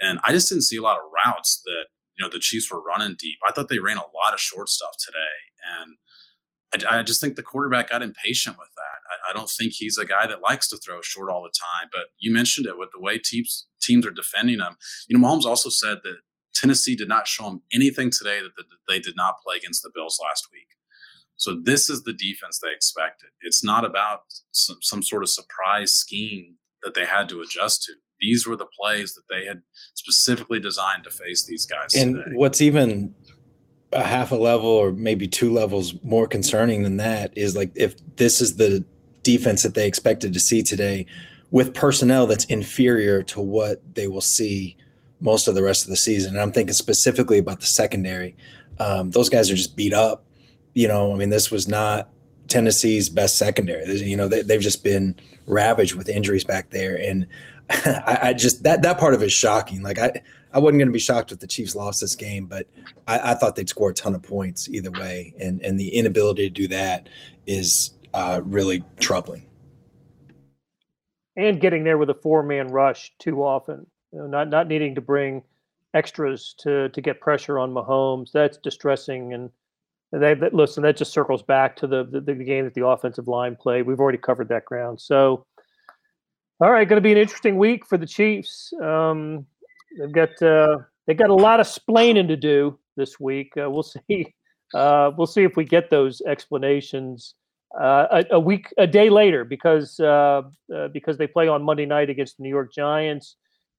and 0.00 0.18
I 0.24 0.32
just 0.32 0.48
didn't 0.48 0.64
see 0.64 0.76
a 0.76 0.82
lot 0.82 0.98
of 0.98 1.04
routes 1.24 1.62
that 1.64 1.86
you 2.18 2.24
know 2.24 2.30
the 2.30 2.40
Chiefs 2.40 2.70
were 2.70 2.82
running 2.82 3.16
deep. 3.18 3.38
I 3.48 3.52
thought 3.52 3.68
they 3.68 3.78
ran 3.78 3.98
a 3.98 4.00
lot 4.00 4.34
of 4.34 4.40
short 4.40 4.68
stuff 4.68 4.94
today, 4.98 5.16
and 5.80 5.96
I, 6.74 6.98
I 6.98 7.02
just 7.02 7.20
think 7.20 7.36
the 7.36 7.42
quarterback 7.42 7.90
got 7.90 8.02
impatient 8.02 8.56
with 8.58 8.68
that. 8.76 8.82
I, 8.82 9.30
I, 9.30 9.32
don't 9.32 9.48
think 9.48 9.72
he's 9.72 9.96
a 9.96 10.04
guy 10.04 10.26
that 10.26 10.42
likes 10.42 10.68
to 10.68 10.76
throw 10.76 11.00
short 11.02 11.30
all 11.30 11.42
the 11.42 11.50
time. 11.50 11.88
But 11.92 12.06
you 12.18 12.32
mentioned 12.32 12.66
it 12.66 12.78
with 12.78 12.90
the 12.92 13.00
way 13.00 13.18
teams 13.18 13.66
teams 13.80 14.06
are 14.06 14.10
defending 14.10 14.58
him. 14.58 14.76
You 15.08 15.18
know, 15.18 15.26
Mahomes 15.26 15.44
also 15.44 15.70
said 15.70 15.98
that 16.04 16.16
Tennessee 16.54 16.96
did 16.96 17.08
not 17.08 17.26
show 17.26 17.46
him 17.48 17.62
anything 17.72 18.10
today 18.10 18.40
that, 18.42 18.56
that 18.56 18.66
they 18.88 18.98
did 18.98 19.14
not 19.16 19.36
play 19.44 19.56
against 19.56 19.82
the 19.82 19.90
Bills 19.94 20.18
last 20.22 20.48
week. 20.52 20.66
So 21.38 21.56
this 21.62 21.88
is 21.88 22.02
the 22.02 22.12
defense 22.12 22.58
they 22.58 22.72
expected. 22.72 23.30
It's 23.40 23.64
not 23.64 23.84
about 23.84 24.22
some, 24.50 24.78
some 24.82 25.02
sort 25.02 25.22
of 25.22 25.30
surprise 25.30 25.94
scheme 25.94 26.56
that 26.82 26.94
they 26.94 27.06
had 27.06 27.28
to 27.30 27.40
adjust 27.40 27.84
to. 27.84 27.92
These 28.20 28.46
were 28.46 28.56
the 28.56 28.66
plays 28.78 29.14
that 29.14 29.22
they 29.30 29.46
had 29.46 29.62
specifically 29.94 30.58
designed 30.58 31.04
to 31.04 31.10
face 31.10 31.46
these 31.46 31.64
guys. 31.64 31.94
And 31.94 32.16
today. 32.16 32.30
what's 32.34 32.60
even 32.60 33.14
a 33.92 34.02
half 34.02 34.32
a 34.32 34.36
level 34.36 34.68
or 34.68 34.92
maybe 34.92 35.28
two 35.28 35.52
levels 35.52 35.94
more 36.02 36.26
concerning 36.26 36.82
than 36.82 36.98
that 36.98 37.32
is 37.38 37.56
like 37.56 37.70
if 37.74 37.94
this 38.16 38.40
is 38.40 38.56
the 38.56 38.84
defense 39.22 39.62
that 39.62 39.74
they 39.74 39.86
expected 39.86 40.32
to 40.34 40.40
see 40.40 40.62
today 40.62 41.06
with 41.50 41.72
personnel 41.72 42.26
that's 42.26 42.44
inferior 42.46 43.22
to 43.22 43.40
what 43.40 43.80
they 43.94 44.08
will 44.08 44.20
see 44.20 44.76
most 45.20 45.48
of 45.48 45.54
the 45.54 45.62
rest 45.62 45.84
of 45.84 45.90
the 45.90 45.96
season. 45.96 46.34
And 46.34 46.42
I'm 46.42 46.52
thinking 46.52 46.74
specifically 46.74 47.38
about 47.38 47.60
the 47.60 47.66
secondary. 47.66 48.36
Um, 48.78 49.10
those 49.10 49.28
guys 49.28 49.50
are 49.50 49.56
just 49.56 49.76
beat 49.76 49.94
up 49.94 50.24
you 50.74 50.88
know, 50.88 51.12
I 51.12 51.16
mean, 51.16 51.30
this 51.30 51.50
was 51.50 51.68
not 51.68 52.10
Tennessee's 52.48 53.08
best 53.08 53.36
secondary. 53.36 53.84
You 53.96 54.16
know, 54.16 54.28
they, 54.28 54.54
have 54.54 54.62
just 54.62 54.82
been 54.82 55.14
ravaged 55.46 55.94
with 55.94 56.08
injuries 56.08 56.44
back 56.44 56.70
there, 56.70 56.96
and 56.96 57.26
I, 57.70 58.18
I, 58.22 58.32
just 58.32 58.62
that 58.62 58.82
that 58.82 58.98
part 58.98 59.14
of 59.14 59.22
it 59.22 59.26
is 59.26 59.32
shocking. 59.32 59.82
Like 59.82 59.98
I, 59.98 60.20
I 60.52 60.58
wasn't 60.58 60.78
going 60.78 60.88
to 60.88 60.92
be 60.92 60.98
shocked 60.98 61.32
if 61.32 61.38
the 61.38 61.46
Chiefs 61.46 61.74
lost 61.74 62.00
this 62.00 62.16
game, 62.16 62.46
but 62.46 62.66
I, 63.06 63.32
I, 63.32 63.34
thought 63.34 63.54
they'd 63.54 63.68
score 63.68 63.90
a 63.90 63.94
ton 63.94 64.14
of 64.14 64.22
points 64.22 64.68
either 64.68 64.90
way, 64.90 65.34
and 65.38 65.60
and 65.62 65.78
the 65.78 65.88
inability 65.90 66.48
to 66.48 66.50
do 66.50 66.68
that 66.68 67.08
is 67.46 67.92
uh, 68.14 68.40
really 68.44 68.82
troubling. 68.98 69.46
And 71.36 71.60
getting 71.60 71.84
there 71.84 71.98
with 71.98 72.10
a 72.10 72.14
four 72.14 72.42
man 72.42 72.68
rush 72.68 73.12
too 73.18 73.44
often, 73.44 73.86
you 74.12 74.20
know, 74.20 74.26
not 74.26 74.48
not 74.48 74.68
needing 74.68 74.94
to 74.94 75.00
bring 75.00 75.42
extras 75.94 76.54
to 76.60 76.88
to 76.88 77.00
get 77.00 77.20
pressure 77.20 77.58
on 77.58 77.72
Mahomes. 77.72 78.32
That's 78.32 78.56
distressing 78.56 79.34
and 79.34 79.50
they, 80.12 80.34
that, 80.34 80.54
listen, 80.54 80.82
that 80.84 80.96
just 80.96 81.12
circles 81.12 81.42
back 81.42 81.76
to 81.76 81.86
the, 81.86 82.04
the, 82.04 82.20
the 82.20 82.34
game 82.34 82.64
that 82.64 82.74
the 82.74 82.86
offensive 82.86 83.28
line 83.28 83.56
played. 83.56 83.86
We've 83.86 84.00
already 84.00 84.18
covered 84.18 84.48
that 84.48 84.64
ground. 84.64 85.00
So, 85.00 85.44
all 86.60 86.70
right, 86.70 86.88
going 86.88 86.96
to 86.96 87.06
be 87.06 87.12
an 87.12 87.18
interesting 87.18 87.56
week 87.58 87.86
for 87.86 87.98
the 87.98 88.06
Chiefs. 88.06 88.72
Um, 88.82 89.46
they've 89.98 90.12
got 90.12 90.40
uh, 90.42 90.78
they 91.06 91.14
got 91.14 91.30
a 91.30 91.34
lot 91.34 91.60
of 91.60 91.66
splaining 91.66 92.28
to 92.28 92.36
do 92.36 92.78
this 92.96 93.20
week. 93.20 93.52
Uh, 93.56 93.70
we'll 93.70 93.82
see. 94.08 94.34
Uh, 94.74 95.10
we'll 95.16 95.26
see 95.26 95.44
if 95.44 95.56
we 95.56 95.64
get 95.64 95.88
those 95.88 96.20
explanations 96.26 97.34
uh, 97.80 98.06
a, 98.10 98.34
a, 98.34 98.40
week, 98.40 98.72
a 98.76 98.86
day 98.86 99.08
later, 99.08 99.44
because 99.44 99.98
uh, 100.00 100.42
uh, 100.74 100.88
because 100.88 101.16
they 101.16 101.26
play 101.26 101.48
on 101.48 101.62
Monday 101.62 101.86
night 101.86 102.10
against 102.10 102.36
the 102.36 102.42
New 102.42 102.48
York 102.50 102.72
Giants. 102.72 103.36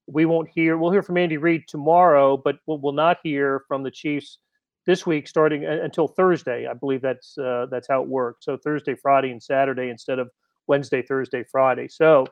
we 0.07 0.25
won't 0.25 0.49
hear. 0.49 0.77
We'll 0.77 0.91
hear 0.91 1.03
from 1.03 1.17
Andy 1.17 1.37
Reid 1.37 1.63
tomorrow, 1.67 2.37
but 2.37 2.57
we'll, 2.65 2.79
we'll 2.79 2.93
not 2.93 3.17
hear 3.23 3.63
from 3.67 3.83
the 3.83 3.91
Chiefs 3.91 4.39
this 4.89 5.05
week 5.05 5.27
starting 5.27 5.65
until 5.65 6.07
Thursday. 6.07 6.65
I 6.65 6.73
believe 6.73 7.03
that's 7.03 7.37
uh, 7.37 7.67
that's 7.69 7.87
how 7.87 8.01
it 8.01 8.09
works. 8.09 8.45
So 8.45 8.57
Thursday, 8.57 8.95
Friday, 8.95 9.29
and 9.29 9.41
Saturday 9.41 9.89
instead 9.89 10.17
of 10.17 10.31
Wednesday, 10.65 11.03
Thursday, 11.03 11.43
Friday. 11.43 11.87
So, 11.87 12.25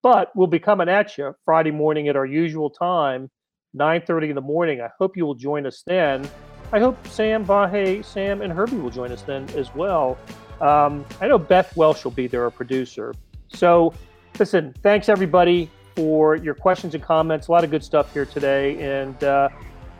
but 0.00 0.30
we'll 0.36 0.46
be 0.46 0.60
coming 0.60 0.88
at 0.88 1.18
you 1.18 1.34
Friday 1.44 1.72
morning 1.72 2.06
at 2.06 2.14
our 2.14 2.24
usual 2.24 2.70
time, 2.70 3.32
9:30 3.76 4.28
in 4.28 4.36
the 4.36 4.40
morning. 4.40 4.80
I 4.80 4.90
hope 4.96 5.16
you 5.16 5.26
will 5.26 5.34
join 5.34 5.66
us 5.66 5.82
then. 5.84 6.24
I 6.72 6.78
hope 6.78 7.04
Sam, 7.08 7.44
Vahe, 7.44 8.04
Sam, 8.04 8.42
and 8.42 8.52
Herbie 8.52 8.76
will 8.76 8.90
join 8.90 9.10
us 9.10 9.22
then 9.22 9.48
as 9.56 9.74
well. 9.74 10.16
Um, 10.60 11.04
I 11.20 11.26
know 11.26 11.36
Beth 11.36 11.76
Welsh 11.76 12.04
will 12.04 12.12
be 12.12 12.28
there, 12.28 12.44
our 12.44 12.50
producer. 12.52 13.12
So, 13.48 13.92
listen, 14.38 14.72
thanks 14.84 15.08
everybody 15.08 15.68
for 15.96 16.36
your 16.36 16.54
questions 16.54 16.94
and 16.94 17.02
comments. 17.02 17.48
A 17.48 17.52
lot 17.52 17.64
of 17.64 17.72
good 17.72 17.82
stuff 17.82 18.12
here 18.12 18.24
today. 18.24 18.80
And 18.80 19.22
uh, 19.24 19.48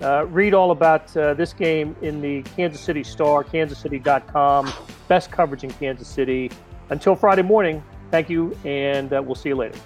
uh, 0.03 0.27
read 0.27 0.55
all 0.55 0.71
about 0.71 1.17
uh, 1.17 1.35
this 1.35 1.53
game 1.53 1.97
in 2.03 2.21
the 2.21 2.43
Kansas 2.43 2.81
City 2.81 3.05
Star, 3.05 3.45
kansascity.com. 3.45 4.73
Best 5.09 5.31
coverage 5.31 5.65
in 5.65 5.71
Kansas 5.71 6.09
City. 6.09 6.51
Until 6.91 7.15
Friday 7.15 7.43
morning, 7.43 7.83
thank 8.11 8.29
you, 8.29 8.57
and 8.65 9.13
uh, 9.13 9.23
we'll 9.23 9.35
see 9.35 9.51
you 9.51 9.57
later. 9.57 9.79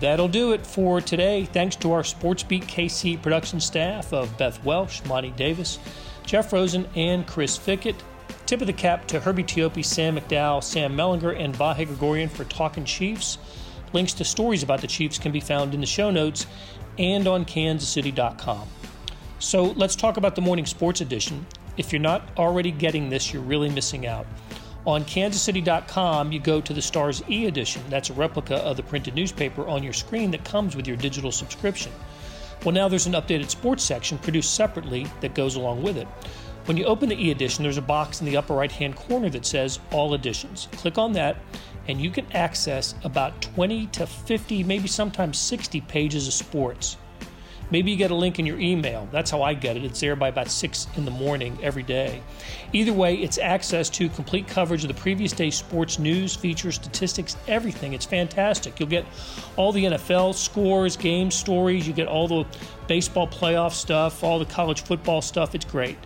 That'll 0.00 0.28
do 0.28 0.52
it 0.52 0.66
for 0.66 1.00
today. 1.00 1.44
Thanks 1.44 1.76
to 1.76 1.92
our 1.92 2.02
SportsBeat 2.02 2.64
KC 2.64 3.22
production 3.22 3.60
staff 3.60 4.12
of 4.12 4.36
Beth 4.36 4.62
Welsh, 4.64 5.02
Monty 5.04 5.30
Davis, 5.30 5.78
Jeff 6.26 6.52
Rosen, 6.52 6.86
and 6.96 7.26
Chris 7.26 7.56
Fickett. 7.56 7.96
Tip 8.46 8.60
of 8.60 8.66
the 8.66 8.72
cap 8.72 9.06
to 9.08 9.20
Herbie 9.20 9.44
Teope, 9.44 9.82
Sam 9.84 10.18
McDowell, 10.18 10.62
Sam 10.62 10.94
Mellinger, 10.94 11.38
and 11.38 11.54
Vahe 11.54 11.86
Gregorian 11.86 12.28
for 12.28 12.44
Talking 12.44 12.84
Chiefs. 12.84 13.38
Links 13.94 14.12
to 14.14 14.24
stories 14.24 14.62
about 14.62 14.80
the 14.80 14.86
Chiefs 14.86 15.18
can 15.18 15.30
be 15.32 15.40
found 15.40 15.72
in 15.72 15.80
the 15.80 15.86
show 15.86 16.10
notes 16.10 16.46
and 16.98 17.26
on 17.26 17.44
kansascity.com. 17.44 18.68
So 19.38 19.64
let's 19.72 19.96
talk 19.96 20.16
about 20.16 20.34
the 20.34 20.40
morning 20.40 20.66
sports 20.66 21.00
edition. 21.00 21.46
If 21.76 21.92
you're 21.92 22.00
not 22.00 22.28
already 22.38 22.70
getting 22.70 23.10
this, 23.10 23.32
you're 23.32 23.42
really 23.42 23.68
missing 23.68 24.06
out. 24.06 24.26
On 24.86 25.02
kansascity.com, 25.04 26.30
you 26.30 26.38
go 26.38 26.60
to 26.60 26.72
the 26.72 26.82
Stars 26.82 27.22
e 27.28 27.46
edition. 27.46 27.82
That's 27.88 28.10
a 28.10 28.12
replica 28.12 28.56
of 28.56 28.76
the 28.76 28.82
printed 28.82 29.14
newspaper 29.14 29.66
on 29.66 29.82
your 29.82 29.94
screen 29.94 30.30
that 30.32 30.44
comes 30.44 30.76
with 30.76 30.86
your 30.86 30.96
digital 30.96 31.32
subscription. 31.32 31.90
Well, 32.64 32.74
now 32.74 32.88
there's 32.88 33.06
an 33.06 33.14
updated 33.14 33.50
sports 33.50 33.82
section 33.82 34.18
produced 34.18 34.54
separately 34.54 35.06
that 35.20 35.34
goes 35.34 35.56
along 35.56 35.82
with 35.82 35.96
it. 35.96 36.08
When 36.64 36.78
you 36.78 36.86
open 36.86 37.10
the 37.10 37.22
e 37.22 37.30
edition, 37.30 37.62
there's 37.62 37.76
a 37.76 37.82
box 37.82 38.20
in 38.20 38.26
the 38.26 38.38
upper 38.38 38.54
right 38.54 38.72
hand 38.72 38.96
corner 38.96 39.28
that 39.28 39.44
says 39.44 39.80
All 39.92 40.14
Editions. 40.14 40.66
Click 40.72 40.96
on 40.96 41.12
that, 41.12 41.36
and 41.88 42.00
you 42.00 42.10
can 42.10 42.26
access 42.32 42.94
about 43.04 43.42
20 43.42 43.86
to 43.88 44.06
50, 44.06 44.64
maybe 44.64 44.88
sometimes 44.88 45.36
60 45.38 45.82
pages 45.82 46.26
of 46.26 46.32
sports. 46.32 46.96
Maybe 47.70 47.90
you 47.90 47.98
get 47.98 48.10
a 48.10 48.14
link 48.14 48.38
in 48.38 48.46
your 48.46 48.58
email. 48.58 49.06
That's 49.12 49.30
how 49.30 49.42
I 49.42 49.52
get 49.52 49.76
it. 49.76 49.84
It's 49.84 50.00
there 50.00 50.16
by 50.16 50.28
about 50.28 50.50
6 50.50 50.86
in 50.96 51.04
the 51.04 51.10
morning 51.10 51.58
every 51.62 51.82
day. 51.82 52.22
Either 52.72 52.94
way, 52.94 53.16
it's 53.16 53.36
access 53.36 53.90
to 53.90 54.08
complete 54.08 54.48
coverage 54.48 54.84
of 54.84 54.88
the 54.88 55.00
previous 55.00 55.32
day's 55.32 55.56
sports 55.56 55.98
news, 55.98 56.34
features, 56.34 56.76
statistics, 56.76 57.36
everything. 57.46 57.92
It's 57.92 58.06
fantastic. 58.06 58.80
You'll 58.80 58.88
get 58.88 59.04
all 59.56 59.70
the 59.70 59.84
NFL 59.84 60.34
scores, 60.34 60.96
game 60.96 61.30
stories, 61.30 61.86
you 61.86 61.92
get 61.92 62.08
all 62.08 62.26
the 62.26 62.46
baseball 62.86 63.28
playoff 63.28 63.72
stuff, 63.72 64.24
all 64.24 64.38
the 64.38 64.46
college 64.46 64.82
football 64.82 65.20
stuff. 65.20 65.54
It's 65.54 65.66
great. 65.66 65.98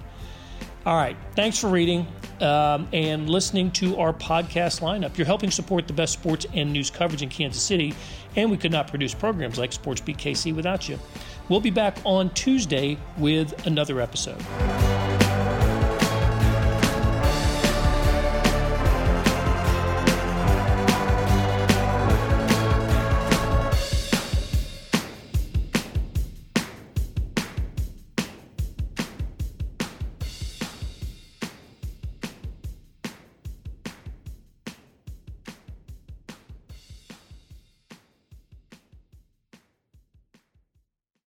All 0.87 0.97
right. 0.97 1.17
Thanks 1.35 1.59
for 1.59 1.69
reading 1.69 2.07
um, 2.41 2.89
and 2.93 3.29
listening 3.29 3.71
to 3.73 3.99
our 3.99 4.13
podcast 4.13 4.81
lineup. 4.81 5.17
You're 5.19 5.27
helping 5.27 5.51
support 5.51 5.87
the 5.87 5.93
best 5.93 6.13
sports 6.13 6.47
and 6.55 6.73
news 6.73 6.91
coverage 6.91 7.23
in 7.23 7.29
Kansas 7.29 7.63
City, 7.63 7.95
and 8.37 8.51
we 8.51 8.57
could 8.57 8.73
not 8.73 8.89
produce 8.89 9.15
programs 9.15 9.59
like 9.59 9.73
Sports 9.73 10.01
Beat 10.01 10.19
KC 10.19 10.55
without 10.55 10.89
you. 10.89 10.99
We'll 11.49 11.61
be 11.61 11.71
back 11.71 11.99
on 12.05 12.31
Tuesday 12.31 12.99
with 13.17 13.67
another 13.67 14.01
episode. 14.01 14.43